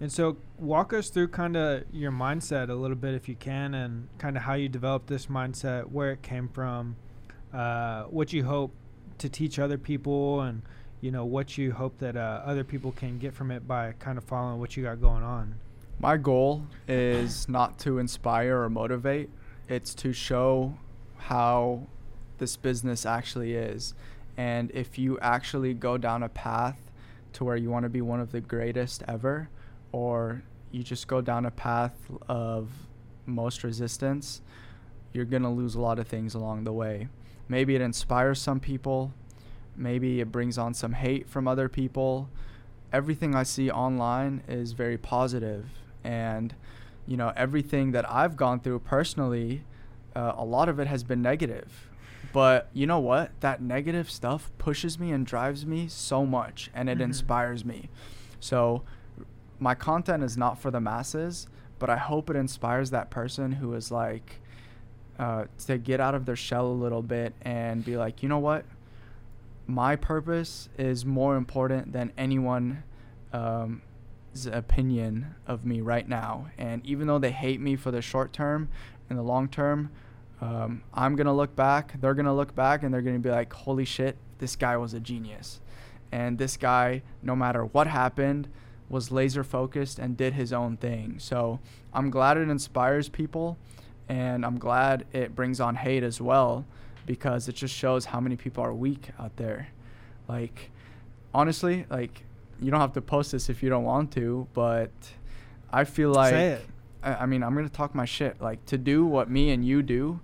And 0.00 0.12
so, 0.12 0.36
walk 0.58 0.92
us 0.92 1.10
through 1.10 1.28
kind 1.28 1.56
of 1.56 1.82
your 1.92 2.12
mindset 2.12 2.68
a 2.68 2.74
little 2.74 2.96
bit, 2.96 3.14
if 3.14 3.28
you 3.28 3.34
can, 3.34 3.74
and 3.74 4.08
kind 4.18 4.36
of 4.36 4.44
how 4.44 4.54
you 4.54 4.68
developed 4.68 5.08
this 5.08 5.26
mindset, 5.26 5.90
where 5.90 6.12
it 6.12 6.22
came 6.22 6.48
from, 6.48 6.94
uh, 7.52 8.04
what 8.04 8.32
you 8.32 8.44
hope 8.44 8.72
to 9.18 9.28
teach 9.28 9.58
other 9.58 9.76
people, 9.76 10.40
and 10.42 10.62
you 11.00 11.10
know 11.10 11.24
what 11.24 11.58
you 11.58 11.72
hope 11.72 11.98
that 11.98 12.16
uh, 12.16 12.42
other 12.44 12.62
people 12.62 12.92
can 12.92 13.18
get 13.18 13.34
from 13.34 13.50
it 13.50 13.66
by 13.66 13.92
kind 13.98 14.18
of 14.18 14.24
following 14.24 14.60
what 14.60 14.76
you 14.76 14.84
got 14.84 15.00
going 15.00 15.24
on. 15.24 15.56
My 16.00 16.16
goal 16.16 16.62
is 16.86 17.48
not 17.48 17.76
to 17.80 17.98
inspire 17.98 18.62
or 18.62 18.70
motivate. 18.70 19.30
It's 19.68 19.94
to 19.96 20.12
show 20.12 20.78
how 21.16 21.88
this 22.38 22.56
business 22.56 23.04
actually 23.04 23.54
is. 23.54 23.94
And 24.36 24.70
if 24.72 24.96
you 24.96 25.18
actually 25.18 25.74
go 25.74 25.98
down 25.98 26.22
a 26.22 26.28
path 26.28 26.78
to 27.32 27.44
where 27.44 27.56
you 27.56 27.68
want 27.68 27.82
to 27.82 27.88
be 27.88 28.00
one 28.00 28.20
of 28.20 28.30
the 28.30 28.40
greatest 28.40 29.02
ever, 29.08 29.48
or 29.90 30.44
you 30.70 30.84
just 30.84 31.08
go 31.08 31.20
down 31.20 31.44
a 31.46 31.50
path 31.50 31.96
of 32.28 32.70
most 33.26 33.64
resistance, 33.64 34.40
you're 35.12 35.24
going 35.24 35.42
to 35.42 35.48
lose 35.48 35.74
a 35.74 35.80
lot 35.80 35.98
of 35.98 36.06
things 36.06 36.32
along 36.32 36.62
the 36.62 36.72
way. 36.72 37.08
Maybe 37.48 37.74
it 37.74 37.80
inspires 37.80 38.40
some 38.40 38.60
people, 38.60 39.12
maybe 39.76 40.20
it 40.20 40.30
brings 40.30 40.58
on 40.58 40.74
some 40.74 40.92
hate 40.92 41.28
from 41.28 41.48
other 41.48 41.68
people. 41.68 42.30
Everything 42.92 43.34
I 43.34 43.42
see 43.42 43.68
online 43.68 44.44
is 44.46 44.72
very 44.72 44.96
positive 44.96 45.66
and 46.04 46.54
you 47.06 47.16
know 47.16 47.32
everything 47.36 47.92
that 47.92 48.10
I've 48.10 48.36
gone 48.36 48.60
through 48.60 48.80
personally 48.80 49.64
uh, 50.14 50.32
a 50.36 50.44
lot 50.44 50.68
of 50.68 50.78
it 50.78 50.86
has 50.86 51.02
been 51.02 51.22
negative 51.22 51.88
but 52.32 52.68
you 52.72 52.86
know 52.86 52.98
what 52.98 53.30
that 53.40 53.62
negative 53.62 54.10
stuff 54.10 54.50
pushes 54.58 54.98
me 54.98 55.12
and 55.12 55.26
drives 55.26 55.64
me 55.64 55.88
so 55.88 56.26
much 56.26 56.70
and 56.74 56.88
it 56.88 56.94
mm-hmm. 56.94 57.04
inspires 57.04 57.64
me 57.64 57.88
so 58.40 58.82
my 59.58 59.74
content 59.74 60.22
is 60.22 60.36
not 60.36 60.58
for 60.58 60.70
the 60.70 60.80
masses 60.80 61.48
but 61.78 61.90
I 61.90 61.96
hope 61.96 62.28
it 62.30 62.36
inspires 62.36 62.90
that 62.90 63.10
person 63.10 63.52
who 63.52 63.74
is 63.74 63.90
like 63.90 64.40
uh, 65.18 65.44
to 65.66 65.78
get 65.78 66.00
out 66.00 66.14
of 66.14 66.26
their 66.26 66.36
shell 66.36 66.66
a 66.66 66.72
little 66.72 67.02
bit 67.02 67.34
and 67.42 67.84
be 67.84 67.96
like, 67.96 68.22
you 68.22 68.28
know 68.28 68.38
what? 68.38 68.64
My 69.66 69.96
purpose 69.96 70.68
is 70.78 71.04
more 71.04 71.36
important 71.36 71.92
than 71.92 72.12
anyone 72.16 72.82
um, 73.32 73.82
opinion 74.46 75.34
of 75.46 75.64
me 75.64 75.80
right 75.80 76.08
now. 76.08 76.48
And 76.56 76.84
even 76.86 77.06
though 77.06 77.18
they 77.18 77.32
hate 77.32 77.60
me 77.60 77.76
for 77.76 77.90
the 77.90 78.02
short 78.02 78.32
term, 78.32 78.68
in 79.10 79.16
the 79.16 79.22
long 79.22 79.48
term, 79.48 79.90
um, 80.40 80.82
I'm 80.94 81.16
gonna 81.16 81.34
look 81.34 81.56
back. 81.56 82.00
They're 82.00 82.14
gonna 82.14 82.34
look 82.34 82.54
back, 82.54 82.82
and 82.82 82.92
they're 82.92 83.02
gonna 83.02 83.18
be 83.18 83.30
like, 83.30 83.52
"Holy 83.52 83.84
shit, 83.84 84.16
this 84.38 84.54
guy 84.54 84.76
was 84.76 84.94
a 84.94 85.00
genius." 85.00 85.60
And 86.12 86.38
this 86.38 86.56
guy, 86.56 87.02
no 87.22 87.34
matter 87.34 87.64
what 87.64 87.86
happened, 87.86 88.48
was 88.88 89.10
laser 89.10 89.44
focused 89.44 89.98
and 89.98 90.16
did 90.16 90.34
his 90.34 90.52
own 90.52 90.76
thing. 90.76 91.18
So 91.18 91.60
I'm 91.92 92.10
glad 92.10 92.36
it 92.36 92.48
inspires 92.48 93.08
people, 93.08 93.58
and 94.08 94.44
I'm 94.44 94.58
glad 94.58 95.06
it 95.12 95.34
brings 95.34 95.60
on 95.60 95.76
hate 95.76 96.02
as 96.02 96.20
well, 96.20 96.64
because 97.04 97.48
it 97.48 97.54
just 97.54 97.74
shows 97.74 98.06
how 98.06 98.20
many 98.20 98.36
people 98.36 98.64
are 98.64 98.72
weak 98.72 99.10
out 99.18 99.36
there. 99.36 99.68
Like, 100.28 100.70
honestly, 101.34 101.86
like 101.90 102.24
you 102.60 102.70
don't 102.70 102.80
have 102.80 102.92
to 102.94 103.02
post 103.02 103.32
this 103.32 103.48
if 103.48 103.62
you 103.62 103.68
don't 103.68 103.84
want 103.84 104.12
to, 104.12 104.46
but 104.52 104.90
I 105.72 105.84
feel 105.84 106.10
like 106.10 106.32
Say 106.32 106.46
it. 106.48 106.66
I, 107.02 107.14
I 107.14 107.26
mean, 107.26 107.42
I'm 107.42 107.54
gonna 107.54 107.68
talk 107.68 107.94
my 107.94 108.04
shit. 108.04 108.40
Like 108.40 108.64
to 108.66 108.78
do 108.78 109.04
what 109.04 109.30
me 109.30 109.50
and 109.50 109.64
you 109.64 109.82
do 109.82 110.20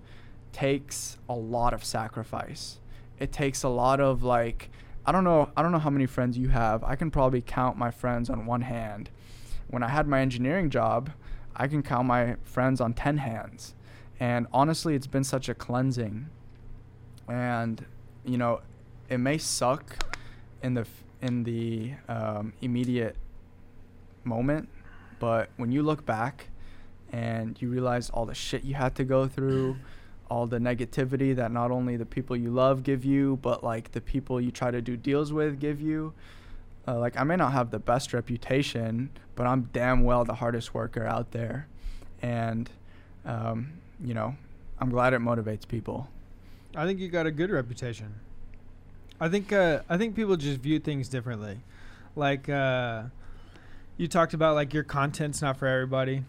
takes 0.51 1.17
a 1.29 1.33
lot 1.33 1.73
of 1.73 1.83
sacrifice. 1.83 2.79
It 3.19 3.31
takes 3.31 3.63
a 3.63 3.69
lot 3.69 3.99
of 3.99 4.23
like 4.23 4.69
I 5.05 5.11
don't 5.11 5.23
know 5.23 5.49
I 5.55 5.61
don't 5.61 5.71
know 5.71 5.79
how 5.79 5.89
many 5.89 6.05
friends 6.05 6.37
you 6.37 6.49
have. 6.49 6.83
I 6.83 6.95
can 6.95 7.11
probably 7.11 7.41
count 7.41 7.77
my 7.77 7.91
friends 7.91 8.29
on 8.29 8.45
one 8.45 8.61
hand. 8.61 9.09
When 9.67 9.83
I 9.83 9.89
had 9.89 10.07
my 10.07 10.21
engineering 10.21 10.69
job, 10.69 11.11
I 11.55 11.67
can 11.67 11.81
count 11.81 12.07
my 12.07 12.35
friends 12.43 12.79
on 12.81 12.93
10 12.93 13.17
hands. 13.17 13.73
And 14.19 14.47
honestly, 14.53 14.95
it's 14.95 15.07
been 15.07 15.23
such 15.23 15.49
a 15.49 15.53
cleansing. 15.53 16.29
And 17.27 17.85
you 18.25 18.37
know, 18.37 18.61
it 19.09 19.17
may 19.17 19.37
suck 19.37 20.03
in 20.61 20.73
the 20.73 20.85
in 21.25 21.43
the 21.43 21.93
um, 22.07 22.53
immediate 22.61 23.15
moment, 24.23 24.69
but 25.19 25.49
when 25.57 25.71
you 25.71 25.81
look 25.81 26.05
back 26.05 26.49
and 27.11 27.59
you 27.59 27.69
realize 27.69 28.11
all 28.11 28.27
the 28.27 28.35
shit 28.35 28.63
you 28.63 28.75
had 28.75 28.93
to 28.95 29.03
go 29.03 29.27
through, 29.27 29.77
all 30.29 30.45
the 30.45 30.59
negativity 30.59 31.35
that 31.35 31.51
not 31.51 31.71
only 31.71 31.97
the 31.97 32.05
people 32.05 32.35
you 32.35 32.51
love 32.51 32.83
give 32.83 33.03
you, 33.03 33.39
but 33.41 33.63
like 33.63 33.91
the 33.91 34.01
people 34.01 34.39
you 34.39 34.51
try 34.51 34.69
to 34.69 34.81
do 34.81 34.95
deals 34.95 35.33
with 35.33 35.59
give 35.59 35.81
you. 35.81 36.13
Uh, 36.87 36.99
like 36.99 37.19
I 37.19 37.23
may 37.23 37.35
not 37.35 37.53
have 37.53 37.71
the 37.71 37.79
best 37.79 38.13
reputation, 38.13 39.09
but 39.33 39.47
I'm 39.47 39.69
damn 39.73 40.03
well 40.03 40.25
the 40.25 40.35
hardest 40.35 40.75
worker 40.75 41.05
out 41.05 41.31
there, 41.31 41.67
and 42.21 42.69
um, 43.25 43.73
you 44.03 44.13
know, 44.13 44.35
I'm 44.79 44.91
glad 44.91 45.13
it 45.13 45.21
motivates 45.21 45.67
people. 45.67 46.07
I 46.75 46.85
think 46.85 46.99
you 46.99 47.07
got 47.07 47.25
a 47.25 47.31
good 47.31 47.49
reputation. 47.49 48.13
I 49.19 49.29
think 49.29 49.53
uh, 49.53 49.81
I 49.89 49.97
think 49.97 50.15
people 50.15 50.35
just 50.35 50.59
view 50.59 50.79
things 50.79 51.07
differently. 51.07 51.59
Like 52.15 52.49
uh, 52.49 53.03
you 53.97 54.07
talked 54.07 54.33
about, 54.33 54.55
like 54.55 54.73
your 54.73 54.83
content's 54.83 55.41
not 55.41 55.57
for 55.57 55.67
everybody. 55.67 56.23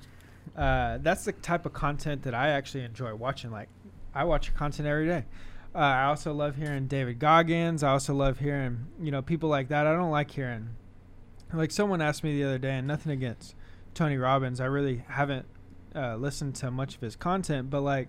Uh, 0.57 0.99
that's 1.03 1.25
the 1.25 1.33
type 1.33 1.67
of 1.67 1.73
content 1.73 2.23
that 2.23 2.35
I 2.35 2.49
actually 2.51 2.85
enjoy 2.85 3.15
watching. 3.15 3.51
Like 3.51 3.69
I 4.15 4.25
watch 4.25 4.49
your 4.49 4.57
content 4.57 4.87
every 4.87 5.07
day. 5.07 5.25
Uh, 5.75 5.79
I 5.79 6.05
also 6.05 6.33
love 6.33 6.57
hearing 6.57 6.87
David 6.87 7.19
Goggins. 7.19 7.83
I 7.83 7.91
also 7.91 8.15
love 8.15 8.39
hearing 8.39 8.87
you 9.01 9.11
know 9.11 9.23
people 9.23 9.49
like 9.49 9.69
that. 9.69 9.87
I 9.87 9.93
don't 9.93 10.11
like 10.11 10.31
hearing 10.31 10.71
like 11.53 11.71
someone 11.71 12.01
asked 12.01 12.25
me 12.25 12.35
the 12.37 12.45
other 12.45 12.59
day, 12.59 12.77
and 12.77 12.87
nothing 12.87 13.13
against 13.13 13.55
Tony 13.95 14.17
Robbins. 14.17 14.61
I 14.61 14.67
really 14.67 15.05
haven't 15.09 15.47
uh, 15.95 16.17
listened 16.17 16.55
to 16.57 16.71
much 16.71 16.95
of 16.95 17.01
his 17.01 17.17
content, 17.17 17.71
but 17.71 17.81
like 17.81 18.09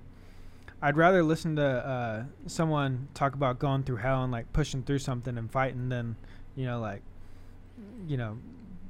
I'd 0.82 0.96
rather 0.96 1.24
listen 1.24 1.56
to 1.56 1.64
uh, 1.66 2.24
someone 2.46 3.08
talk 3.14 3.34
about 3.34 3.58
going 3.60 3.84
through 3.84 3.98
hell 3.98 4.24
and 4.24 4.32
like 4.32 4.54
pushing 4.54 4.84
through 4.84 5.00
something 5.00 5.38
and 5.38 5.52
fighting 5.52 5.90
than, 5.90 6.16
you 6.56 6.66
know, 6.66 6.80
like, 6.80 7.02
you 8.08 8.18
know, 8.18 8.38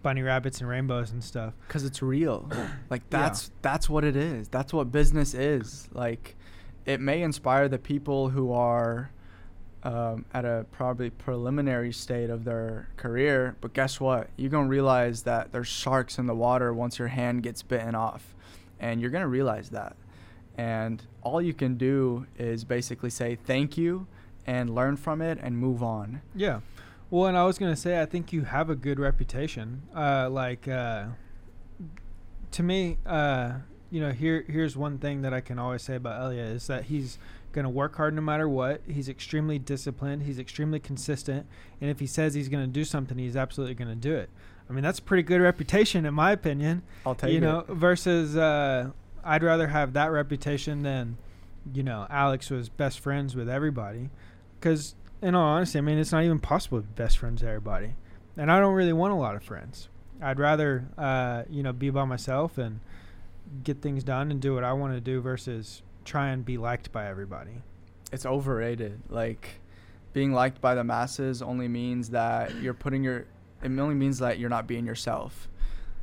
bunny 0.03 0.21
rabbits 0.21 0.59
and 0.59 0.69
rainbows 0.69 1.11
and 1.11 1.23
stuff. 1.23 1.53
Cause 1.69 1.85
it's 1.85 2.01
real. 2.01 2.49
like 2.89 3.09
that's 3.09 3.47
yeah. 3.47 3.55
that's 3.61 3.89
what 3.89 4.03
it 4.03 4.15
is. 4.15 4.47
That's 4.49 4.73
what 4.73 4.91
business 4.91 5.33
is. 5.33 5.87
Like, 5.93 6.35
it 6.85 6.99
may 6.99 7.21
inspire 7.21 7.69
the 7.69 7.79
people 7.79 8.29
who 8.29 8.51
are 8.51 9.11
um, 9.83 10.25
at 10.33 10.43
a 10.43 10.65
probably 10.71 11.09
preliminary 11.09 11.93
state 11.93 12.29
of 12.29 12.43
their 12.43 12.89
career, 12.97 13.55
but 13.61 13.73
guess 13.73 13.99
what? 13.99 14.29
You're 14.35 14.49
gonna 14.49 14.67
realize 14.67 15.23
that 15.23 15.53
there's 15.53 15.67
sharks 15.67 16.17
in 16.17 16.25
the 16.25 16.35
water 16.35 16.73
once 16.73 16.99
your 16.99 17.07
hand 17.07 17.43
gets 17.43 17.63
bitten 17.63 17.95
off, 17.95 18.35
and 18.79 18.99
you're 18.99 19.11
gonna 19.11 19.27
realize 19.27 19.69
that 19.69 19.95
and 20.57 21.03
all 21.21 21.41
you 21.41 21.53
can 21.53 21.75
do 21.75 22.25
is 22.37 22.63
basically 22.63 23.09
say 23.09 23.35
thank 23.35 23.77
you 23.77 24.07
and 24.45 24.73
learn 24.73 24.97
from 24.97 25.21
it 25.21 25.37
and 25.41 25.57
move 25.57 25.83
on. 25.83 26.21
Yeah. 26.35 26.61
Well, 27.09 27.27
and 27.27 27.37
I 27.37 27.43
was 27.45 27.57
gonna 27.57 27.75
say 27.75 28.01
I 28.01 28.05
think 28.05 28.33
you 28.33 28.43
have 28.43 28.69
a 28.69 28.75
good 28.75 28.99
reputation. 28.99 29.83
Uh, 29.95 30.29
like 30.29 30.67
uh, 30.67 31.05
to 32.51 32.63
me, 32.63 32.97
uh, 33.05 33.53
you 33.91 34.01
know, 34.01 34.11
here 34.11 34.43
here's 34.47 34.75
one 34.75 34.97
thing 34.97 35.21
that 35.21 35.33
I 35.33 35.39
can 35.39 35.59
always 35.59 35.83
say 35.83 35.95
about 35.95 36.19
Eliott 36.19 36.55
is 36.55 36.67
that 36.67 36.85
he's 36.85 37.17
gonna 37.53 37.69
work 37.69 37.95
hard 37.95 38.13
no 38.13 38.21
matter 38.21 38.49
what. 38.49 38.81
He's 38.87 39.07
extremely 39.07 39.57
disciplined. 39.57 40.23
He's 40.23 40.39
extremely 40.39 40.79
consistent, 40.79 41.45
and 41.79 41.89
if 41.89 41.99
he 41.99 42.07
says 42.07 42.33
he's 42.33 42.49
gonna 42.49 42.67
do 42.67 42.83
something, 42.83 43.17
he's 43.17 43.37
absolutely 43.37 43.75
gonna 43.75 43.95
do 43.95 44.15
it. 44.15 44.29
I 44.69 44.73
mean, 44.73 44.83
that's 44.83 44.99
a 44.99 45.03
pretty 45.03 45.23
good 45.23 45.39
reputation, 45.39 46.05
in 46.05 46.13
my 46.13 46.31
opinion. 46.33 46.83
I'll 47.05 47.15
tell 47.15 47.29
you. 47.29 47.35
You 47.35 47.41
know, 47.41 47.63
versus 47.69 48.35
uh, 48.35 48.89
I'd 49.27 49.43
rather 49.43 49.67
have 49.67 49.91
that 49.93 50.09
reputation 50.11 50.83
than, 50.83 51.17
you 51.73 51.83
know, 51.83 52.07
Alex 52.09 52.49
was 52.49 52.69
best 52.69 53.01
friends 53.01 53.35
with 53.35 53.49
everybody. 53.49 54.09
Because, 54.57 54.95
in 55.21 55.35
all 55.35 55.43
honesty, 55.43 55.77
I 55.77 55.81
mean, 55.81 55.97
it's 55.97 56.13
not 56.13 56.23
even 56.23 56.39
possible 56.39 56.79
to 56.79 56.87
be 56.87 56.93
best 56.95 57.17
friends 57.17 57.41
with 57.41 57.49
everybody. 57.49 57.95
And 58.37 58.49
I 58.49 58.59
don't 58.61 58.73
really 58.73 58.93
want 58.93 59.11
a 59.11 59.17
lot 59.17 59.35
of 59.35 59.43
friends. 59.43 59.89
I'd 60.21 60.39
rather, 60.39 60.85
uh, 60.97 61.43
you 61.49 61.61
know, 61.61 61.73
be 61.73 61.89
by 61.89 62.05
myself 62.05 62.57
and 62.57 62.79
get 63.63 63.81
things 63.81 64.03
done 64.03 64.31
and 64.31 64.41
do 64.41 64.53
what 64.53 64.63
I 64.63 64.71
want 64.73 64.93
to 64.93 65.01
do 65.01 65.19
versus 65.19 65.81
try 66.05 66.29
and 66.29 66.45
be 66.45 66.57
liked 66.57 66.93
by 66.93 67.07
everybody. 67.07 67.61
It's 68.13 68.25
overrated. 68.25 69.01
Like, 69.09 69.59
being 70.13 70.31
liked 70.31 70.61
by 70.61 70.73
the 70.73 70.85
masses 70.85 71.41
only 71.41 71.67
means 71.67 72.11
that 72.11 72.55
you're 72.61 72.73
putting 72.73 73.03
your, 73.03 73.25
it 73.61 73.77
only 73.77 73.95
means 73.95 74.19
that 74.19 74.39
you're 74.39 74.49
not 74.49 74.67
being 74.67 74.85
yourself 74.85 75.49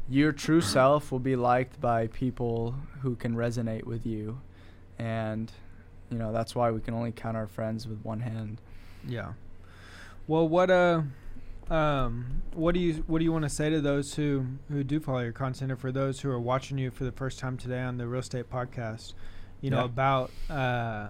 your 0.09 0.33
true 0.33 0.61
self 0.61 1.11
will 1.11 1.19
be 1.19 1.37
liked 1.37 1.81
by 1.81 2.09
people 2.09 2.75
who 3.01 3.17
can 3.17 3.35
resonate 3.35 3.85
with 3.85 4.05
you. 4.07 4.41
And 4.99 5.51
you 6.11 6.19
know 6.19 6.33
that's 6.33 6.55
why 6.55 6.71
we 6.71 6.81
can 6.81 6.95
only 6.95 7.13
count 7.13 7.37
our 7.37 7.47
friends 7.47 7.87
with 7.87 8.05
one 8.05 8.21
hand. 8.21 8.61
Yeah. 9.07 9.33
Well 10.27 10.49
what 10.49 10.71
uh 10.71 11.03
um 11.71 12.43
what 12.53 12.75
do 12.75 12.81
you 12.81 13.05
what 13.07 13.19
do 13.19 13.25
you 13.25 13.33
want 13.33 13.45
to 13.45 13.49
say 13.49 13.71
to 13.71 13.81
those 13.81 14.15
who 14.15 14.47
who 14.69 14.85
do 14.85 15.01
follow 15.01 15.21
your 15.21 15.33
content 15.33 15.73
or 15.73 15.77
for 15.77 15.91
those 15.91 16.21
who 16.21 16.31
are 16.31 16.41
watching 16.41 16.77
you 16.77 16.91
for 16.91 17.05
the 17.05 17.13
first 17.13 17.39
time 17.39 17.57
today 17.57 17.81
on 17.81 17.97
the 17.97 18.07
real 18.07 18.21
estate 18.21 18.51
podcast 18.51 19.15
you 19.63 19.71
know 19.71 19.79
yeah. 19.79 19.85
about 19.85 20.31
uh 20.51 21.07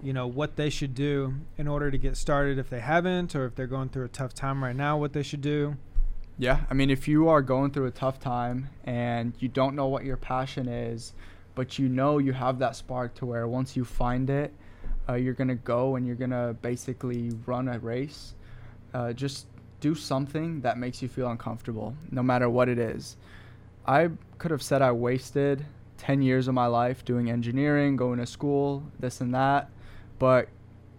you 0.00 0.12
know 0.12 0.28
what 0.28 0.54
they 0.54 0.70
should 0.70 0.94
do 0.94 1.34
in 1.58 1.66
order 1.66 1.90
to 1.90 1.98
get 1.98 2.16
started 2.16 2.56
if 2.56 2.70
they 2.70 2.78
haven't 2.78 3.34
or 3.34 3.46
if 3.46 3.56
they're 3.56 3.66
going 3.66 3.88
through 3.88 4.04
a 4.04 4.08
tough 4.08 4.32
time 4.32 4.62
right 4.62 4.76
now 4.76 4.96
what 4.96 5.12
they 5.12 5.24
should 5.24 5.40
do 5.40 5.76
yeah, 6.40 6.60
I 6.70 6.74
mean, 6.74 6.88
if 6.88 7.06
you 7.06 7.28
are 7.28 7.42
going 7.42 7.70
through 7.70 7.84
a 7.84 7.90
tough 7.90 8.18
time 8.18 8.70
and 8.84 9.34
you 9.40 9.48
don't 9.48 9.76
know 9.76 9.88
what 9.88 10.06
your 10.06 10.16
passion 10.16 10.68
is, 10.68 11.12
but 11.54 11.78
you 11.78 11.86
know 11.86 12.16
you 12.16 12.32
have 12.32 12.58
that 12.60 12.76
spark 12.76 13.14
to 13.16 13.26
where 13.26 13.46
once 13.46 13.76
you 13.76 13.84
find 13.84 14.30
it, 14.30 14.54
uh, 15.06 15.16
you're 15.16 15.34
gonna 15.34 15.54
go 15.54 15.96
and 15.96 16.06
you're 16.06 16.16
gonna 16.16 16.56
basically 16.62 17.30
run 17.44 17.68
a 17.68 17.78
race. 17.78 18.32
Uh, 18.94 19.12
just 19.12 19.48
do 19.80 19.94
something 19.94 20.62
that 20.62 20.78
makes 20.78 21.02
you 21.02 21.08
feel 21.08 21.28
uncomfortable, 21.28 21.94
no 22.10 22.22
matter 22.22 22.48
what 22.48 22.70
it 22.70 22.78
is. 22.78 23.18
I 23.86 24.08
could 24.38 24.50
have 24.50 24.62
said 24.62 24.80
I 24.80 24.92
wasted 24.92 25.66
10 25.98 26.22
years 26.22 26.48
of 26.48 26.54
my 26.54 26.68
life 26.68 27.04
doing 27.04 27.30
engineering, 27.30 27.96
going 27.96 28.18
to 28.18 28.24
school, 28.24 28.82
this 28.98 29.20
and 29.20 29.34
that, 29.34 29.68
but 30.18 30.48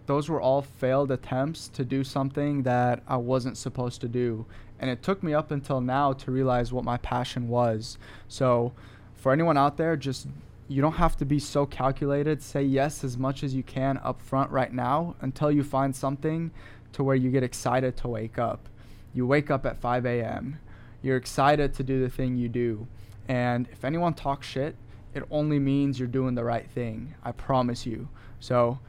those 0.05 0.29
were 0.29 0.41
all 0.41 0.61
failed 0.61 1.09
attempts 1.09 1.67
to 1.69 1.85
do 1.85 2.03
something 2.03 2.63
that 2.63 3.01
I 3.07 3.17
wasn't 3.17 3.57
supposed 3.57 4.01
to 4.01 4.07
do. 4.07 4.45
And 4.81 4.89
it 4.89 5.01
took 5.01 5.23
me 5.23 5.33
up 5.33 5.51
until 5.51 5.79
now 5.79 6.11
to 6.11 6.31
realize 6.31 6.73
what 6.73 6.83
my 6.83 6.97
passion 6.97 7.47
was. 7.47 7.97
So, 8.27 8.73
for 9.15 9.31
anyone 9.31 9.57
out 9.57 9.77
there, 9.77 9.95
just 9.95 10.27
you 10.67 10.81
don't 10.81 10.93
have 10.93 11.15
to 11.17 11.25
be 11.25 11.37
so 11.37 11.65
calculated. 11.65 12.41
Say 12.41 12.63
yes 12.63 13.03
as 13.03 13.17
much 13.17 13.43
as 13.43 13.53
you 13.53 13.61
can 13.61 13.99
up 14.03 14.21
front 14.21 14.49
right 14.51 14.73
now 14.73 15.15
until 15.21 15.51
you 15.51 15.63
find 15.63 15.95
something 15.95 16.51
to 16.93 17.03
where 17.03 17.15
you 17.15 17.29
get 17.29 17.43
excited 17.43 17.95
to 17.97 18.07
wake 18.07 18.39
up. 18.39 18.67
You 19.13 19.27
wake 19.27 19.51
up 19.51 19.65
at 19.65 19.79
5 19.79 20.05
a.m. 20.05 20.59
You're 21.01 21.17
excited 21.17 21.73
to 21.75 21.83
do 21.83 22.01
the 22.01 22.09
thing 22.09 22.35
you 22.35 22.49
do. 22.49 22.87
And 23.27 23.67
if 23.71 23.85
anyone 23.85 24.13
talks 24.13 24.47
shit, 24.47 24.75
it 25.13 25.23
only 25.29 25.59
means 25.59 25.99
you're 25.99 26.07
doing 26.07 26.35
the 26.35 26.43
right 26.43 26.69
thing. 26.69 27.13
I 27.23 27.33
promise 27.33 27.85
you. 27.85 28.07
So, 28.39 28.79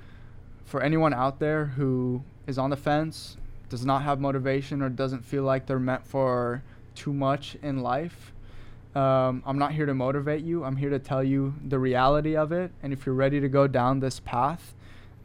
for 0.65 0.83
anyone 0.83 1.13
out 1.13 1.39
there 1.41 1.67
who 1.67 2.23
is 2.47 2.59
on 2.59 2.71
the 2.71 2.77
fence, 2.77 3.37
does 3.73 3.87
not 3.87 4.03
have 4.03 4.21
motivation, 4.21 4.83
or 4.83 4.91
doesn't 4.91 5.25
feel 5.25 5.45
like 5.45 5.65
they're 5.65 5.79
meant 5.79 6.07
for 6.07 6.63
too 6.95 7.11
much 7.11 7.57
in 7.63 7.81
life, 7.81 8.31
um, 8.95 9.43
I'm 9.47 9.59
not 9.59 9.73
here 9.73 9.87
to 9.87 9.95
motivate 9.95 10.45
you. 10.45 10.63
I'm 10.63 10.77
here 10.77 10.91
to 10.91 10.99
tell 10.99 11.25
you 11.25 11.55
the 11.67 11.79
reality 11.79 12.37
of 12.37 12.53
it. 12.53 12.71
And 12.83 12.93
if 12.93 13.07
you're 13.07 13.15
ready 13.15 13.41
to 13.41 13.49
go 13.49 13.67
down 13.67 14.01
this 14.01 14.21
path, 14.21 14.75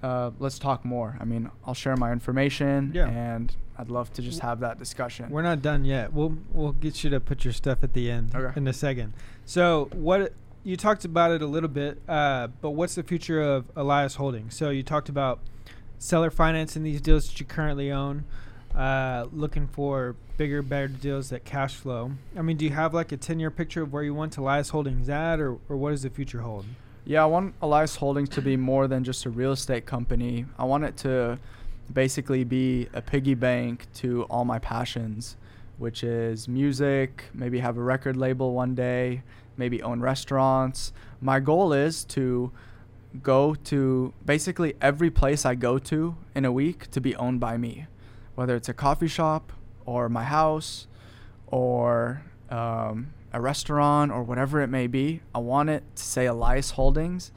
uh, 0.02 0.32
let's 0.40 0.58
talk 0.60 0.86
more. 0.86 1.18
I 1.20 1.26
mean, 1.26 1.52
I'll 1.66 1.74
share 1.74 1.98
my 1.98 2.14
information, 2.14 2.94
yeah. 2.96 3.10
and 3.10 3.54
I'd 3.78 3.90
love 3.90 4.14
to 4.14 4.22
just 4.22 4.40
have 4.40 4.62
that 4.62 4.80
discussion. 4.80 5.30
We're 5.30 5.42
not 5.42 5.62
done 5.62 5.84
yet. 5.84 6.14
We'll 6.14 6.38
we'll 6.54 6.72
get 6.72 7.04
you 7.04 7.10
to 7.10 7.20
put 7.20 7.44
your 7.44 7.54
stuff 7.54 7.80
at 7.84 7.92
the 7.92 8.10
end 8.10 8.34
okay. 8.34 8.58
in 8.58 8.66
a 8.66 8.74
second. 8.74 9.12
So 9.44 9.90
what 9.92 10.32
you 10.64 10.78
talked 10.78 11.04
about 11.04 11.32
it 11.32 11.42
a 11.42 11.48
little 11.48 11.68
bit, 11.68 12.00
uh, 12.08 12.48
but 12.62 12.70
what's 12.72 12.96
the 12.96 13.04
future 13.04 13.42
of 13.42 13.70
Elias 13.76 14.16
Holdings? 14.16 14.56
So 14.56 14.70
you 14.70 14.84
talked 14.84 15.10
about 15.10 15.42
seller 16.00 16.30
financing 16.30 16.84
these 16.84 17.02
deals 17.02 17.28
that 17.28 17.40
you 17.40 17.46
currently 17.46 17.92
own, 17.92 18.26
uh, 18.76 19.26
looking 19.32 19.68
for 19.68 20.16
bigger, 20.38 20.62
better 20.62 20.88
deals 20.88 21.30
that 21.30 21.44
cash 21.44 21.76
flow. 21.76 22.12
I 22.38 22.42
mean, 22.42 22.58
do 22.58 22.66
you 22.66 22.72
have 22.72 22.94
like 22.94 23.12
a 23.12 23.18
10 23.18 23.40
year 23.40 23.52
picture 23.52 23.84
of 23.84 23.92
where 23.92 24.04
you 24.04 24.14
want 24.14 24.38
Elias 24.38 24.70
Holdings 24.70 25.10
at, 25.10 25.40
or, 25.40 25.58
or 25.68 25.78
what 25.78 25.92
does 25.92 26.04
the 26.04 26.10
future 26.10 26.42
hold? 26.42 26.66
Yeah, 27.06 27.24
I 27.24 27.26
want 27.26 27.56
Elias 27.62 27.96
Holdings 27.96 28.30
to 28.30 28.42
be 28.42 28.58
more 28.58 28.88
than 28.88 29.04
just 29.04 29.26
a 29.26 29.30
real 29.30 29.54
estate 29.54 29.86
company. 29.86 30.46
I 30.60 30.66
want 30.66 30.84
it 30.84 30.98
to 30.98 31.40
basically 31.94 32.44
be 32.44 32.90
a 32.94 33.02
piggy 33.02 33.34
bank 33.34 33.88
to 33.96 34.24
all 34.24 34.46
my 34.46 34.60
passions, 34.60 35.38
which 35.78 36.04
is 36.04 36.48
music, 36.48 37.24
maybe 37.34 37.60
have 37.60 37.78
a 37.78 37.82
record 37.82 38.18
label 38.18 38.54
one 38.54 38.76
day, 38.76 39.24
maybe 39.56 39.82
own 39.82 40.02
restaurants. 40.02 40.92
My 41.22 41.40
goal 41.40 41.74
is 41.74 42.04
to 42.06 42.52
go 43.24 43.56
to 43.56 44.14
basically 44.26 44.76
every 44.82 45.10
place 45.10 45.46
I 45.46 45.56
go 45.56 45.80
to 45.80 46.18
in 46.36 46.46
a 46.46 46.52
week 46.52 46.92
to 46.92 47.02
be 47.02 47.16
owned 47.16 47.40
by 47.40 47.58
me, 47.58 47.88
whether 48.36 48.56
it's 48.56 48.70
a 48.70 48.74
coffee 48.74 49.08
shop 49.08 49.54
or 49.86 50.10
my 50.10 50.24
house 50.24 50.88
or 51.48 52.24
um, 52.50 53.14
a 53.34 53.42
restaurant 53.42 54.12
or 54.12 54.24
whatever 54.24 54.62
it 54.62 54.68
may 54.68 54.88
be. 54.88 55.22
I 55.34 55.40
want 55.40 55.70
it 55.70 55.84
to 55.96 56.04
say 56.04 56.26
Elias 56.26 56.72
Holdings, 56.72 57.32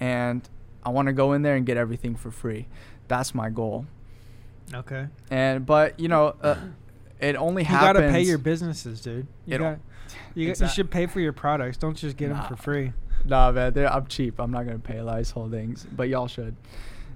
and 0.00 0.48
I 0.84 0.90
want 0.90 1.06
to 1.06 1.12
go 1.12 1.32
in 1.32 1.42
there 1.42 1.54
and 1.54 1.64
get 1.64 1.76
everything 1.76 2.16
for 2.16 2.30
free. 2.30 2.66
That's 3.08 3.34
my 3.34 3.50
goal. 3.50 3.86
Okay. 4.72 5.06
And 5.30 5.66
but 5.66 5.98
you 5.98 6.08
know, 6.08 6.34
uh, 6.42 6.56
it 7.20 7.36
only 7.36 7.62
you 7.62 7.66
happens. 7.66 7.88
You 7.88 8.00
gotta 8.00 8.12
pay 8.12 8.22
your 8.22 8.38
businesses, 8.38 9.00
dude. 9.00 9.26
You, 9.46 9.58
got, 9.58 9.78
you, 10.34 10.48
exactly. 10.48 10.66
you 10.66 10.74
should 10.74 10.90
pay 10.90 11.06
for 11.06 11.20
your 11.20 11.32
products. 11.32 11.76
Don't 11.76 11.96
just 11.96 12.16
get 12.16 12.30
nah. 12.30 12.40
them 12.40 12.56
for 12.56 12.62
free. 12.62 12.92
Nah, 13.24 13.52
man, 13.52 13.76
I'm 13.76 14.06
cheap. 14.06 14.38
I'm 14.38 14.50
not 14.50 14.66
gonna 14.66 14.78
pay 14.78 14.98
Elias 14.98 15.30
Holdings, 15.30 15.86
but 15.92 16.08
y'all 16.08 16.28
should. 16.28 16.56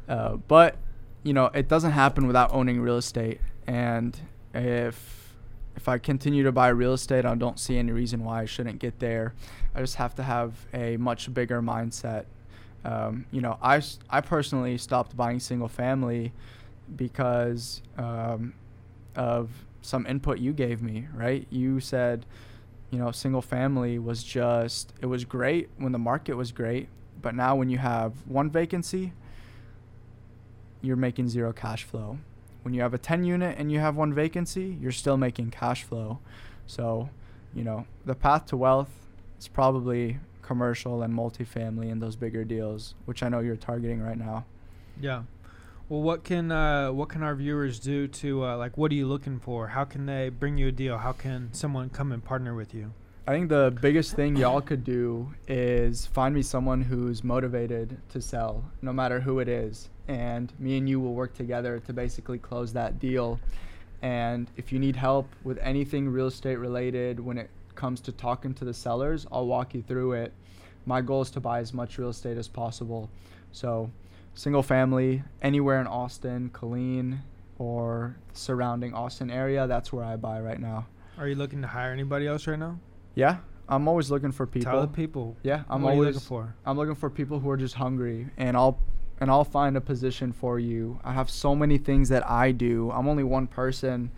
Uh, 0.08 0.36
but 0.36 0.76
you 1.22 1.32
know, 1.32 1.46
it 1.46 1.68
doesn't 1.68 1.90
happen 1.90 2.26
without 2.26 2.52
owning 2.52 2.80
real 2.80 2.96
estate. 2.96 3.40
And 3.66 4.18
if 4.54 5.34
if 5.74 5.88
I 5.88 5.98
continue 5.98 6.42
to 6.44 6.52
buy 6.52 6.68
real 6.68 6.94
estate, 6.94 7.24
I 7.24 7.34
don't 7.34 7.58
see 7.58 7.76
any 7.76 7.92
reason 7.92 8.24
why 8.24 8.42
I 8.42 8.44
shouldn't 8.46 8.78
get 8.78 8.98
there. 8.98 9.34
I 9.74 9.80
just 9.80 9.96
have 9.96 10.14
to 10.14 10.22
have 10.22 10.54
a 10.72 10.96
much 10.96 11.32
bigger 11.34 11.60
mindset. 11.60 12.24
Um, 12.84 13.26
you 13.32 13.40
know, 13.40 13.58
I 13.60 13.82
I 14.08 14.20
personally 14.20 14.78
stopped 14.78 15.16
buying 15.16 15.40
single 15.40 15.68
family 15.68 16.32
because 16.94 17.82
um, 17.98 18.54
of 19.16 19.50
some 19.82 20.06
input 20.06 20.38
you 20.38 20.52
gave 20.52 20.80
me. 20.80 21.08
Right? 21.12 21.46
You 21.50 21.80
said 21.80 22.24
you 22.96 23.02
know, 23.02 23.10
single 23.10 23.42
family 23.42 23.98
was 23.98 24.24
just, 24.24 24.94
it 25.02 25.06
was 25.06 25.26
great 25.26 25.68
when 25.76 25.92
the 25.92 25.98
market 25.98 26.34
was 26.34 26.50
great. 26.50 26.88
But 27.20 27.34
now 27.34 27.54
when 27.54 27.68
you 27.68 27.76
have 27.76 28.14
one 28.26 28.48
vacancy, 28.48 29.12
you're 30.80 30.96
making 30.96 31.28
zero 31.28 31.52
cash 31.52 31.84
flow. 31.84 32.16
When 32.62 32.72
you 32.72 32.80
have 32.80 32.94
a 32.94 32.98
10 32.98 33.22
unit 33.22 33.58
and 33.58 33.70
you 33.70 33.80
have 33.80 33.96
one 33.96 34.14
vacancy, 34.14 34.78
you're 34.80 34.92
still 34.92 35.18
making 35.18 35.50
cash 35.50 35.82
flow. 35.82 36.20
So, 36.66 37.10
you 37.54 37.64
know, 37.64 37.84
the 38.06 38.14
path 38.14 38.46
to 38.46 38.56
wealth 38.56 38.88
is 39.38 39.46
probably 39.46 40.18
commercial 40.40 41.02
and 41.02 41.12
multifamily 41.12 41.92
and 41.92 42.00
those 42.00 42.16
bigger 42.16 42.44
deals, 42.44 42.94
which 43.04 43.22
I 43.22 43.28
know 43.28 43.40
you're 43.40 43.56
targeting 43.56 44.00
right 44.00 44.16
now. 44.16 44.46
Yeah. 44.98 45.24
Well, 45.88 46.02
what 46.02 46.24
can 46.24 46.50
uh, 46.50 46.90
what 46.90 47.10
can 47.10 47.22
our 47.22 47.36
viewers 47.36 47.78
do 47.78 48.08
to 48.08 48.44
uh, 48.44 48.56
like? 48.56 48.76
What 48.76 48.90
are 48.90 48.96
you 48.96 49.06
looking 49.06 49.38
for? 49.38 49.68
How 49.68 49.84
can 49.84 50.04
they 50.06 50.30
bring 50.30 50.58
you 50.58 50.66
a 50.66 50.72
deal? 50.72 50.98
How 50.98 51.12
can 51.12 51.50
someone 51.52 51.90
come 51.90 52.10
and 52.10 52.24
partner 52.24 52.56
with 52.56 52.74
you? 52.74 52.92
I 53.28 53.30
think 53.30 53.48
the 53.48 53.72
biggest 53.80 54.14
thing 54.14 54.34
y'all 54.34 54.60
could 54.60 54.82
do 54.82 55.32
is 55.46 56.06
find 56.06 56.34
me 56.34 56.42
someone 56.42 56.82
who's 56.82 57.22
motivated 57.22 57.98
to 58.08 58.20
sell, 58.20 58.64
no 58.82 58.92
matter 58.92 59.20
who 59.20 59.38
it 59.38 59.48
is, 59.48 59.88
and 60.08 60.52
me 60.58 60.76
and 60.76 60.88
you 60.88 60.98
will 60.98 61.14
work 61.14 61.34
together 61.34 61.78
to 61.86 61.92
basically 61.92 62.38
close 62.38 62.72
that 62.72 62.98
deal. 62.98 63.38
And 64.02 64.50
if 64.56 64.72
you 64.72 64.80
need 64.80 64.96
help 64.96 65.28
with 65.44 65.56
anything 65.58 66.08
real 66.08 66.26
estate 66.26 66.56
related 66.56 67.20
when 67.20 67.38
it 67.38 67.48
comes 67.76 68.00
to 68.02 68.12
talking 68.12 68.54
to 68.54 68.64
the 68.64 68.74
sellers, 68.74 69.24
I'll 69.30 69.46
walk 69.46 69.72
you 69.72 69.82
through 69.82 70.14
it. 70.14 70.32
My 70.84 71.00
goal 71.00 71.22
is 71.22 71.30
to 71.30 71.40
buy 71.40 71.60
as 71.60 71.72
much 71.72 71.96
real 71.96 72.10
estate 72.10 72.38
as 72.38 72.48
possible. 72.48 73.08
So 73.52 73.88
single 74.36 74.62
family 74.62 75.24
anywhere 75.42 75.80
in 75.80 75.88
Austin, 75.88 76.50
Killeen, 76.50 77.18
or 77.58 78.16
surrounding 78.32 78.94
Austin 78.94 79.30
area. 79.30 79.66
That's 79.66 79.92
where 79.92 80.04
I 80.04 80.14
buy 80.16 80.40
right 80.40 80.60
now. 80.60 80.86
Are 81.18 81.26
you 81.26 81.34
looking 81.34 81.62
to 81.62 81.68
hire 81.68 81.90
anybody 81.90 82.26
else 82.26 82.46
right 82.46 82.58
now? 82.58 82.78
Yeah, 83.14 83.38
I'm 83.68 83.88
always 83.88 84.10
looking 84.10 84.30
for 84.30 84.46
people. 84.46 84.70
Tell 84.70 84.82
the 84.82 84.88
people. 84.88 85.36
Yeah, 85.42 85.64
I'm 85.68 85.82
what 85.82 85.94
always 85.94 86.14
looking 86.14 86.20
for. 86.20 86.54
I'm 86.64 86.76
looking 86.76 86.94
for 86.94 87.10
people 87.10 87.40
who 87.40 87.50
are 87.50 87.56
just 87.56 87.74
hungry, 87.74 88.28
and 88.36 88.56
I'll 88.56 88.78
and 89.18 89.30
I'll 89.30 89.44
find 89.44 89.76
a 89.76 89.80
position 89.80 90.30
for 90.32 90.58
you. 90.60 91.00
I 91.02 91.12
have 91.14 91.30
so 91.30 91.54
many 91.54 91.78
things 91.78 92.10
that 92.10 92.28
I 92.30 92.52
do. 92.52 92.90
I'm 92.90 93.08
only 93.08 93.24
one 93.24 93.46
person, 93.46 94.10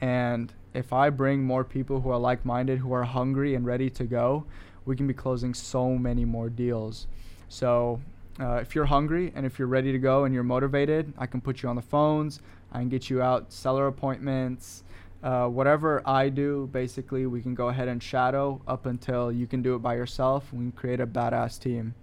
and 0.00 0.52
if 0.72 0.92
I 0.94 1.10
bring 1.10 1.44
more 1.44 1.64
people 1.64 2.00
who 2.00 2.08
are 2.08 2.18
like-minded, 2.18 2.78
who 2.78 2.92
are 2.94 3.04
hungry 3.04 3.54
and 3.54 3.66
ready 3.66 3.90
to 3.90 4.04
go, 4.04 4.46
we 4.86 4.96
can 4.96 5.06
be 5.06 5.12
closing 5.12 5.52
so 5.52 5.96
many 5.96 6.24
more 6.24 6.48
deals. 6.48 7.06
So 7.48 8.00
uh, 8.40 8.54
if 8.56 8.74
you're 8.74 8.86
hungry 8.86 9.32
and 9.34 9.44
if 9.44 9.58
you're 9.58 9.68
ready 9.68 9.92
to 9.92 9.98
go 9.98 10.24
and 10.24 10.34
you're 10.34 10.44
motivated, 10.44 11.12
I 11.18 11.26
can 11.26 11.40
put 11.40 11.62
you 11.62 11.68
on 11.68 11.76
the 11.76 11.82
phones. 11.82 12.40
I 12.72 12.78
can 12.78 12.88
get 12.88 13.10
you 13.10 13.22
out 13.22 13.52
seller 13.52 13.86
appointments. 13.86 14.84
Uh, 15.22 15.48
whatever 15.48 16.00
I 16.06 16.28
do, 16.28 16.68
basically, 16.72 17.26
we 17.26 17.42
can 17.42 17.54
go 17.54 17.68
ahead 17.68 17.88
and 17.88 18.00
shadow 18.00 18.62
up 18.68 18.86
until 18.86 19.32
you 19.32 19.46
can 19.46 19.62
do 19.62 19.74
it 19.74 19.80
by 19.80 19.96
yourself. 19.96 20.52
We 20.52 20.58
can 20.58 20.72
create 20.72 21.00
a 21.00 21.06
badass 21.06 21.58
team. 21.58 21.94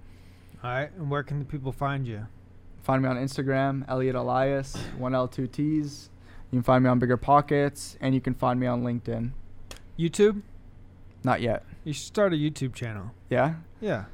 All 0.63 0.69
right. 0.69 0.91
And 0.97 1.09
where 1.09 1.23
can 1.23 1.39
the 1.39 1.45
people 1.45 1.71
find 1.71 2.05
you? 2.05 2.27
Find 2.83 3.01
me 3.01 3.09
on 3.09 3.15
Instagram, 3.15 3.87
Eliott 3.87 4.15
Elias, 4.15 4.75
1L, 4.99 5.31
2 5.31 5.47
T's. 5.47 6.09
You 6.51 6.57
can 6.57 6.63
find 6.63 6.83
me 6.83 6.89
on 6.89 6.99
Bigger 6.99 7.17
Pockets, 7.17 7.97
and 8.01 8.13
you 8.13 8.21
can 8.21 8.33
find 8.33 8.59
me 8.59 8.67
on 8.67 8.83
LinkedIn. 8.83 9.31
YouTube? 9.97 10.41
Not 11.23 11.41
yet. 11.41 11.63
You 11.83 11.93
should 11.93 12.05
start 12.05 12.33
a 12.33 12.35
YouTube 12.35 12.73
channel. 12.73 13.11
Yeah? 13.29 13.55
Yeah. 13.79 14.05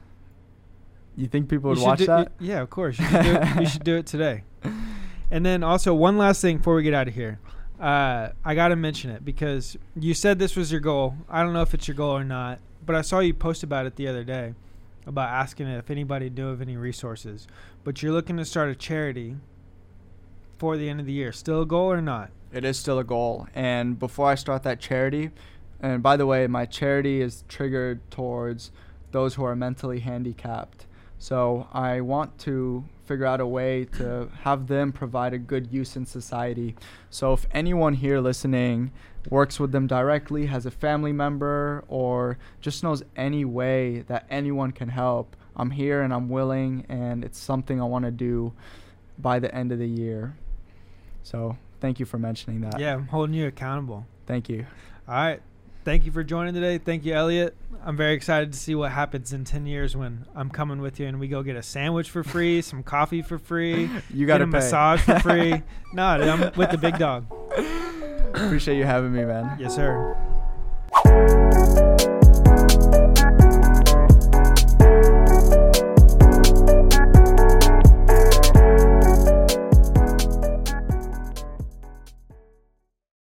You 1.15 1.27
think 1.27 1.49
people 1.49 1.69
would 1.69 1.79
watch 1.79 1.99
that? 1.99 2.31
yeah, 2.39 2.61
of 2.61 2.69
course. 2.69 2.97
You 2.99 3.05
should, 3.05 3.23
do 3.23 3.31
it, 3.31 3.59
you 3.59 3.65
should 3.67 3.83
do 3.83 3.97
it 3.97 4.05
today. 4.05 4.43
And 5.33 5.45
then 5.45 5.63
also 5.63 5.93
one 5.93 6.17
last 6.17 6.41
thing 6.41 6.57
before 6.57 6.75
we 6.75 6.83
get 6.83 6.93
out 6.93 7.07
of 7.07 7.15
here. 7.15 7.39
Uh, 7.79 8.31
I 8.43 8.53
got 8.53 8.67
to 8.67 8.75
mention 8.75 9.09
it 9.11 9.23
because 9.23 9.77
you 9.95 10.13
said 10.13 10.39
this 10.39 10.57
was 10.57 10.73
your 10.73 10.81
goal. 10.81 11.15
I 11.29 11.41
don't 11.41 11.53
know 11.53 11.61
if 11.61 11.73
it's 11.73 11.87
your 11.87 11.95
goal 11.95 12.11
or 12.11 12.25
not, 12.25 12.59
but 12.85 12.97
I 12.97 13.01
saw 13.01 13.19
you 13.19 13.33
post 13.33 13.63
about 13.63 13.85
it 13.85 13.95
the 13.95 14.09
other 14.09 14.25
day 14.25 14.53
about 15.07 15.29
asking 15.29 15.67
if 15.67 15.89
anybody 15.89 16.29
knew 16.29 16.49
of 16.49 16.61
any 16.61 16.75
resources. 16.75 17.47
But 17.85 18.03
you're 18.03 18.11
looking 18.11 18.35
to 18.37 18.45
start 18.45 18.69
a 18.69 18.75
charity 18.75 19.37
for 20.59 20.77
the 20.77 20.89
end 20.89 20.99
of 20.99 21.05
the 21.05 21.13
year. 21.13 21.31
Still 21.31 21.61
a 21.61 21.65
goal 21.65 21.91
or 21.91 22.01
not? 22.01 22.29
It 22.53 22.65
is 22.65 22.77
still 22.77 22.99
a 22.99 23.03
goal. 23.03 23.47
And 23.55 23.97
before 23.97 24.27
I 24.27 24.35
start 24.35 24.63
that 24.63 24.79
charity, 24.79 25.31
and 25.79 26.03
by 26.03 26.17
the 26.17 26.25
way, 26.25 26.45
my 26.45 26.65
charity 26.65 27.21
is 27.21 27.43
triggered 27.47 27.99
towards 28.11 28.71
those 29.11 29.35
who 29.35 29.43
are 29.43 29.55
mentally 29.55 30.01
handicapped. 30.01 30.85
So 31.21 31.67
I 31.71 32.01
want 32.01 32.39
to 32.39 32.83
figure 33.05 33.27
out 33.27 33.41
a 33.41 33.45
way 33.45 33.85
to 33.99 34.27
have 34.41 34.65
them 34.65 34.91
provide 34.91 35.35
a 35.35 35.37
good 35.37 35.71
use 35.71 35.95
in 35.95 36.03
society. 36.03 36.75
So 37.11 37.31
if 37.31 37.45
anyone 37.51 37.93
here 37.93 38.19
listening 38.19 38.91
works 39.29 39.59
with 39.59 39.71
them 39.71 39.85
directly, 39.85 40.47
has 40.47 40.65
a 40.65 40.71
family 40.71 41.11
member, 41.13 41.83
or 41.87 42.39
just 42.59 42.81
knows 42.81 43.03
any 43.15 43.45
way 43.45 43.99
that 44.07 44.25
anyone 44.31 44.71
can 44.71 44.89
help, 44.89 45.35
I'm 45.55 45.69
here 45.69 46.01
and 46.01 46.11
I'm 46.11 46.27
willing, 46.27 46.87
and 46.89 47.23
it's 47.23 47.37
something 47.37 47.79
I 47.79 47.85
want 47.85 48.05
to 48.05 48.11
do 48.11 48.53
by 49.19 49.37
the 49.37 49.53
end 49.53 49.71
of 49.71 49.77
the 49.77 49.87
year. 49.87 50.35
So 51.21 51.55
thank 51.81 51.99
you 51.99 52.07
for 52.07 52.17
mentioning 52.17 52.61
that. 52.61 52.79
Yeah, 52.79 52.95
I'm 52.95 53.07
holding 53.07 53.35
you 53.35 53.45
accountable. 53.45 54.07
Thank 54.25 54.49
you. 54.49 54.65
All 55.07 55.13
right. 55.13 55.41
Thank 55.83 56.05
you 56.05 56.11
for 56.11 56.23
joining 56.23 56.53
today. 56.53 56.77
Thank 56.77 57.05
you, 57.05 57.13
Eliott. 57.13 57.53
I'm 57.83 57.97
very 57.97 58.13
excited 58.13 58.53
to 58.53 58.59
see 58.59 58.75
what 58.75 58.91
happens 58.91 59.33
in 59.33 59.43
10 59.43 59.65
years 59.65 59.97
when 59.97 60.27
I'm 60.35 60.51
coming 60.51 60.79
with 60.79 60.99
you 60.99 61.07
and 61.07 61.19
we 61.19 61.27
go 61.27 61.41
get 61.41 61.55
a 61.55 61.63
sandwich 61.63 62.09
for 62.09 62.23
free, 62.23 62.61
some 62.61 62.83
coffee 62.83 63.23
for 63.23 63.39
free, 63.39 63.89
you 64.13 64.27
got 64.27 64.41
a 64.41 64.45
pay. 64.45 64.51
massage 64.51 65.01
for 65.01 65.19
free. 65.19 65.63
no, 65.93 66.03
I'm 66.03 66.51
with 66.55 66.69
the 66.69 66.77
big 66.77 66.99
dog. 66.99 67.25
Appreciate 68.35 68.77
you 68.77 68.85
having 68.85 69.11
me, 69.11 69.25
man. 69.25 69.57
Yes, 69.59 69.75
sir. 69.75 70.15